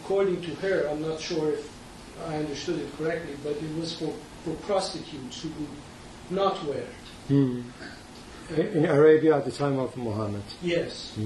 according 0.00 0.40
to 0.42 0.54
her, 0.56 0.88
I'm 0.88 1.02
not 1.02 1.20
sure 1.20 1.52
if 1.52 1.70
I 2.26 2.36
understood 2.36 2.80
it 2.80 2.96
correctly, 2.96 3.36
but 3.42 3.52
it 3.52 3.76
was 3.76 3.94
for, 3.98 4.12
for 4.44 4.54
prostitutes 4.66 5.42
who 5.42 5.48
would 5.48 5.68
not 6.30 6.64
wear 6.64 6.78
it. 6.78 7.64
In 8.50 8.84
Arabia 8.84 9.36
at 9.36 9.44
the 9.44 9.52
time 9.52 9.78
of 9.78 9.96
Muhammad. 9.96 10.42
Yes. 10.62 11.16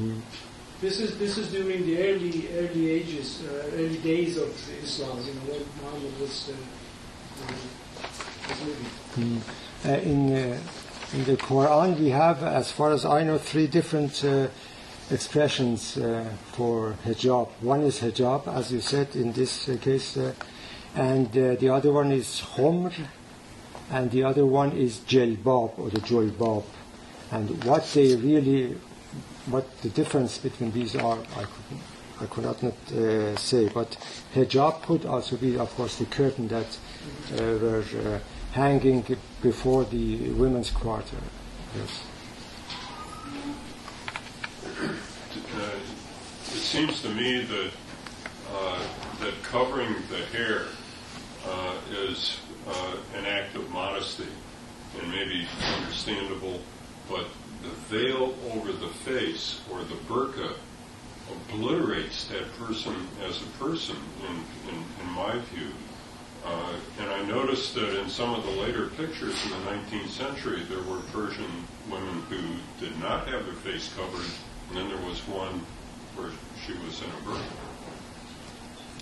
This 0.79 1.01
is 1.01 1.19
this 1.19 1.39
is 1.39 1.51
during 1.53 1.87
the 1.87 1.97
early 1.99 2.49
early 2.55 2.91
ages, 2.91 3.43
uh, 3.43 3.71
early 3.77 3.97
days 3.97 4.37
of 4.37 4.51
Islam. 4.83 5.19
You 5.25 5.33
know 5.33 5.41
when 5.49 5.65
Muhammad 5.81 6.21
was, 6.21 6.51
uh, 6.51 6.55
was 8.49 8.61
living. 8.61 9.43
Uh, 9.87 9.89
in, 9.89 10.33
uh, 10.33 10.59
in 11.15 11.25
the 11.25 11.37
Quran, 11.37 11.99
we 11.99 12.11
have, 12.11 12.43
as 12.43 12.71
far 12.71 12.93
as 12.93 13.07
I 13.07 13.23
know, 13.23 13.39
three 13.39 13.67
different 13.67 14.23
uh, 14.23 14.49
expressions 15.11 15.97
uh, 15.97 16.29
for 16.53 16.95
hijab. 17.07 17.49
One 17.63 17.81
is 17.81 18.01
hijab, 18.01 18.47
as 18.47 18.71
you 18.71 18.81
said 18.81 19.17
in 19.17 19.33
this 19.33 19.71
case, 19.81 20.19
and 20.95 21.33
the 21.33 21.71
other 21.71 21.93
one 21.93 22.13
is 22.13 22.41
homr, 22.41 22.93
and 23.91 24.11
the 24.11 24.25
other 24.25 24.45
one 24.45 24.73
is 24.73 24.99
jelbab 24.99 25.79
or 25.79 25.89
the 25.89 26.01
jolbab. 26.01 26.65
And 27.31 27.65
what 27.65 27.85
they 27.95 28.15
really, 28.17 28.77
what 29.47 29.65
the 29.83 29.89
difference 29.89 30.39
between 30.39 30.73
these 30.73 30.97
are, 30.97 31.19
I 31.37 31.45
could, 31.45 31.79
I 32.21 32.27
could 32.27 32.45
not, 32.45 32.63
uh, 32.65 33.37
say. 33.37 33.69
But 33.69 33.97
hijab 34.35 34.83
could 34.83 35.07
also 35.07 35.37
be, 35.37 35.59
of 35.59 35.75
course, 35.77 35.97
the 35.97 36.07
curtain 36.07 36.49
that 36.49 36.79
uh, 37.33 37.59
were 37.59 37.85
uh, 38.05 38.19
hanging 38.53 39.05
before 39.43 39.85
the 39.85 40.31
women's 40.31 40.71
quarter. 40.71 41.17
Yes. 41.77 42.03
Uh, 45.55 45.71
It 46.55 46.63
seems 46.63 47.03
to 47.03 47.09
me 47.09 47.45
that, 47.45 47.71
uh, 48.53 48.79
that 49.21 49.35
covering 49.43 49.95
the 50.11 50.25
hair 50.37 50.63
is 51.93 52.41
an 53.15 53.25
act 53.27 53.55
of 53.57 53.71
modesty 53.71 54.29
and 54.99 55.11
maybe 55.11 55.47
understandable, 55.79 56.61
but 57.09 57.27
the 57.67 57.99
veil 57.99 58.35
over 58.55 58.73
the 58.73 58.89
face 58.89 59.61
or 59.71 59.79
the 59.85 59.95
burqa 60.09 60.55
obliterates 61.31 62.27
that 62.29 62.53
person 62.59 62.95
as 63.29 63.43
a 63.43 63.65
person, 63.65 63.97
in, 64.29 64.37
in, 64.73 64.85
in 65.03 65.13
my 65.13 65.39
view. 65.53 65.71
Uh, 66.45 66.75
and 67.01 67.11
I 67.11 67.25
noticed 67.25 67.75
that 67.75 68.01
in 68.01 68.09
some 68.09 68.33
of 68.35 68.45
the 68.45 68.53
later 68.53 68.87
pictures 68.97 69.45
in 69.45 69.51
the 69.51 69.71
19th 69.71 70.11
century, 70.11 70.63
there 70.69 70.83
were 70.83 71.01
Persian 71.13 71.51
women 71.91 72.23
who 72.31 72.39
did 72.79 72.97
not 73.01 73.27
have 73.27 73.45
their 73.45 73.55
face 73.55 73.93
covered, 73.97 74.27
and 74.69 74.79
then 74.79 74.89
there 74.89 75.09
was 75.09 75.19
one 75.27 75.61
where 76.15 76.31
she 76.65 76.73
was 76.87 77.03
in 77.03 77.09
a 77.09 77.21
burqa. 77.29 77.43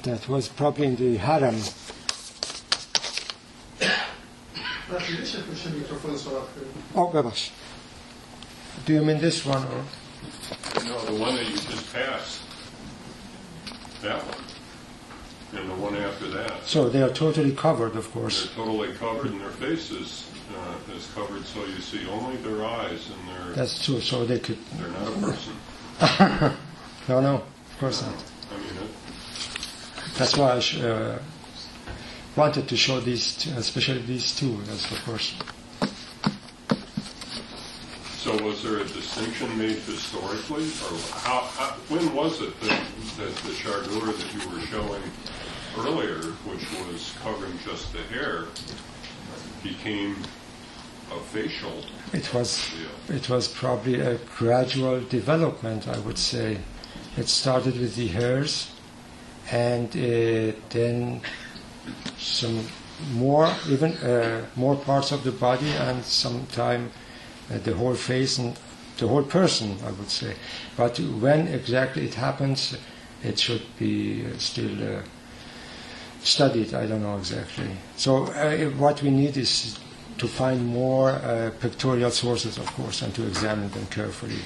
That 0.04 0.28
was 0.28 0.48
probably 0.48 0.86
in 0.86 0.96
the 0.96 1.16
harem. 1.16 1.56
O, 6.94 7.08
bebas. 7.08 7.50
Do 8.86 8.92
you 8.92 9.02
mean 9.02 9.20
this 9.20 9.44
one 9.46 9.62
or? 9.64 9.84
No, 10.84 11.04
the 11.06 11.14
one 11.14 11.36
that 11.36 11.46
you 11.48 11.56
just 11.56 11.92
passed. 11.92 12.42
That 14.02 14.18
one. 14.24 15.60
And 15.60 15.70
the 15.70 15.74
one 15.76 15.94
after 15.96 16.28
that. 16.28 16.64
So 16.66 16.88
they 16.88 17.00
are 17.02 17.10
totally 17.10 17.52
covered, 17.52 17.94
of 17.96 18.10
course. 18.12 18.46
They're 18.46 18.64
totally 18.64 18.92
covered 18.94 19.30
and 19.30 19.40
their 19.40 19.50
faces 19.50 20.28
uh, 20.56 20.92
is 20.94 21.08
covered 21.14 21.44
so 21.46 21.64
you 21.64 21.80
see 21.80 22.06
only 22.08 22.36
their 22.38 22.64
eyes 22.64 23.08
and 23.10 23.28
they're, 23.46 23.54
That's 23.54 23.84
true. 23.84 24.00
So 24.00 24.24
they 24.26 24.38
could. 24.40 24.58
they're 24.76 24.88
not 24.88 25.08
a 25.08 25.20
person. 25.20 26.56
No, 27.08 27.20
no, 27.20 27.34
of 27.34 27.78
course 27.78 28.00
not. 28.02 28.14
I 28.50 28.56
mean, 28.56 28.66
it, 28.82 30.14
That's 30.16 30.36
why 30.38 30.52
I 30.52 30.58
sh- 30.60 30.80
uh, 30.80 31.18
wanted 32.34 32.66
to 32.68 32.76
show 32.78 32.98
these, 32.98 33.36
two, 33.36 33.50
especially 33.58 34.00
these 34.02 34.34
two. 34.34 34.56
That's 34.64 34.88
the 34.88 34.96
first. 34.96 35.34
So 38.24 38.42
was 38.42 38.62
there 38.62 38.78
a 38.78 38.84
distinction 38.84 39.58
made 39.58 39.76
historically, 39.80 40.64
or 40.64 40.98
how, 41.12 41.40
how 41.40 41.74
when 41.90 42.14
was 42.14 42.40
it 42.40 42.58
that, 42.62 42.82
that 43.18 43.36
the 43.44 43.52
chador 43.52 44.16
that 44.16 44.32
you 44.32 44.48
were 44.48 44.64
showing 44.64 45.02
earlier, 45.76 46.22
which 46.46 46.64
was 46.88 47.12
covering 47.22 47.52
just 47.66 47.92
the 47.92 47.98
hair, 47.98 48.46
became 49.62 50.16
a 51.12 51.20
facial 51.20 51.84
It 52.14 52.32
was 52.32 52.66
deal? 52.70 53.14
it 53.14 53.28
was 53.28 53.46
probably 53.46 54.00
a 54.00 54.16
gradual 54.38 55.02
development, 55.02 55.86
I 55.86 55.98
would 55.98 56.16
say. 56.16 56.60
It 57.18 57.28
started 57.28 57.78
with 57.78 57.94
the 57.94 58.06
hairs, 58.06 58.70
and 59.52 59.88
uh, 59.90 60.56
then 60.70 61.20
some 62.16 62.68
more, 63.12 63.54
even 63.68 63.92
uh, 63.98 64.46
more 64.56 64.76
parts 64.76 65.12
of 65.12 65.24
the 65.24 65.32
body, 65.32 65.68
and 65.72 66.02
sometime 66.02 66.90
the 67.48 67.74
whole 67.74 67.94
face 67.94 68.38
and 68.38 68.56
the 68.98 69.08
whole 69.08 69.22
person, 69.22 69.76
I 69.84 69.90
would 69.90 70.10
say. 70.10 70.34
But 70.76 70.98
when 70.98 71.48
exactly 71.48 72.04
it 72.04 72.14
happens, 72.14 72.76
it 73.22 73.38
should 73.38 73.62
be 73.78 74.24
uh, 74.24 74.38
still 74.38 74.98
uh, 74.98 75.02
studied. 76.22 76.74
I 76.74 76.86
don't 76.86 77.02
know 77.02 77.16
exactly. 77.16 77.68
So 77.96 78.24
uh, 78.26 78.70
what 78.78 79.02
we 79.02 79.10
need 79.10 79.36
is 79.36 79.78
to 80.18 80.28
find 80.28 80.64
more 80.66 81.10
uh, 81.10 81.50
pictorial 81.60 82.10
sources, 82.10 82.58
of 82.58 82.66
course, 82.74 83.02
and 83.02 83.14
to 83.14 83.26
examine 83.26 83.70
them 83.70 83.86
carefully. 83.86 84.38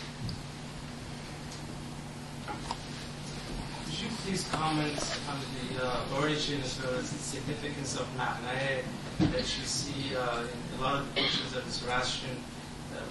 Could 2.47 4.01
you 4.01 4.09
please 4.25 4.49
comment 4.51 5.21
on 5.29 5.39
the 5.77 5.87
uh, 5.87 6.21
origin 6.21 6.61
as 6.63 6.81
well 6.83 6.95
as 6.95 7.11
the 7.11 7.19
significance 7.19 7.97
of 8.01 8.07
Ma'nae 8.17 8.83
that 9.19 9.41
you 9.41 9.65
see 9.65 10.17
uh, 10.17 10.43
in 10.43 10.79
a 10.79 10.83
lot 10.83 11.01
of 11.01 11.15
the 11.15 11.21
pictures 11.21 11.55
of 11.55 11.71
Zoroastrian 11.71 12.37
uh, 12.37 12.58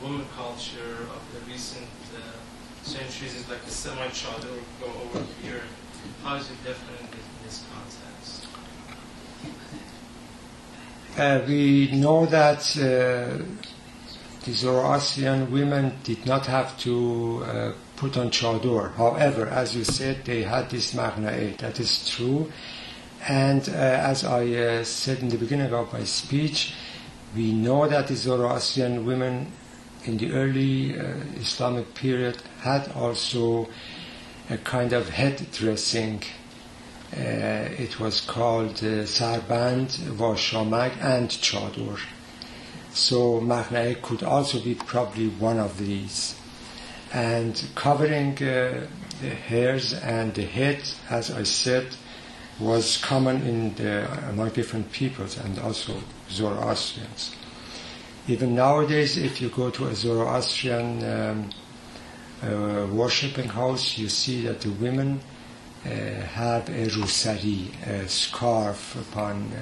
woman 0.01 0.25
culture 0.35 1.07
of 1.15 1.21
the 1.33 1.51
recent 1.51 1.87
uh, 2.15 2.19
centuries 2.83 3.35
is 3.35 3.49
like 3.49 3.63
a 3.65 3.69
semi 3.69 4.07
chador 4.07 4.59
go 4.79 4.87
over 4.87 5.25
here. 5.41 5.63
How 6.23 6.35
is 6.35 6.49
it 6.49 6.63
different 6.63 7.11
in 7.11 7.43
this 7.43 7.63
context? 7.73 8.47
Uh, 11.17 11.41
we 11.47 11.91
know 11.91 12.25
that 12.25 12.59
uh, 12.77 13.43
the 14.45 14.53
Zoroastrian 14.53 15.51
women 15.51 15.93
did 16.03 16.25
not 16.25 16.45
have 16.45 16.77
to 16.79 17.43
uh, 17.43 17.71
put 17.95 18.17
on 18.17 18.29
chador. 18.29 18.93
However, 18.93 19.47
as 19.47 19.75
you 19.75 19.83
said, 19.83 20.23
they 20.25 20.43
had 20.43 20.69
this 20.69 20.93
magnae. 20.93 21.55
That 21.57 21.79
is 21.79 22.07
true. 22.07 22.51
And 23.27 23.67
uh, 23.67 23.73
as 23.73 24.23
I 24.23 24.45
uh, 24.47 24.83
said 24.83 25.19
in 25.19 25.29
the 25.29 25.37
beginning 25.37 25.73
of 25.73 25.91
my 25.91 26.03
speech, 26.03 26.73
we 27.35 27.51
know 27.51 27.87
that 27.87 28.07
the 28.07 28.15
Zoroastrian 28.15 29.05
women 29.05 29.51
in 30.07 30.17
the 30.17 30.31
early 30.31 30.97
uh, 30.97 31.13
Islamic 31.35 31.93
period 31.93 32.37
had 32.61 32.89
also 32.93 33.67
a 34.49 34.57
kind 34.57 34.93
of 34.93 35.09
head 35.09 35.45
dressing. 35.51 36.23
Uh, 37.13 37.67
it 37.77 37.99
was 37.99 38.21
called 38.21 38.77
uh, 38.77 39.03
sarband, 39.05 39.89
washamag, 40.17 40.93
and 41.01 41.29
chador. 41.29 41.99
So 42.91 43.41
magnae 43.41 43.95
could 44.01 44.23
also 44.23 44.59
be 44.59 44.75
probably 44.75 45.27
one 45.27 45.59
of 45.59 45.77
these. 45.77 46.35
And 47.13 47.61
covering 47.75 48.33
uh, 48.35 48.87
the 49.21 49.29
hairs 49.29 49.93
and 49.93 50.33
the 50.33 50.45
head, 50.45 50.81
as 51.09 51.31
I 51.31 51.43
said, 51.43 51.87
was 52.59 52.97
common 52.97 53.41
in 53.43 53.75
the, 53.75 54.07
among 54.29 54.49
different 54.49 54.91
peoples 54.91 55.37
and 55.37 55.59
also 55.59 55.93
Zoroastrians. 56.29 57.35
Even 58.29 58.55
nowadays, 58.55 59.17
if 59.17 59.39
you 59.39 59.47
go 59.47 59.69
to 59.69 59.87
a 59.87 59.95
Zoroastrian 59.95 61.01
um, 61.03 61.49
uh, 62.43 62.85
worshipping 62.91 63.47
house, 63.47 63.97
you 63.97 64.09
see 64.09 64.41
that 64.41 64.59
the 64.59 64.71
women 64.71 65.21
uh, 65.85 65.89
have 65.89 66.67
a 66.67 66.87
rusari, 66.87 67.71
a 67.87 68.05
scarf 68.09 68.95
upon 68.99 69.53
uh, 69.53 69.59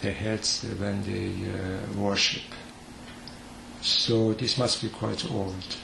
their 0.00 0.14
heads 0.14 0.64
when 0.78 1.02
they 1.02 1.32
uh, 1.50 2.00
worship. 2.00 2.42
So 3.82 4.32
this 4.32 4.56
must 4.56 4.80
be 4.80 4.88
quite 4.88 5.30
old. 5.30 5.76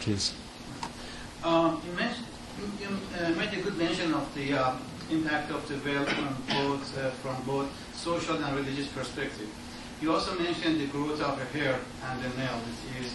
Please. 0.00 0.34
Um, 1.44 1.80
you, 1.86 1.92
mentioned, 1.92 2.26
you, 2.58 2.88
you 2.88 2.98
uh, 3.20 3.30
made 3.30 3.56
a 3.56 3.62
good 3.62 3.78
mention 3.78 4.14
of 4.14 4.34
the 4.34 4.54
uh, 4.54 4.76
impact 5.10 5.50
of 5.50 5.66
the 5.68 5.76
veil 5.76 6.02
on 6.02 6.36
both, 6.48 6.98
uh, 6.98 7.10
from 7.22 7.42
both 7.42 7.68
social 7.94 8.36
and 8.36 8.56
religious 8.56 8.88
perspective. 8.88 9.48
You 10.00 10.12
also 10.12 10.38
mentioned 10.38 10.80
the 10.80 10.86
growth 10.86 11.20
of 11.20 11.38
the 11.38 11.44
hair 11.58 11.78
and 12.04 12.22
the 12.22 12.28
nail, 12.38 12.60
which 12.64 13.04
is 13.04 13.14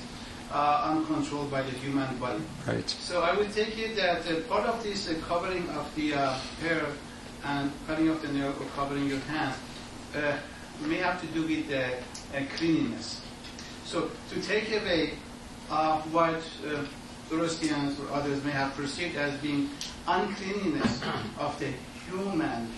uh, 0.52 0.92
uncontrolled 0.94 1.50
by 1.50 1.62
the 1.64 1.72
human 1.72 2.16
body. 2.18 2.44
Right. 2.68 2.88
So 2.90 3.22
I 3.22 3.36
would 3.36 3.52
take 3.52 3.78
it 3.78 3.96
that 3.96 4.28
uh, 4.28 4.42
part 4.48 4.66
of 4.66 4.84
this 4.84 5.10
uh, 5.10 5.16
covering 5.28 5.68
of 5.70 5.94
the 5.96 6.14
uh, 6.14 6.34
hair 6.62 6.86
and 7.44 7.72
cutting 7.88 8.10
off 8.10 8.22
the 8.22 8.32
nail 8.32 8.50
or 8.50 8.66
covering 8.76 9.08
your 9.08 9.20
hand 9.20 9.54
uh, 10.16 10.38
may 10.86 10.98
have 10.98 11.20
to 11.22 11.28
do 11.28 11.44
with 11.48 11.72
uh, 11.72 11.90
cleanliness. 12.56 13.22
So 13.86 14.12
to 14.30 14.42
take 14.42 14.72
away 14.72 15.14
uh, 15.70 16.02
what 16.04 16.42
uh, 16.68 16.86
Zoroastrians 17.30 18.00
or 18.00 18.12
others 18.12 18.44
may 18.44 18.52
have 18.52 18.74
perceived 18.76 19.16
as 19.16 19.40
being 19.40 19.70
uncleanliness 20.08 21.02
of 21.40 21.58
the 21.60 21.72
human 22.08 22.70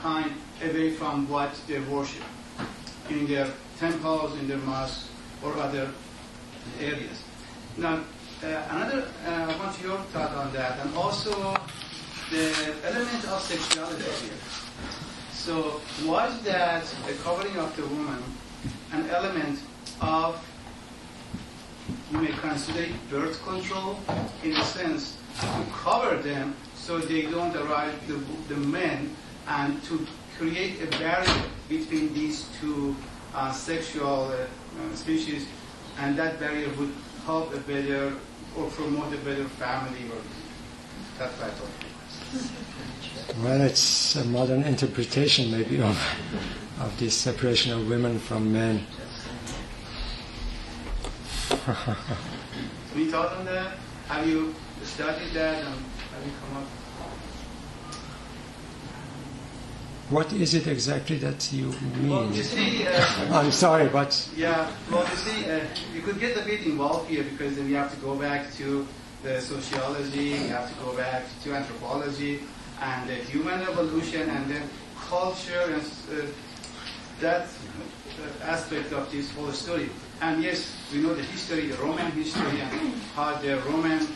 kind 0.00 0.32
away 0.62 0.90
from 0.90 1.28
what 1.28 1.54
they 1.66 1.80
worship 1.80 2.22
in 3.10 3.26
their 3.26 3.48
temples, 3.78 4.38
in 4.38 4.48
their 4.48 4.58
mosques, 4.58 5.08
or 5.42 5.52
other 5.58 5.90
areas. 6.80 7.22
Now, 7.76 8.04
uh, 8.42 8.46
another, 8.70 9.08
uh, 9.26 9.30
I 9.30 9.58
want 9.58 9.80
your 9.82 9.98
thought 10.12 10.32
on 10.32 10.52
that, 10.52 10.78
and 10.80 10.94
also 10.94 11.56
the 12.30 12.74
element 12.84 13.24
of 13.28 13.40
sexuality 13.40 14.02
here. 14.02 14.38
So, 15.32 15.80
was 16.04 16.40
that 16.42 16.84
the 17.06 17.14
covering 17.24 17.56
of 17.56 17.74
the 17.76 17.86
woman 17.86 18.22
an 18.92 19.08
element 19.10 19.58
of, 20.00 20.36
you 22.12 22.18
may 22.18 22.32
consider 22.32 22.86
birth 23.10 23.42
control, 23.42 23.98
in 24.44 24.52
a 24.52 24.64
sense, 24.64 25.16
to 25.40 25.46
cover 25.72 26.16
them 26.16 26.54
so 26.74 26.98
they 26.98 27.22
don't 27.22 27.56
arrive 27.56 27.94
the, 28.06 28.20
the 28.52 28.60
men, 28.60 29.16
and 29.48 29.82
to 29.84 30.06
create 30.36 30.82
a 30.82 30.86
barrier 30.98 31.42
between 31.68 32.12
these 32.12 32.48
two 32.60 32.94
uh, 33.34 33.50
sexual 33.50 34.24
uh, 34.28 34.36
uh, 34.36 34.94
species, 34.94 35.46
and 35.98 36.18
that 36.18 36.38
barrier 36.38 36.68
would 36.78 36.92
help 37.24 37.54
a 37.54 37.58
better 37.60 38.12
or 38.56 38.68
promote 38.70 39.12
a 39.14 39.18
better 39.18 39.44
family 39.44 40.04
or 40.10 40.20
that 41.18 41.38
type 41.38 41.52
of. 41.52 41.68
thing. 41.68 43.42
Well, 43.42 43.60
it's 43.62 44.16
a 44.16 44.24
modern 44.24 44.64
interpretation, 44.64 45.50
maybe, 45.50 45.80
of, 45.80 45.96
of 46.80 46.98
this 46.98 47.16
separation 47.16 47.72
of 47.72 47.88
women 47.88 48.18
from 48.18 48.52
men. 48.52 48.86
Any 52.94 53.06
thought 53.06 53.32
on 53.38 53.44
that? 53.46 53.76
Have 54.08 54.26
you 54.28 54.54
studied 54.84 55.32
that 55.32 55.64
and 55.64 55.74
have 55.74 56.26
you 56.26 56.32
come 56.40 56.56
up? 56.62 56.68
What 60.10 60.32
is 60.34 60.54
it 60.54 60.66
exactly 60.66 61.16
that 61.18 61.50
you 61.52 61.70
Well, 62.02 62.24
mean? 62.24 62.34
you 62.34 62.42
see, 62.42 62.86
uh, 62.86 63.00
I'm 63.40 63.50
sorry, 63.50 63.88
but 63.88 64.28
yeah, 64.36 64.70
well, 64.90 65.08
you 65.08 65.16
see, 65.16 65.50
uh, 65.50 65.60
you 65.94 66.02
could 66.02 66.20
get 66.20 66.36
a 66.36 66.44
bit 66.44 66.66
involved 66.66 67.08
here 67.08 67.24
because 67.24 67.56
then 67.56 67.68
you 67.68 67.76
have 67.76 67.90
to 67.94 68.00
go 68.00 68.14
back 68.16 68.52
to 68.56 68.86
the 69.22 69.40
sociology, 69.40 70.24
you 70.36 70.48
have 70.48 70.68
to 70.68 70.84
go 70.84 70.94
back 70.96 71.24
to 71.44 71.54
anthropology, 71.54 72.40
and 72.82 73.08
the 73.08 73.14
human 73.14 73.62
evolution, 73.62 74.28
and 74.28 74.50
then 74.50 74.62
culture, 75.08 75.62
and 75.72 75.82
uh, 75.82 76.26
that 77.20 77.42
uh, 77.46 78.44
aspect 78.44 78.92
of 78.92 79.10
this 79.10 79.30
whole 79.32 79.52
story. 79.52 79.88
And 80.22 80.40
yes, 80.40 80.72
we 80.92 81.00
know 81.00 81.14
the 81.14 81.22
history, 81.24 81.66
the 81.66 81.76
Roman 81.78 82.12
history, 82.12 82.60
and 82.60 82.94
how 83.16 83.38
the 83.38 83.56
Roman 83.62 84.06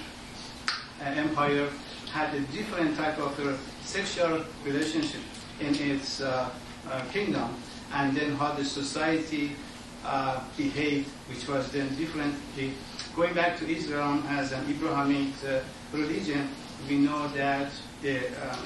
uh, 1.01 1.05
Empire 1.05 1.69
had 2.13 2.33
a 2.33 2.41
different 2.55 2.97
type 2.97 3.19
of 3.19 3.37
uh, 3.41 3.57
sexual 3.83 4.45
relationship 4.65 5.21
in 5.59 5.75
its 5.75 6.21
uh, 6.21 6.49
uh, 6.89 7.05
kingdom, 7.11 7.57
and 7.93 8.17
then 8.17 8.37
how 8.37 8.53
the 8.53 8.65
society 8.65 9.57
uh, 10.05 10.45
behaved, 10.57 11.09
which 11.29 11.49
was 11.49 11.73
then 11.73 11.89
differently. 11.97 12.73
Going 13.17 13.35
back 13.35 13.59
to 13.59 13.67
Islam 13.69 14.23
as 14.29 14.53
an 14.53 14.65
Abrahamic 14.71 15.35
uh, 15.45 15.59
religion, 15.93 16.49
we 16.89 16.99
know 16.99 17.27
that 17.35 17.73
the, 18.03 18.29
um, 18.49 18.61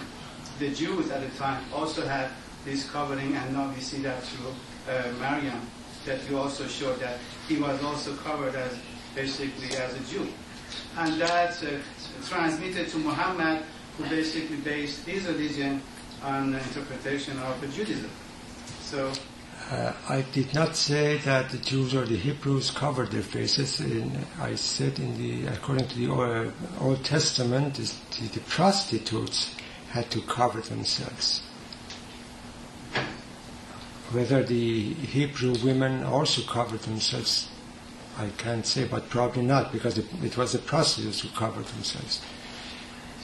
the 0.58 0.68
Jews 0.74 1.10
at 1.10 1.22
the 1.22 1.38
time 1.38 1.64
also 1.72 2.06
had 2.06 2.28
this 2.66 2.90
covering, 2.90 3.34
and 3.34 3.54
now 3.54 3.72
we 3.74 3.80
see 3.80 4.02
that 4.02 4.22
through 4.24 4.52
Maryam, 5.18 5.60
that 6.10 6.20
you 6.28 6.38
also 6.38 6.66
showed 6.66 6.98
that 6.98 7.18
he 7.48 7.56
was 7.58 7.82
also 7.84 8.14
covered 8.16 8.54
as 8.54 8.72
basically 9.14 9.70
as 9.76 9.94
a 9.94 10.02
Jew. 10.10 10.26
and 10.98 11.20
that's 11.20 11.62
uh, 11.62 11.78
transmitted 12.28 12.88
to 12.88 12.98
Muhammad, 12.98 13.62
who 13.96 14.04
basically 14.08 14.56
based 14.56 15.06
his 15.06 15.26
religion 15.26 15.82
on 16.22 16.52
the 16.52 16.58
interpretation 16.58 17.38
of 17.38 17.54
Judaism. 17.74 18.10
So, 18.82 19.12
Uh, 19.70 19.92
I 20.08 20.22
did 20.32 20.52
not 20.52 20.74
say 20.74 21.18
that 21.18 21.50
the 21.50 21.58
Jews 21.58 21.94
or 21.94 22.04
the 22.04 22.16
Hebrews 22.16 22.72
covered 22.72 23.10
their 23.12 23.22
faces. 23.22 23.78
In, 23.80 24.26
I 24.40 24.56
said 24.56 24.98
in 24.98 25.14
the 25.22 25.46
according 25.46 25.86
to 25.90 25.96
the 25.96 26.08
Old, 26.08 26.52
Old 26.80 27.04
Testament, 27.04 27.74
the, 27.74 27.86
the 28.34 28.42
prostitutes 28.56 29.54
had 29.94 30.10
to 30.10 30.20
cover 30.22 30.60
themselves. 30.60 31.42
Whether 34.12 34.42
the 34.42 34.94
Hebrew 34.94 35.54
women 35.64 36.02
also 36.02 36.42
covered 36.42 36.80
themselves, 36.80 37.48
I 38.18 38.28
can't 38.38 38.66
say, 38.66 38.88
but 38.88 39.08
probably 39.08 39.42
not, 39.42 39.72
because 39.72 39.98
it, 39.98 40.36
was 40.36 40.52
the 40.52 40.58
prostitutes 40.58 41.20
who 41.20 41.28
covered 41.28 41.66
themselves. 41.66 42.20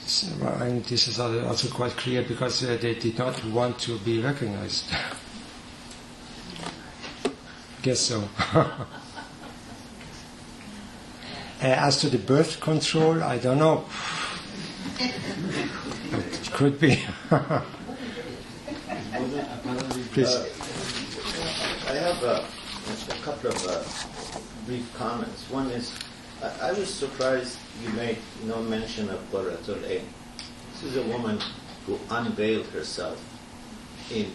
So, 0.04 0.28
and 0.60 0.84
this 0.84 1.08
is 1.08 1.18
also 1.18 1.68
quite 1.68 1.96
clear 1.96 2.22
because 2.22 2.62
uh, 2.62 2.78
they 2.80 2.94
did 2.94 3.18
not 3.18 3.44
want 3.46 3.80
to 3.80 3.98
be 3.98 4.20
recognized. 4.20 4.84
Guess 7.82 8.00
so. 8.00 8.28
Uh, 11.58 11.68
as 11.68 12.02
to 12.02 12.10
the 12.10 12.18
birth 12.18 12.60
control, 12.60 13.22
I 13.22 13.38
don't 13.38 13.58
know. 13.58 13.86
It 16.12 16.52
could 16.52 16.78
be. 16.78 17.02
Please. 20.12 20.75
I 21.96 22.00
have 22.00 22.22
uh, 22.24 22.44
a 23.08 23.22
couple 23.22 23.48
of 23.48 23.66
uh, 23.66 24.38
brief 24.66 24.94
comments. 24.96 25.50
One 25.50 25.68
is, 25.70 25.98
I, 26.42 26.68
I 26.68 26.72
was 26.72 26.92
surprised 26.92 27.58
you 27.82 27.88
made 27.90 28.18
no 28.44 28.62
mention 28.62 29.08
of 29.08 29.18
Qurratul. 29.32 29.80
This 29.80 30.82
is 30.82 30.98
a 30.98 31.02
woman 31.04 31.40
who 31.86 31.98
unveiled 32.10 32.66
herself 32.66 33.18
in 34.12 34.30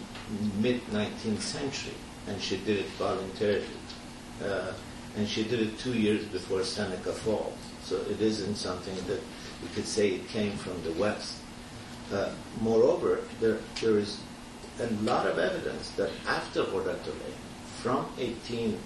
mid 0.60 0.84
19th 0.88 1.42
century, 1.42 1.94
and 2.28 2.42
she 2.42 2.58
did 2.58 2.80
it 2.80 2.88
voluntarily. 2.98 3.68
Uh, 4.44 4.74
and 5.16 5.30
she 5.30 5.44
did 5.44 5.60
it 5.60 5.78
two 5.78 5.94
years 5.94 6.26
before 6.26 6.64
Seneca 6.64 7.14
Falls. 7.14 7.54
So 7.84 7.98
it 8.10 8.22
isn't 8.22 8.56
something 8.56 8.96
that 9.06 9.22
you 9.62 9.70
could 9.76 9.86
say 9.86 10.10
it 10.10 10.28
came 10.30 10.54
from 10.54 10.82
the 10.82 10.94
West. 10.94 11.38
Uh, 12.12 12.32
moreover, 12.60 13.20
there, 13.40 13.60
there 13.82 14.00
is 14.00 14.20
a 14.80 14.88
lot 15.04 15.28
of 15.28 15.38
evidence 15.38 15.92
that 15.92 16.10
after 16.28 16.64
Qurratul 16.64 17.14
Ain, 17.28 17.41
from 17.82 18.06
1850s 18.18 18.78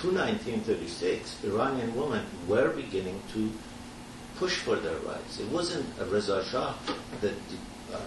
to 0.00 0.10
1936, 0.10 1.44
Iranian 1.44 1.94
women 1.94 2.24
were 2.48 2.70
beginning 2.70 3.20
to 3.34 3.52
push 4.36 4.56
for 4.56 4.76
their 4.76 4.96
rights. 5.00 5.38
It 5.38 5.48
wasn't 5.48 5.86
a 6.00 6.04
Reza 6.06 6.44
Shah 6.44 6.74
that 7.20 7.48
did, 7.48 7.58
uh, 7.92 7.98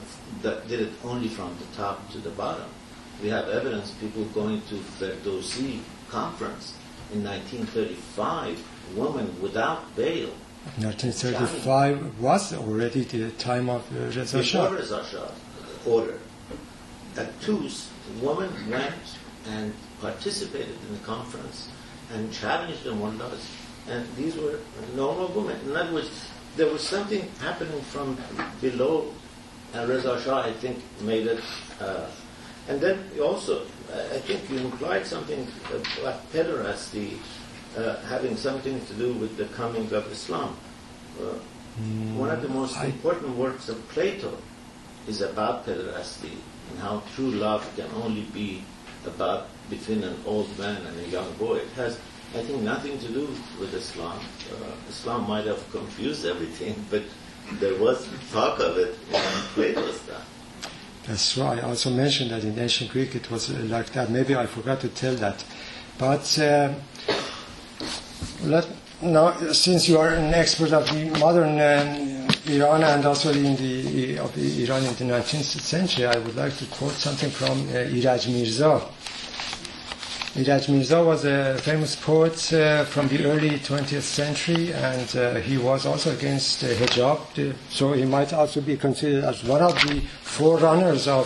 that 0.41 0.67
did 0.67 0.81
it 0.81 0.93
only 1.03 1.27
from 1.27 1.55
the 1.59 1.77
top 1.77 2.09
to 2.11 2.17
the 2.17 2.31
bottom. 2.31 2.65
We 3.21 3.29
have 3.29 3.47
evidence 3.49 3.91
people 3.91 4.25
going 4.25 4.61
to 4.69 4.75
Ferdowsi 4.75 5.79
conference 6.09 6.73
in 7.13 7.23
1935, 7.23 8.61
women 8.95 9.41
without 9.41 9.95
bail 9.95 10.31
1935 10.77 12.19
was 12.19 12.53
already 12.53 13.03
the 13.03 13.29
time 13.31 13.69
of 13.69 13.85
uh, 13.95 14.05
Reza 14.05 14.43
Shah. 14.43 14.63
before 14.63 14.77
Reza 14.77 15.05
Shah's 15.05 15.87
order. 15.87 16.19
At 17.15 17.39
Tus, 17.41 17.87
women 18.19 18.49
went 18.69 18.93
and 19.49 19.73
participated 20.01 20.75
in 20.87 20.93
the 20.93 21.03
conference 21.05 21.69
and 22.13 22.31
challenged 22.33 22.83
them 22.83 22.99
one 22.99 23.15
another. 23.15 23.37
And 23.89 24.07
these 24.15 24.35
were 24.35 24.59
normal 24.95 25.27
women. 25.27 25.59
In 25.65 25.75
other 25.75 25.93
words, 25.93 26.09
there 26.55 26.67
was 26.67 26.81
something 26.81 27.29
happening 27.39 27.81
from 27.81 28.17
below, 28.61 29.11
and 29.73 29.89
Reza 29.89 30.21
Shah, 30.21 30.43
I 30.43 30.53
think, 30.53 30.79
made 31.01 31.27
it. 31.27 31.41
Uh, 31.79 32.07
and 32.67 32.81
then 32.81 33.09
also, 33.21 33.65
I 33.93 34.19
think 34.19 34.49
you 34.49 34.57
implied 34.57 35.05
something 35.05 35.47
about 36.01 36.31
pederasty 36.31 37.17
uh, 37.77 37.97
having 38.07 38.37
something 38.37 38.83
to 38.85 38.93
do 38.93 39.13
with 39.13 39.37
the 39.37 39.45
coming 39.55 39.91
of 39.93 40.11
Islam. 40.11 40.55
Uh, 41.19 41.35
one 42.17 42.29
of 42.29 42.41
the 42.41 42.47
most 42.49 42.77
I- 42.77 42.85
important 42.85 43.35
works 43.35 43.69
of 43.69 43.87
Plato 43.89 44.37
is 45.07 45.21
about 45.21 45.65
pederasty 45.65 46.37
and 46.69 46.79
how 46.79 47.03
true 47.15 47.31
love 47.31 47.69
can 47.75 47.89
only 48.01 48.23
be 48.33 48.63
about 49.07 49.47
between 49.69 50.03
an 50.03 50.15
old 50.25 50.47
man 50.59 50.81
and 50.85 50.99
a 50.99 51.07
young 51.09 51.31
boy. 51.33 51.55
It 51.57 51.69
has, 51.75 51.99
I 52.33 52.41
think, 52.43 52.61
nothing 52.61 52.99
to 52.99 53.07
do 53.07 53.27
with 53.59 53.73
Islam. 53.73 54.19
Uh, 54.51 54.89
Islam 54.89 55.27
might 55.27 55.45
have 55.45 55.63
confused 55.71 56.25
everything, 56.25 56.75
but 56.91 57.03
there 57.59 57.79
was 57.79 58.07
talk 58.31 58.59
of 58.59 58.77
it 58.77 58.97
in 59.13 59.21
Plato's 59.53 59.99
time. 60.01 60.21
That's 61.07 61.37
right. 61.37 61.59
I 61.59 61.67
also 61.67 61.91
mentioned 61.91 62.31
that 62.31 62.43
in 62.43 62.57
ancient 62.57 62.89
Greek 62.89 63.15
it 63.15 63.29
was 63.29 63.49
like 63.49 63.91
that. 63.91 64.09
Maybe 64.09 64.35
I 64.35 64.47
forgot 64.47 64.79
to 64.81 64.89
tell 64.89 65.13
that. 65.15 65.43
But 65.99 66.39
uh, 66.39 66.73
let, 68.43 68.67
now, 69.01 69.37
since 69.51 69.87
you 69.87 69.99
are 69.99 70.09
an 70.09 70.33
expert 70.33 70.73
of 70.73 70.89
the 70.89 71.11
modern 71.19 71.59
um, 71.59 72.27
Iran 72.47 72.83
and 72.83 73.05
also 73.05 73.31
in 73.31 73.55
the 73.55 74.17
of 74.17 74.33
the 74.35 74.63
Iran 74.63 74.83
in 74.85 74.95
the 74.95 75.03
19th 75.03 75.59
century, 75.61 76.05
I 76.05 76.17
would 76.17 76.35
like 76.35 76.57
to 76.57 76.65
quote 76.65 76.93
something 76.93 77.29
from 77.29 77.61
uh, 77.69 77.85
Iraj 77.93 78.27
Mirza. 78.27 78.81
Iraj 80.35 80.67
Mirza 80.67 81.01
was 81.01 81.23
a 81.23 81.57
famous 81.59 81.95
poet 81.95 82.51
uh, 82.51 82.83
from 82.83 83.07
the 83.07 83.25
early 83.25 83.51
20th 83.51 84.01
century, 84.01 84.73
and 84.73 85.15
uh, 85.15 85.35
he 85.35 85.57
was 85.57 85.85
also 85.85 86.11
against 86.11 86.61
uh, 86.61 86.67
hijab, 86.67 87.55
so 87.69 87.93
he 87.93 88.03
might 88.03 88.33
also 88.33 88.59
be 88.59 88.75
considered 88.75 89.23
as 89.23 89.45
one 89.45 89.61
of 89.61 89.73
the 89.87 90.01
forerunners 90.23 91.07
of 91.07 91.25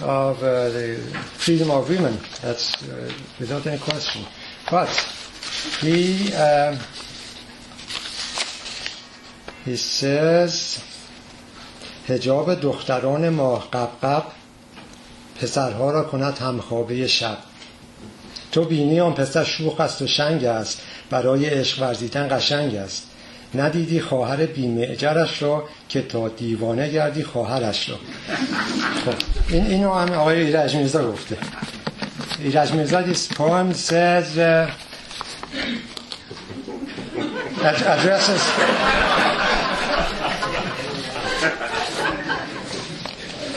of 0.00 0.40
uh, 0.44 0.68
the 0.68 0.96
freedom 1.38 1.72
of 1.72 1.88
women. 1.88 2.16
That's 2.40 2.88
uh, 2.88 3.12
without 3.40 3.66
any 3.66 3.78
question. 3.78 4.24
But 4.70 4.90
he 5.80 6.32
um, 6.34 6.78
he 9.64 9.74
says. 9.76 10.78
هجاب 12.08 12.60
دختران 12.60 13.28
ما 13.28 13.56
قبقب 13.56 14.24
پسرها 15.40 15.90
را 15.90 16.02
کند 16.02 16.38
همخوابه 16.38 17.06
شب 17.06 17.38
تو 18.54 18.64
بینی 18.64 19.00
آن 19.00 19.14
پسر 19.14 19.44
شوخ 19.44 19.80
است 19.80 20.02
و 20.02 20.06
شنگ 20.06 20.44
است. 20.44 20.80
برای 21.10 21.46
عشق 21.46 21.82
ورزیدن 21.82 22.38
قشنگ 22.38 22.74
است. 22.74 23.02
ندیدی 23.54 24.00
خواهر 24.00 24.46
بیمعجرش 24.46 25.42
را 25.42 25.64
که 25.88 26.02
تا 26.02 26.28
دیوانه 26.28 26.88
گردی 26.88 27.22
خواهرش 27.22 27.88
را. 27.90 27.96
خب 29.04 29.14
این 29.48 29.66
اینو 29.66 29.94
هم 29.94 30.12
آقای 30.12 30.40
ایرج 30.40 30.76
میرزا 30.76 31.12
گفته. 31.12 31.36
ایرج 32.38 32.72
میرزا 32.72 33.02
this 33.02 33.26
poem 33.26 33.72
says 33.72 34.38
uh, 34.38 34.70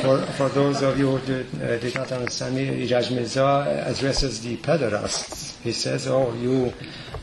For, 0.07 0.21
for 0.37 0.47
those 0.47 0.83
of 0.83 0.97
you 0.97 1.17
who 1.17 1.25
did, 1.25 1.61
uh, 1.61 1.77
did 1.79 1.95
not 1.95 2.09
understand 2.13 2.55
me, 2.55 2.87
Iraj 2.87 3.13
Mirza 3.13 3.83
addresses 3.85 4.41
the 4.41 4.55
pederasts. 4.55 5.59
He 5.59 5.73
says, 5.73 6.07
oh, 6.07 6.33
you 6.35 6.71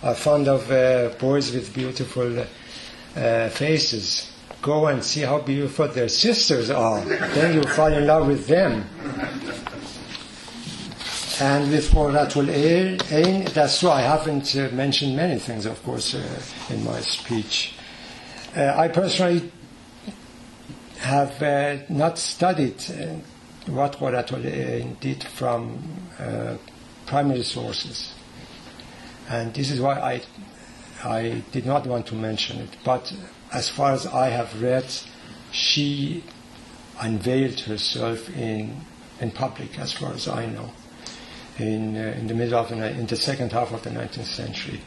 are 0.03 0.15
fond 0.15 0.49
of 0.49 0.71
uh, 0.71 1.09
boys 1.19 1.51
with 1.51 1.73
beautiful 1.73 2.41
uh, 2.41 3.49
faces. 3.49 4.31
Go 4.61 4.89
and 4.89 5.03
see 5.03 5.23
how 5.23 5.41
beautiful 5.41 5.89
their 5.89 6.11
sisters 6.11 6.69
are. 6.69 7.01
then 7.01 7.55
you'll 7.55 7.69
fall 7.69 7.91
in 7.91 8.07
love 8.07 8.27
with 8.27 8.47
them. 8.49 8.85
And 11.41 11.71
with 11.71 11.91
Qurratul 11.91 12.51
Ain, 12.51 13.47
that's 13.47 13.81
true. 13.81 13.89
I 13.89 14.03
haven't 14.03 14.55
uh, 14.57 14.69
mentioned 14.75 15.17
many 15.17 15.39
things, 15.39 15.65
of 15.65 15.83
course, 15.85 16.15
uh, 16.15 16.43
in 16.69 16.85
my 16.85 17.01
speech. 17.01 17.77
Uh, 18.55 18.75
I 18.77 18.89
personally 18.89 19.51
have 21.05 21.43
uh, 21.43 21.77
not 21.91 22.19
studied 22.19 22.83
uh, 22.91 23.71
what 23.71 23.93
Qurratul 23.93 24.47
Ain 24.47 24.97
did 25.01 25.23
from 25.23 25.79
uh, 26.19 26.57
primary 27.07 27.43
sources. 27.43 28.15
And 29.29 29.53
this 29.53 29.71
is 29.71 29.81
why 29.83 30.01
I, 30.01 30.23
I 31.05 31.43
did 31.53 31.67
not 31.67 31.87
want 31.87 32.07
to 32.07 32.15
mention 32.15 32.59
it. 32.61 32.71
But 32.85 33.13
as 33.53 33.69
far 33.69 33.93
as 33.93 34.07
I 34.07 34.29
have 34.29 34.63
read, 34.63 34.87
she 35.53 36.25
unveiled 37.01 37.61
herself 37.61 38.35
in, 38.37 38.81
in 39.21 39.31
public, 39.31 39.79
as 39.79 39.93
far 39.93 40.15
as 40.15 40.27
I 40.27 40.47
know, 40.47 40.73
in, 41.59 41.97
uh, 41.97 42.15
in 42.19 42.29
the 42.29 42.35
middle 42.35 42.59
of 42.59 42.71
the, 42.71 42.91
in 42.91 43.07
the 43.07 43.17
second 43.17 43.53
half 43.53 43.73
of 43.73 43.83
the 43.83 43.91
19th 43.91 44.25
century. 44.25 44.81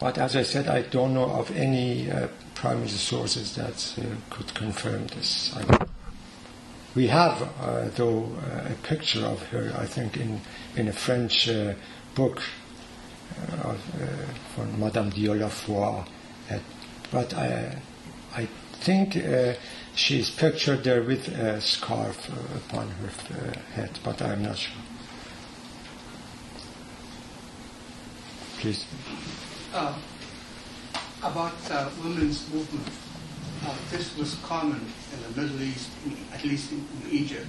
But 0.00 0.16
as 0.16 0.34
I 0.34 0.42
said, 0.42 0.66
I 0.68 0.82
don't 0.82 1.12
know 1.12 1.30
of 1.30 1.50
any 1.50 2.10
uh, 2.10 2.28
primary 2.56 2.88
sources 2.88 3.54
that 3.54 3.94
uh, 3.98 4.16
could 4.30 4.52
confirm 4.54 5.06
this. 5.08 5.54
I, 5.54 5.86
we 6.94 7.06
have, 7.08 7.42
uh, 7.60 7.88
though, 7.94 8.24
uh, 8.24 8.72
a 8.72 8.74
picture 8.82 9.24
of 9.24 9.40
her, 9.50 9.72
I 9.78 9.86
think, 9.86 10.16
in, 10.16 10.40
in 10.76 10.88
a 10.88 10.92
French 10.92 11.48
book 12.14 12.42
uh, 13.62 13.74
from 14.54 14.80
Madame 14.80 15.10
Dieulafoy. 15.10 16.06
Uh, 16.50 16.58
but 17.12 17.34
I, 17.34 17.82
I 18.34 18.48
think 18.80 19.16
uh, 19.16 19.54
she 19.94 20.20
is 20.20 20.30
pictured 20.30 20.84
there 20.84 21.02
with 21.02 21.28
a 21.28 21.60
scarf 21.60 22.30
uh, 22.30 22.56
upon 22.56 22.88
her 22.88 23.10
uh, 23.30 23.58
head, 23.74 23.98
but 24.04 24.20
I'm 24.22 24.42
not 24.42 24.56
sure. 24.56 24.74
Please. 28.58 28.86
uh, 29.74 29.94
about 31.30 31.54
uh, 31.70 31.90
women's 32.02 32.48
movement. 32.52 32.88
Uh, 33.66 33.74
this 33.90 34.16
was 34.16 34.34
common 34.44 34.80
in 35.12 35.34
the 35.34 35.40
Middle 35.40 35.60
East, 35.62 35.90
in, 36.04 36.16
at 36.32 36.44
least 36.44 36.70
in, 36.72 36.78
in 36.78 37.10
Egypt. 37.10 37.48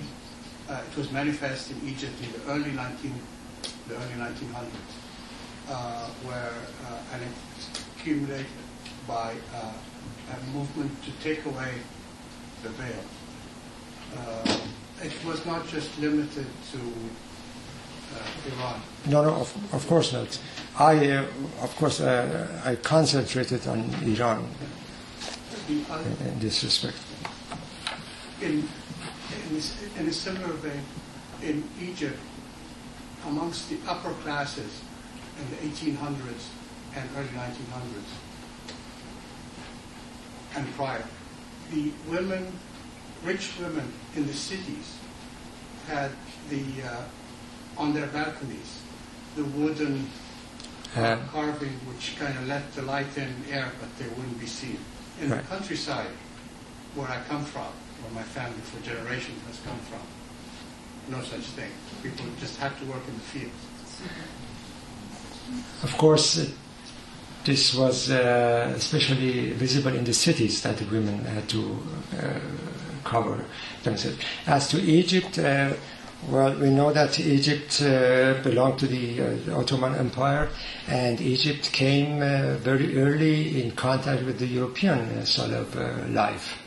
Uh, 0.70 0.82
it 0.90 0.98
was 0.98 1.12
manifest 1.12 1.72
in 1.72 1.88
Egypt 1.88 2.14
in 2.24 2.32
the 2.32 2.52
early 2.52 2.72
19, 2.72 3.14
the 3.88 3.96
early 3.96 4.14
1900s, 4.18 4.68
uh, 5.70 6.08
where 6.26 6.54
uh, 6.88 7.14
and 7.14 7.22
it 7.22 7.30
accumulated 7.98 8.46
by 9.08 9.36
uh, 9.54 9.72
a 10.34 10.58
movement 10.58 10.92
to 11.04 11.12
take 11.24 11.46
away 11.46 11.74
the 12.64 12.70
veil. 12.70 13.04
It 15.04 15.14
was 15.24 15.46
not 15.46 15.68
just 15.68 15.98
limited 16.00 16.48
to 16.72 16.80
Iran. 18.52 18.82
No, 19.08 19.24
no, 19.24 19.34
of, 19.36 19.74
of 19.74 19.88
course 19.88 20.14
not. 20.14 20.40
I, 20.78 21.12
uh, 21.12 21.26
of 21.62 21.76
course, 21.76 22.02
uh, 22.02 22.62
I 22.64 22.76
concentrated 22.76 23.68
on 23.68 23.90
Iran 24.04 24.48
in, 25.68 25.86
in 26.28 26.40
this 26.40 26.64
respect. 26.64 26.98
in, 28.42 28.68
in, 29.50 29.62
in 30.00 30.08
a 30.08 30.14
similar 30.14 30.54
vein, 30.54 30.84
in 31.42 31.64
Egypt, 31.82 32.20
amongst 33.26 33.70
the 33.70 33.78
upper 33.88 34.12
classes 34.24 34.82
in 35.40 35.50
the 35.50 35.76
1800s 35.76 36.48
and 36.96 37.10
early 37.18 37.28
1900s 37.28 38.28
and 40.58 40.74
prior, 40.74 41.04
the 41.72 41.92
women, 42.10 42.52
rich 43.24 43.52
women 43.60 43.92
in 44.16 44.26
the 44.26 44.34
cities 44.34 44.98
had 45.88 46.12
the, 46.50 46.64
uh, 46.84 47.04
on 47.78 47.94
their 47.94 48.08
balconies, 48.08 48.82
the 49.36 49.44
wooden 49.44 50.10
Uh, 50.96 51.18
carving 51.32 51.76
which 51.86 52.16
kind 52.18 52.36
of 52.40 52.48
let 52.48 52.64
the 52.74 52.82
light 52.82 53.12
in 53.18 53.30
air, 53.52 53.70
but 53.80 53.90
they 54.00 54.08
wouldn't 54.16 54.40
be 54.40 54.48
seen. 54.48 54.80
In 55.22 55.30
the 55.30 55.44
countryside, 55.50 56.10
where 56.96 57.08
I 57.08 57.20
come 57.30 57.44
from, 57.46 57.70
where 58.02 58.14
my 58.16 58.24
family 58.24 58.62
for 58.64 58.80
generations 58.82 59.38
has 59.48 59.60
come 59.68 59.78
from, 59.90 60.02
no 61.12 61.22
such 61.22 61.46
thing. 61.54 61.72
People 62.02 62.26
just 62.40 62.58
had 62.58 62.72
to 62.80 62.86
work 62.86 63.04
in 63.08 63.14
the 63.14 63.28
fields. 63.34 63.62
Of 65.84 65.98
course, 65.98 66.40
uh, 66.40 66.46
this 67.44 67.76
was 67.76 68.10
uh, 68.10 68.74
especially 68.76 69.52
visible 69.52 69.94
in 69.94 70.04
the 70.04 70.14
cities 70.14 70.62
that 70.62 70.78
the 70.78 70.86
women 70.86 71.26
had 71.26 71.48
to 71.50 71.62
uh, 72.18 72.40
cover 73.04 73.46
themselves. 73.84 74.18
As 74.48 74.70
to 74.70 74.78
Egypt, 74.82 75.38
uh, 75.38 75.74
well, 76.28 76.54
we 76.60 76.70
know 76.70 76.92
that 76.92 77.20
Egypt 77.20 77.82
uh, 77.82 78.42
belonged 78.44 78.80
to 78.80 78.88
the 78.88 79.22
uh, 79.22 79.60
Ottoman 79.60 79.96
Empire, 79.96 80.50
and 80.88 81.22
Egypt 81.22 81.72
came 81.72 82.22
uh, 82.22 82.58
very 82.58 82.98
early 82.98 83.62
in 83.62 83.72
contact 83.72 84.24
with 84.24 84.38
the 84.40 84.46
European 84.46 85.00
uh, 85.00 85.24
style 85.24 85.54
of 85.54 85.76
uh, 85.78 86.06
life 86.10 86.62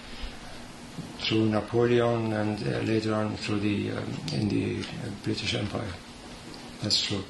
through 1.21 1.47
Napoleon 1.47 2.33
and 2.33 2.67
uh, 2.67 2.79
later 2.81 3.13
on 3.13 3.37
through 3.37 3.61
the 3.61 3.91
um, 3.91 4.15
in 4.33 4.49
the 4.49 4.83
British 5.23 5.55
Empire. 5.55 5.93
That's 6.83 7.03
true. 7.03 7.23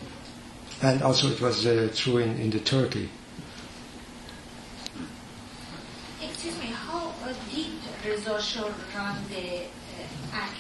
And 0.83 1.03
also 1.03 1.29
it 1.29 1.41
was 1.41 1.65
true 1.99 2.19
in, 2.19 2.39
in 2.39 2.51
the 2.51 2.61
Turkey. 2.61 3.11
Excuse 6.23 6.57
me, 6.59 6.67
how 6.67 7.13
did 7.51 7.67
Reza 8.07 8.41
Shah 8.41 8.71
run 8.97 9.19
the 9.29 9.65
act, 10.33 10.57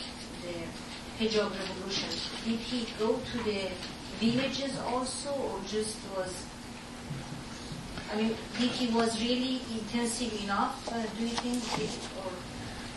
hijab 1.20 1.52
revolution? 1.52 2.08
Did 2.44 2.58
he 2.58 2.86
go 2.98 3.20
to 3.30 3.38
the 3.44 3.68
villages 4.18 4.78
also, 4.86 5.30
or 5.30 5.60
just 5.68 5.96
was? 6.16 6.46
I 8.12 8.16
mean, 8.16 8.34
did 8.58 8.70
he 8.70 8.92
was 8.92 9.20
really 9.20 9.60
intensive 9.70 10.32
enough? 10.42 10.88
Uh, 10.88 11.02
do 11.16 11.22
you 11.22 11.36
think, 11.36 11.62
it, 11.78 11.90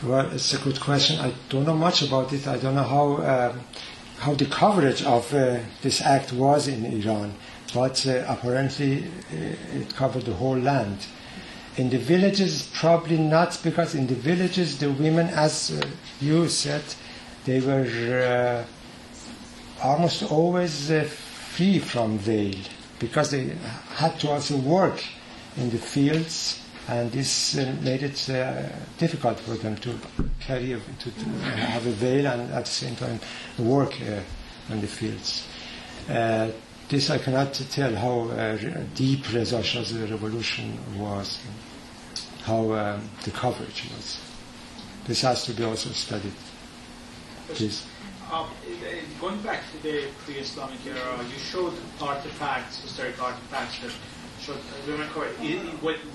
Well, 0.04 0.32
it's 0.32 0.54
a 0.54 0.58
good 0.58 0.80
question. 0.80 1.20
I 1.20 1.34
don't 1.50 1.66
know 1.66 1.76
much 1.76 2.02
about 2.02 2.34
it. 2.34 2.48
I 2.48 2.58
don't 2.58 2.76
know 2.76 2.84
how 2.84 3.08
um, 3.18 3.62
how 4.20 4.34
the 4.34 4.46
coverage 4.46 5.04
of 5.04 5.34
uh, 5.34 5.60
this 5.82 6.02
act 6.02 6.32
was 6.32 6.68
in 6.70 6.86
Iran, 6.86 7.36
but 7.74 8.08
uh, 8.08 8.24
apparently 8.28 9.04
uh, 9.04 9.80
it 9.80 9.94
covered 9.96 10.24
the 10.24 10.34
whole 10.34 10.58
land. 10.58 11.06
In 11.76 11.90
the 11.90 11.98
villages, 11.98 12.70
probably 12.74 13.18
not, 13.18 13.60
because 13.64 13.96
in 13.96 14.08
the 14.08 14.16
villages, 14.16 14.78
the 14.78 14.92
women, 14.92 15.28
as 15.28 15.72
uh, 15.72 15.86
you 16.22 16.48
said, 16.48 16.84
they 17.46 17.60
were 17.60 18.66
uh, 18.66 19.86
almost 19.86 20.24
always 20.32 20.90
uh, 20.92 21.04
free 21.04 21.80
from 21.80 22.18
veil, 22.18 22.56
because 23.00 23.32
they 23.32 23.56
had 23.96 24.20
to 24.20 24.32
also 24.32 24.58
work 24.58 25.04
in 25.58 25.70
the 25.70 25.78
fields 25.78 26.60
and 26.88 27.12
this 27.12 27.58
uh, 27.58 27.76
made 27.82 28.04
it 28.04 28.30
uh, 28.30 28.68
difficult 28.98 29.40
for 29.40 29.56
them 29.56 29.76
to 29.78 29.98
carry 30.42 30.74
a, 30.74 30.80
to, 31.00 31.12
to 31.12 31.26
have 31.30 31.86
a 31.86 31.92
veil 31.92 32.28
and 32.28 32.52
at 32.52 32.66
the 32.66 32.72
same 32.72 32.96
time 32.96 33.20
work 33.58 33.94
uh, 34.02 34.20
in 34.70 34.82
the 34.82 34.88
fields. 34.88 35.48
Uh, 36.10 36.50
this 36.90 37.10
I 37.10 37.18
cannot 37.18 37.54
tell 37.54 37.96
how 37.96 38.58
deep 38.94 39.32
Reza 39.34 39.64
Shah's 39.64 39.98
revolution 39.98 40.78
was, 41.00 41.40
how 42.44 42.74
um, 42.74 43.10
the 43.24 43.32
coverage 43.32 43.86
was. 43.96 44.20
This 45.08 45.22
has 45.22 45.46
to 45.46 45.54
be 45.54 45.64
also 45.64 45.90
studied. 45.92 46.34
Um, 48.32 48.50
eh, 48.68 49.02
going 49.22 49.40
back 49.42 49.62
to 49.72 49.84
the 49.84 50.08
pre-Islamic 50.26 50.80
era, 50.88 51.20
you 51.32 51.38
showed 51.38 51.74
artifacts, 52.02 52.82
historic 52.82 53.22
artifacts 53.22 53.80
that 53.82 53.92
showed 54.42 54.58
uh, 54.58 54.88
women 54.88 55.08
covered. 55.10 55.36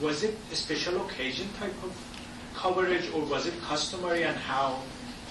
Was 0.02 0.24
it 0.24 0.36
a 0.50 0.56
special 0.56 1.00
occasion 1.06 1.48
type 1.60 1.74
of 1.84 1.94
coverage, 2.56 3.08
or 3.14 3.24
was 3.24 3.46
it 3.46 3.54
customary, 3.62 4.24
and 4.24 4.36
how 4.36 4.80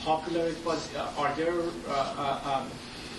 popular 0.06 0.48
it 0.48 0.66
was? 0.66 0.96
Uh, 0.96 1.12
Are 1.18 1.36
there 1.36 1.60
uh, 1.60 1.92
uh, 1.92 2.62
um, 2.62 2.72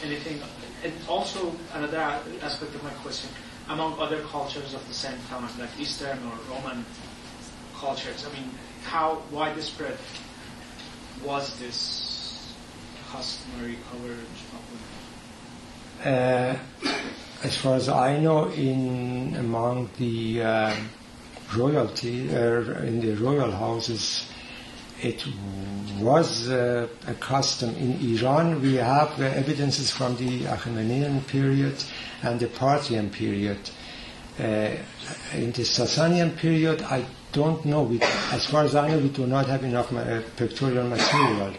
anything? 0.02 0.40
And 0.82 0.94
also 1.06 1.52
another 1.74 1.98
aspect 2.40 2.74
of 2.74 2.82
my 2.82 2.94
question: 3.04 3.28
among 3.68 4.00
other 4.00 4.22
cultures 4.22 4.72
of 4.72 4.86
the 4.88 4.94
same 4.94 5.18
time, 5.28 5.46
like 5.58 5.78
Eastern 5.78 6.18
or 6.24 6.54
Roman 6.54 6.86
cultures, 7.76 8.24
I 8.26 8.32
mean, 8.32 8.50
how 8.84 9.20
widespread 9.30 9.98
was 11.22 11.58
this 11.58 12.07
customary 13.10 13.78
coverage? 13.90 14.18
Uh, 16.04 16.56
as 17.42 17.56
far 17.56 17.76
as 17.76 17.88
I 17.88 18.18
know, 18.18 18.50
in 18.50 19.36
among 19.36 19.90
the 19.98 20.42
uh, 20.42 20.76
royalty, 21.56 22.28
uh, 22.34 22.60
in 22.82 23.00
the 23.00 23.14
royal 23.14 23.50
houses, 23.50 24.26
it 25.00 25.24
was 26.00 26.48
uh, 26.48 26.88
a 27.06 27.14
custom. 27.14 27.74
In 27.76 28.16
Iran, 28.16 28.60
we 28.60 28.74
have 28.74 29.20
uh, 29.20 29.24
evidences 29.24 29.90
from 29.90 30.16
the 30.16 30.46
Achaemenian 30.46 31.20
period 31.22 31.82
and 32.22 32.40
the 32.40 32.48
Parthian 32.48 33.10
period. 33.10 33.58
Uh, 34.38 34.76
in 35.34 35.52
the 35.52 35.62
Sasanian 35.62 36.36
period, 36.36 36.82
I 36.82 37.04
don't 37.32 37.64
know. 37.64 37.82
We, 37.82 38.00
as 38.32 38.46
far 38.46 38.64
as 38.64 38.74
I 38.74 38.88
know, 38.88 38.98
we 38.98 39.08
do 39.08 39.26
not 39.26 39.46
have 39.46 39.64
enough 39.64 39.92
uh, 39.92 40.20
pictorial 40.36 40.88
material. 40.88 41.54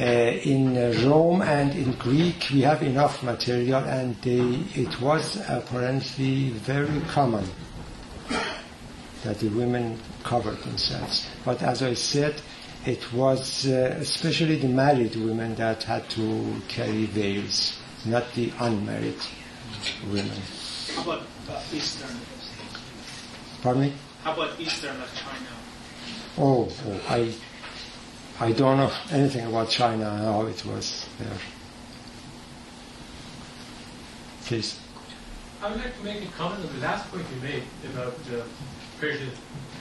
Uh, 0.00 0.04
in 0.04 0.76
uh, 0.76 0.94
Rome 1.08 1.42
and 1.42 1.74
in 1.74 1.90
Greek, 1.94 2.50
we 2.52 2.60
have 2.60 2.82
enough 2.84 3.20
material, 3.24 3.82
and 3.82 4.14
they, 4.22 4.38
it 4.80 5.00
was 5.00 5.42
apparently 5.48 6.50
very 6.50 7.00
common 7.08 7.44
that 9.24 9.40
the 9.40 9.48
women 9.48 9.98
covered 10.22 10.58
themselves. 10.58 11.26
But 11.44 11.62
as 11.64 11.82
I 11.82 11.94
said, 11.94 12.40
it 12.86 13.12
was 13.12 13.66
uh, 13.66 13.96
especially 14.00 14.56
the 14.56 14.68
married 14.68 15.16
women 15.16 15.56
that 15.56 15.82
had 15.82 16.08
to 16.10 16.62
carry 16.68 17.06
veils, 17.06 17.76
not 18.04 18.32
the 18.34 18.52
unmarried 18.60 19.18
women. 20.12 20.40
How 20.94 21.02
about 21.02 21.22
uh, 21.50 21.60
Eastern? 21.72 22.16
Pardon 23.62 23.82
me? 23.82 23.92
How 24.22 24.32
about 24.32 24.60
Eastern, 24.60 24.96
like 25.00 25.12
China? 25.16 25.50
Oh, 26.38 26.72
oh 26.86 27.00
I, 27.08 27.34
I 28.40 28.52
don't 28.52 28.76
know 28.76 28.92
anything 29.10 29.46
about 29.46 29.68
China 29.68 30.10
and 30.10 30.22
how 30.22 30.46
it 30.46 30.64
was 30.64 31.08
there. 31.18 31.38
Please. 34.44 34.78
I 35.60 35.70
would 35.70 35.80
like 35.82 35.96
to 35.98 36.04
make 36.04 36.22
a 36.22 36.30
comment 36.38 36.64
on 36.64 36.72
the 36.72 36.80
last 36.80 37.10
point 37.10 37.26
you 37.34 37.42
made 37.42 37.64
about 37.92 38.14
uh, 38.32 38.44
Persians 39.00 39.36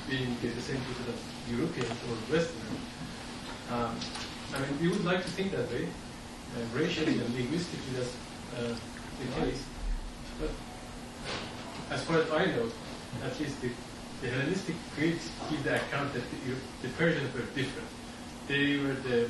being 0.09 0.35
the 0.41 0.61
same 0.61 0.77
people 0.77 1.13
as 1.13 1.55
Europeans 1.55 1.91
or 2.09 2.15
Western. 2.33 2.77
Um, 3.71 3.95
I 4.55 4.59
mean, 4.59 4.81
we 4.81 4.87
would 4.87 5.05
like 5.05 5.21
to 5.21 5.29
think 5.29 5.51
that 5.51 5.69
way, 5.69 5.87
and 6.57 6.73
racially 6.73 7.19
and 7.19 7.29
linguistically 7.35 7.93
that's 7.93 8.15
uh, 8.57 8.73
the 9.21 9.41
case. 9.41 9.63
But 10.41 10.49
as 11.91 12.03
far 12.05 12.17
as 12.17 12.31
I 12.31 12.45
know, 12.45 12.71
at 13.23 13.39
least 13.39 13.61
the, 13.61 13.69
the 14.21 14.29
Hellenistic 14.29 14.75
Greeks 14.95 15.29
give 15.51 15.63
the 15.63 15.75
account 15.75 16.11
that 16.13 16.23
the, 16.31 16.87
the 16.87 16.93
Persians 16.95 17.31
were 17.35 17.45
different. 17.53 17.87
They 18.47 18.77
were 18.77 18.93
the, 18.93 19.29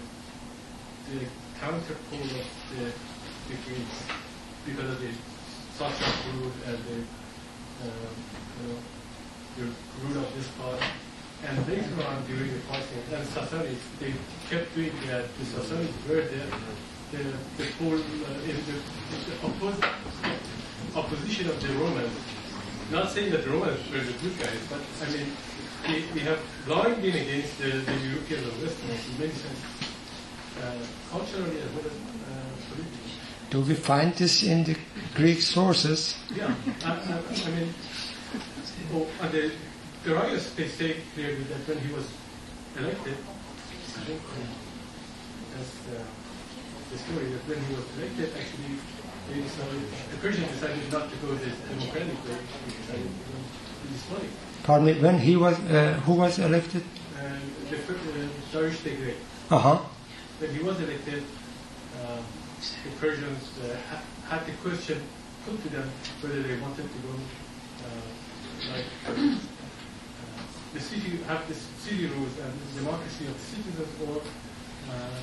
the 1.10 1.26
counterpole 1.60 2.22
of 2.22 2.48
the, 2.70 2.86
the 3.50 3.56
Greeks 3.66 4.04
because 4.66 4.92
of 4.92 5.02
the 5.02 5.10
social 5.76 6.12
food 6.22 6.54
and 6.68 6.78
the, 6.78 6.98
um, 7.82 8.14
you 8.62 8.68
know, 8.68 8.80
the 9.58 10.06
rule 10.06 10.24
of 10.24 10.36
this 10.36 10.48
part. 10.60 10.82
And 11.48 11.68
later 11.68 12.08
on, 12.08 12.26
during 12.28 12.52
the 12.54 12.60
fighting, 12.70 13.04
and 13.14 13.28
Sassanids, 13.28 13.82
they 14.00 14.14
kept 14.50 14.76
doing 14.76 14.94
that. 15.08 15.26
The 15.38 15.46
Sassanids 15.46 15.94
were 16.08 16.22
the, 16.22 16.42
the, 17.12 17.24
the 17.58 17.72
whole, 17.78 17.94
uh, 17.94 18.34
the, 18.46 18.54
the 18.54 19.36
oppos- 19.42 19.84
opposition 20.96 21.50
of 21.50 21.62
the 21.62 21.74
Romans. 21.74 22.14
Not 22.92 23.12
saying 23.12 23.32
that 23.32 23.44
the 23.44 23.50
Romans 23.50 23.80
were 23.92 24.00
the 24.00 24.14
good 24.14 24.38
guys, 24.40 24.60
but 24.70 24.80
I 25.02 25.12
mean, 25.12 25.32
we, 25.86 26.06
we 26.14 26.20
have 26.22 26.40
long 26.68 26.96
been 27.02 27.16
against 27.16 27.58
the, 27.60 27.70
the 27.70 27.96
Europeans 28.10 28.48
and 28.48 28.62
Westerners 28.62 29.08
in 29.10 29.20
many 29.20 29.34
senses, 29.34 29.64
uh, 30.62 30.76
culturally 31.12 31.60
as 31.60 31.72
well 31.72 31.86
as 31.86 31.94
uh, 31.94 32.42
politically. 32.70 33.12
Do 33.50 33.62
we 33.62 33.76
find 33.76 34.14
this 34.16 34.44
in 34.44 34.64
the 34.64 34.76
Greek 35.16 35.42
sources? 35.42 36.18
Yeah, 36.36 36.54
I, 36.84 36.92
I, 36.92 37.22
I 37.46 37.50
mean, 37.56 37.74
oh, 38.94 39.08
and 39.22 39.32
the, 39.32 39.52
the 40.04 40.16
writers, 40.16 40.54
they 40.56 40.68
say 40.68 40.98
clearly 41.14 41.44
that 41.44 41.68
when 41.68 41.80
he 41.80 41.94
was 41.94 42.08
elected, 42.78 43.16
I 43.16 44.02
think 44.04 44.22
uh, 44.22 44.46
that's 45.56 45.76
uh, 45.88 46.04
the 46.92 46.98
story, 46.98 47.26
that 47.32 47.44
when 47.48 47.60
he 47.64 47.74
was 47.76 47.86
elected, 47.98 48.36
actually, 48.38 48.80
they 49.32 49.42
decided, 49.42 49.82
the 50.12 50.18
Persians 50.18 50.52
decided 50.52 50.92
not 50.92 51.10
to 51.10 51.16
go 51.18 51.34
this 51.36 51.56
democratic 51.68 52.20
way, 52.28 52.36
they 52.36 52.72
decided 52.76 53.08
to 53.08 53.32
go 53.32 53.40
this 53.92 54.04
way. 54.12 54.28
Pardon 54.68 54.86
me, 54.88 54.94
when 55.00 55.18
he 55.20 55.38
was, 55.38 55.56
uh, 55.72 55.94
who 56.06 56.14
was 56.16 56.40
elected? 56.40 56.84
And 57.24 57.42
the 57.72 57.78
fir- 57.78 57.94
uh, 57.96 58.28
Darius 58.52 58.82
the 58.82 58.92
Great, 59.00 59.16
Uh 59.50 59.58
huh. 59.58 59.78
when 60.40 60.52
he 60.54 60.60
was 60.62 60.78
elected, 60.82 61.24
uh, 61.24 62.20
the 62.84 62.92
Persians 63.00 63.44
uh, 63.64 63.78
had 64.30 64.46
the 64.46 64.52
question 64.60 65.00
put 65.46 65.56
to 65.64 65.70
them 65.70 65.88
whether 66.20 66.42
they 66.44 66.60
wanted 66.60 66.84
to 66.84 67.00
go 67.08 67.14
uh, 67.16 67.16
like 68.76 68.90
uh, 69.08 69.14
the 70.74 70.82
city 70.82 71.16
have 71.32 71.48
the 71.48 71.56
city 71.56 72.08
rules 72.08 72.36
and 72.44 72.52
the 72.52 72.80
democracy 72.84 73.24
of 73.32 73.36
the 73.40 73.48
citizens 73.56 73.94
or 74.04 74.20
uh, 74.20 75.20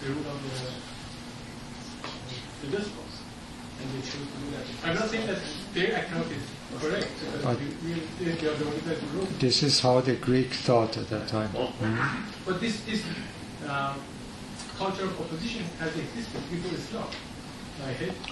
the 0.00 0.08
rule 0.08 0.24
of 0.24 0.38
the, 0.48 0.56
the 2.64 2.68
despots. 2.78 3.07
And 3.80 4.02
they 4.02 4.06
to 4.10 4.16
do 4.16 4.24
that. 4.54 4.88
I'm 4.88 4.94
not 4.94 5.08
saying 5.08 5.26
that 5.26 5.38
their 5.74 5.96
account 5.98 6.26
is 6.32 6.42
correct 6.80 7.08
But- 7.44 7.58
we, 7.84 7.92
they 8.24 8.32
they 8.32 8.48
are 8.48 8.54
the 8.56 8.64
ones 8.66 8.82
that 8.84 8.98
wrote. 9.14 9.38
This 9.40 9.62
is 9.62 9.80
how 9.80 10.00
the 10.00 10.16
Greek 10.16 10.52
thought 10.52 10.96
at 10.96 11.08
that 11.10 11.28
time. 11.28 11.50
But 12.44 12.60
this, 12.60 12.80
this 12.82 13.02
uh, 13.66 13.94
culture 14.78 15.04
of 15.04 15.20
opposition 15.20 15.64
has 15.80 15.96
existed 15.96 16.40
before 16.50 16.74
Islam. 16.78 17.08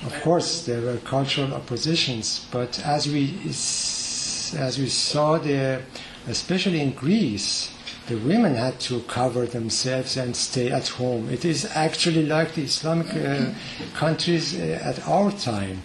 Of 0.04 0.12
I- 0.12 0.20
course, 0.20 0.66
there 0.66 0.80
were 0.80 0.96
cultural 0.98 1.54
oppositions, 1.54 2.46
but 2.50 2.80
as 2.84 3.06
we 3.06 3.38
as 3.46 4.76
we 4.78 4.88
saw 4.88 5.38
there, 5.38 5.82
especially 6.28 6.80
in 6.80 6.90
Greece, 6.92 7.70
the 8.08 8.16
women 8.16 8.54
had 8.54 8.78
to 8.78 9.00
cover 9.02 9.46
themselves 9.46 10.16
and 10.16 10.36
stay 10.36 10.70
at 10.70 10.88
home. 10.88 11.28
It 11.28 11.44
is 11.44 11.64
actually 11.74 12.24
like 12.24 12.54
the 12.54 12.62
Islamic 12.62 13.14
uh, 13.14 13.50
countries 13.94 14.58
uh, 14.58 14.78
at 14.82 15.06
our 15.08 15.32
time. 15.32 15.82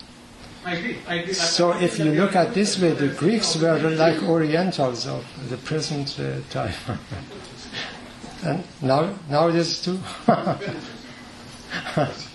I 0.64 0.76
agree. 0.76 0.98
I 1.07 1.15
agree. 1.15 1.34
So 1.34 1.73
if 1.73 1.98
you 1.98 2.11
look 2.11 2.35
at 2.35 2.53
this 2.53 2.80
way, 2.80 2.91
the 2.91 3.07
Greeks 3.07 3.56
were 3.56 3.80
like 3.80 4.22
Orientals 4.22 5.07
of 5.07 5.26
the 5.49 5.57
present 5.57 6.19
uh, 6.19 6.41
time. 6.52 6.73
and 8.43 8.64
now, 8.81 9.15
now 9.30 9.48
it 9.48 9.56
is 9.56 9.81
too. 9.81 9.99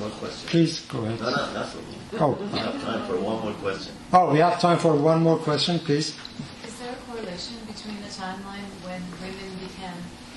more 0.00 0.10
question. 0.10 0.48
Please 0.48 0.80
go 0.86 1.04
ahead. 1.04 1.20
No, 1.20 1.30
no, 1.30 1.52
that's 1.52 1.76
okay. 1.76 2.18
Oh. 2.18 2.32
We 2.40 2.58
have 2.58 2.82
time 2.82 3.06
for 3.06 3.16
one 3.20 3.40
more 3.44 3.52
question. 3.54 3.94
Oh, 4.12 4.32
we 4.32 4.38
have 4.38 4.60
time 4.60 4.78
for 4.78 4.96
one 4.96 5.22
more 5.22 5.38
question, 5.38 5.78
please. 5.78 6.16
Is 6.64 6.78
there 6.80 6.92
a 6.92 6.96
correlation 7.06 7.56
between 7.66 8.00
the 8.00 8.08
timeline 8.08 8.66
when 8.82 9.02
women 9.20 9.50
began 9.60 9.94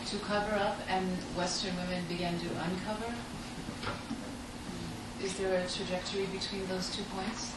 to 0.08 0.18
cover 0.20 0.56
up 0.56 0.78
and 0.90 1.08
Western 1.36 1.76
women 1.78 2.04
began 2.08 2.38
to 2.40 2.48
uncover? 2.68 3.16
Is 5.24 5.34
there 5.38 5.56
a 5.56 5.68
trajectory 5.68 6.26
between 6.26 6.68
those 6.68 6.94
two 6.94 7.04
points? 7.16 7.54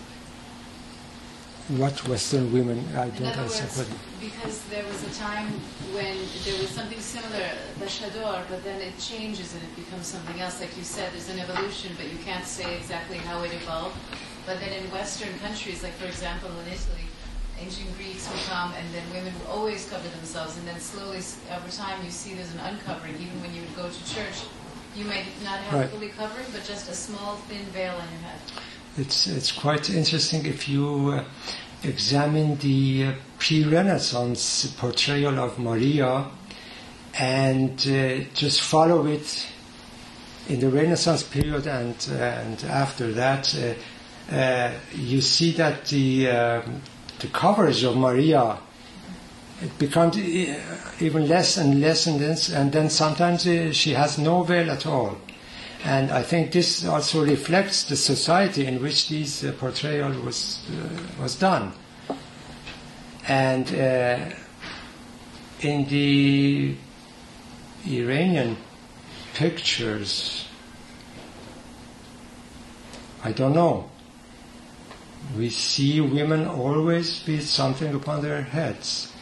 What 1.69 2.07
Western 2.07 2.53
women? 2.53 2.79
I 2.95 3.11
don't 3.11 3.37
words, 3.37 3.91
because 4.21 4.63
there 4.71 4.85
was 4.87 5.03
a 5.03 5.11
time 5.19 5.49
when 5.91 6.15
there 6.47 6.55
was 6.63 6.71
something 6.71 7.01
similar, 7.01 7.51
the 7.81 7.89
shador, 7.89 8.39
but 8.49 8.63
then 8.63 8.81
it 8.81 8.97
changes 9.01 9.53
and 9.53 9.65
it 9.65 9.75
becomes 9.75 10.07
something 10.07 10.41
else. 10.41 10.61
Like 10.61 10.77
you 10.77 10.85
said, 10.85 11.13
there's 11.13 11.29
an 11.29 11.41
evolution, 11.41 11.91
but 11.97 12.07
you 12.07 12.19
can't 12.25 12.45
say 12.45 12.77
exactly 12.77 13.19
how 13.19 13.43
it 13.43 13.53
evolved. 13.53 13.99
But 14.47 14.61
then 14.61 14.75
in 14.75 14.89
Western 14.93 15.37
countries, 15.41 15.83
like 15.83 15.95
for 15.95 16.07
example 16.07 16.51
in 16.51 16.69
Italy, 16.71 17.03
ancient 17.59 17.91
Greeks 17.97 18.31
would 18.31 18.43
come 18.47 18.73
and 18.79 18.87
then 18.95 19.03
women 19.11 19.35
would 19.41 19.49
always 19.51 19.91
cover 19.91 20.07
themselves, 20.07 20.57
and 20.59 20.69
then 20.69 20.79
slowly 20.79 21.19
over 21.51 21.69
time 21.69 21.99
you 22.05 22.13
see 22.13 22.35
there's 22.35 22.55
an 22.55 22.61
uncovering. 22.61 23.15
Even 23.15 23.43
when 23.43 23.53
you 23.53 23.63
would 23.63 23.75
go 23.75 23.91
to 23.91 24.15
church, 24.15 24.47
you 24.95 25.05
may 25.05 25.27
not 25.43 25.59
have 25.67 25.81
Right. 25.81 25.91
fully 25.91 26.11
covering, 26.11 26.47
but 26.53 26.63
just 26.63 26.89
a 26.89 26.95
small 26.95 27.43
thin 27.51 27.67
veil 27.75 27.91
on 27.99 28.07
your 28.07 28.23
head. 28.23 28.39
It's 28.99 29.27
it's 29.27 29.53
quite 29.53 29.91
interesting 29.91 30.47
if 30.47 30.69
you 30.69 31.11
uh, 31.11 31.25
examine 31.83 32.57
the 32.57 33.05
uh, 33.05 33.13
pre-Renaissance 33.39 34.67
portrayal 34.79 35.39
of 35.39 35.59
Maria 35.59 36.27
and 37.19 37.79
uh, 37.89 38.25
just 38.35 38.63
follow 38.63 39.07
it 39.07 39.47
in 40.49 40.61
the 40.61 40.71
Renaissance 40.71 41.23
period 41.23 41.67
and 41.67 41.95
and 42.13 42.65
after 42.65 43.13
that, 43.13 43.55
uh, 43.55 44.35
uh, 44.35 44.73
you 44.95 45.21
see 45.21 45.51
that 45.53 45.85
the 45.87 46.29
um, 46.29 46.81
the 47.19 47.29
coverage 47.29 47.83
of 47.85 47.97
Maria 47.97 48.59
it 49.63 49.79
becomes 49.79 50.17
uh, 50.17 50.61
even 51.01 51.29
less 51.29 51.57
and 51.57 51.81
less 51.81 52.07
and 52.07 52.21
less, 52.21 52.51
and 52.51 52.73
then 52.73 52.91
sometimes 52.91 53.47
uh, 53.47 53.73
she 53.73 53.93
has 53.93 54.19
no 54.19 54.43
veil 54.43 54.71
at 54.71 54.87
all. 54.87 55.17
And 55.87 56.11
I 56.11 56.25
think 56.25 56.51
this 56.51 56.85
also 56.85 57.25
reflects 57.25 57.85
the 57.85 57.95
society 57.95 58.67
in 58.67 58.83
which 58.83 59.09
this 59.09 59.45
uh, 59.45 59.53
portrayal 59.57 60.11
was 60.21 60.67
uh, 60.69 61.23
was 61.23 61.37
done. 61.37 61.75
And 63.29 63.73
uh, 63.73 64.35
in 65.61 65.87
the 65.87 66.75
Iranian 67.87 68.57
pictures, 69.35 70.49
I 73.23 73.31
don't 73.31 73.55
know. 73.55 73.89
We 75.39 75.51
see 75.51 76.01
women 76.01 76.49
always 76.49 77.25
with 77.29 77.47
something 77.47 77.95
upon 77.95 78.23
their 78.23 78.43
heads. 78.43 79.13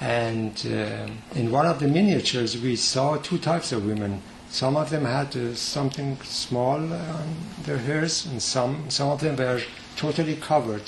And 0.00 0.56
uh, 0.64 1.06
in 1.34 1.50
one 1.50 1.66
of 1.66 1.80
the 1.80 1.88
miniatures, 1.88 2.56
we 2.56 2.76
saw 2.76 3.18
two 3.18 3.36
types 3.36 3.72
of 3.72 3.84
women. 3.84 4.22
Some 4.52 4.76
of 4.76 4.90
them 4.90 5.06
had 5.06 5.34
uh, 5.34 5.54
something 5.54 6.18
small 6.24 6.76
on 6.76 7.36
their 7.62 7.78
hairs, 7.78 8.26
and 8.26 8.42
some, 8.42 8.90
some 8.90 9.08
of 9.08 9.22
them 9.22 9.36
were 9.36 9.62
totally 9.96 10.36
covered. 10.36 10.82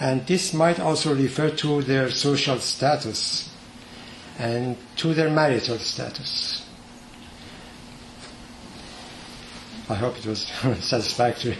And 0.00 0.26
this 0.26 0.54
might 0.54 0.80
also 0.80 1.14
refer 1.14 1.50
to 1.50 1.82
their 1.82 2.10
social 2.10 2.58
status 2.58 3.50
and 4.38 4.78
to 4.96 5.12
their 5.12 5.28
marital 5.28 5.76
status. 5.76 6.66
I 9.90 9.96
hope 9.96 10.16
it 10.16 10.24
was 10.24 10.46
satisfactory. 10.80 11.58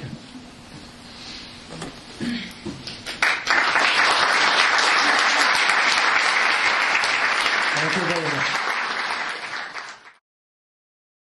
Thank 7.74 7.97
you 7.97 8.03
very 8.15 8.37
much. 8.37 8.61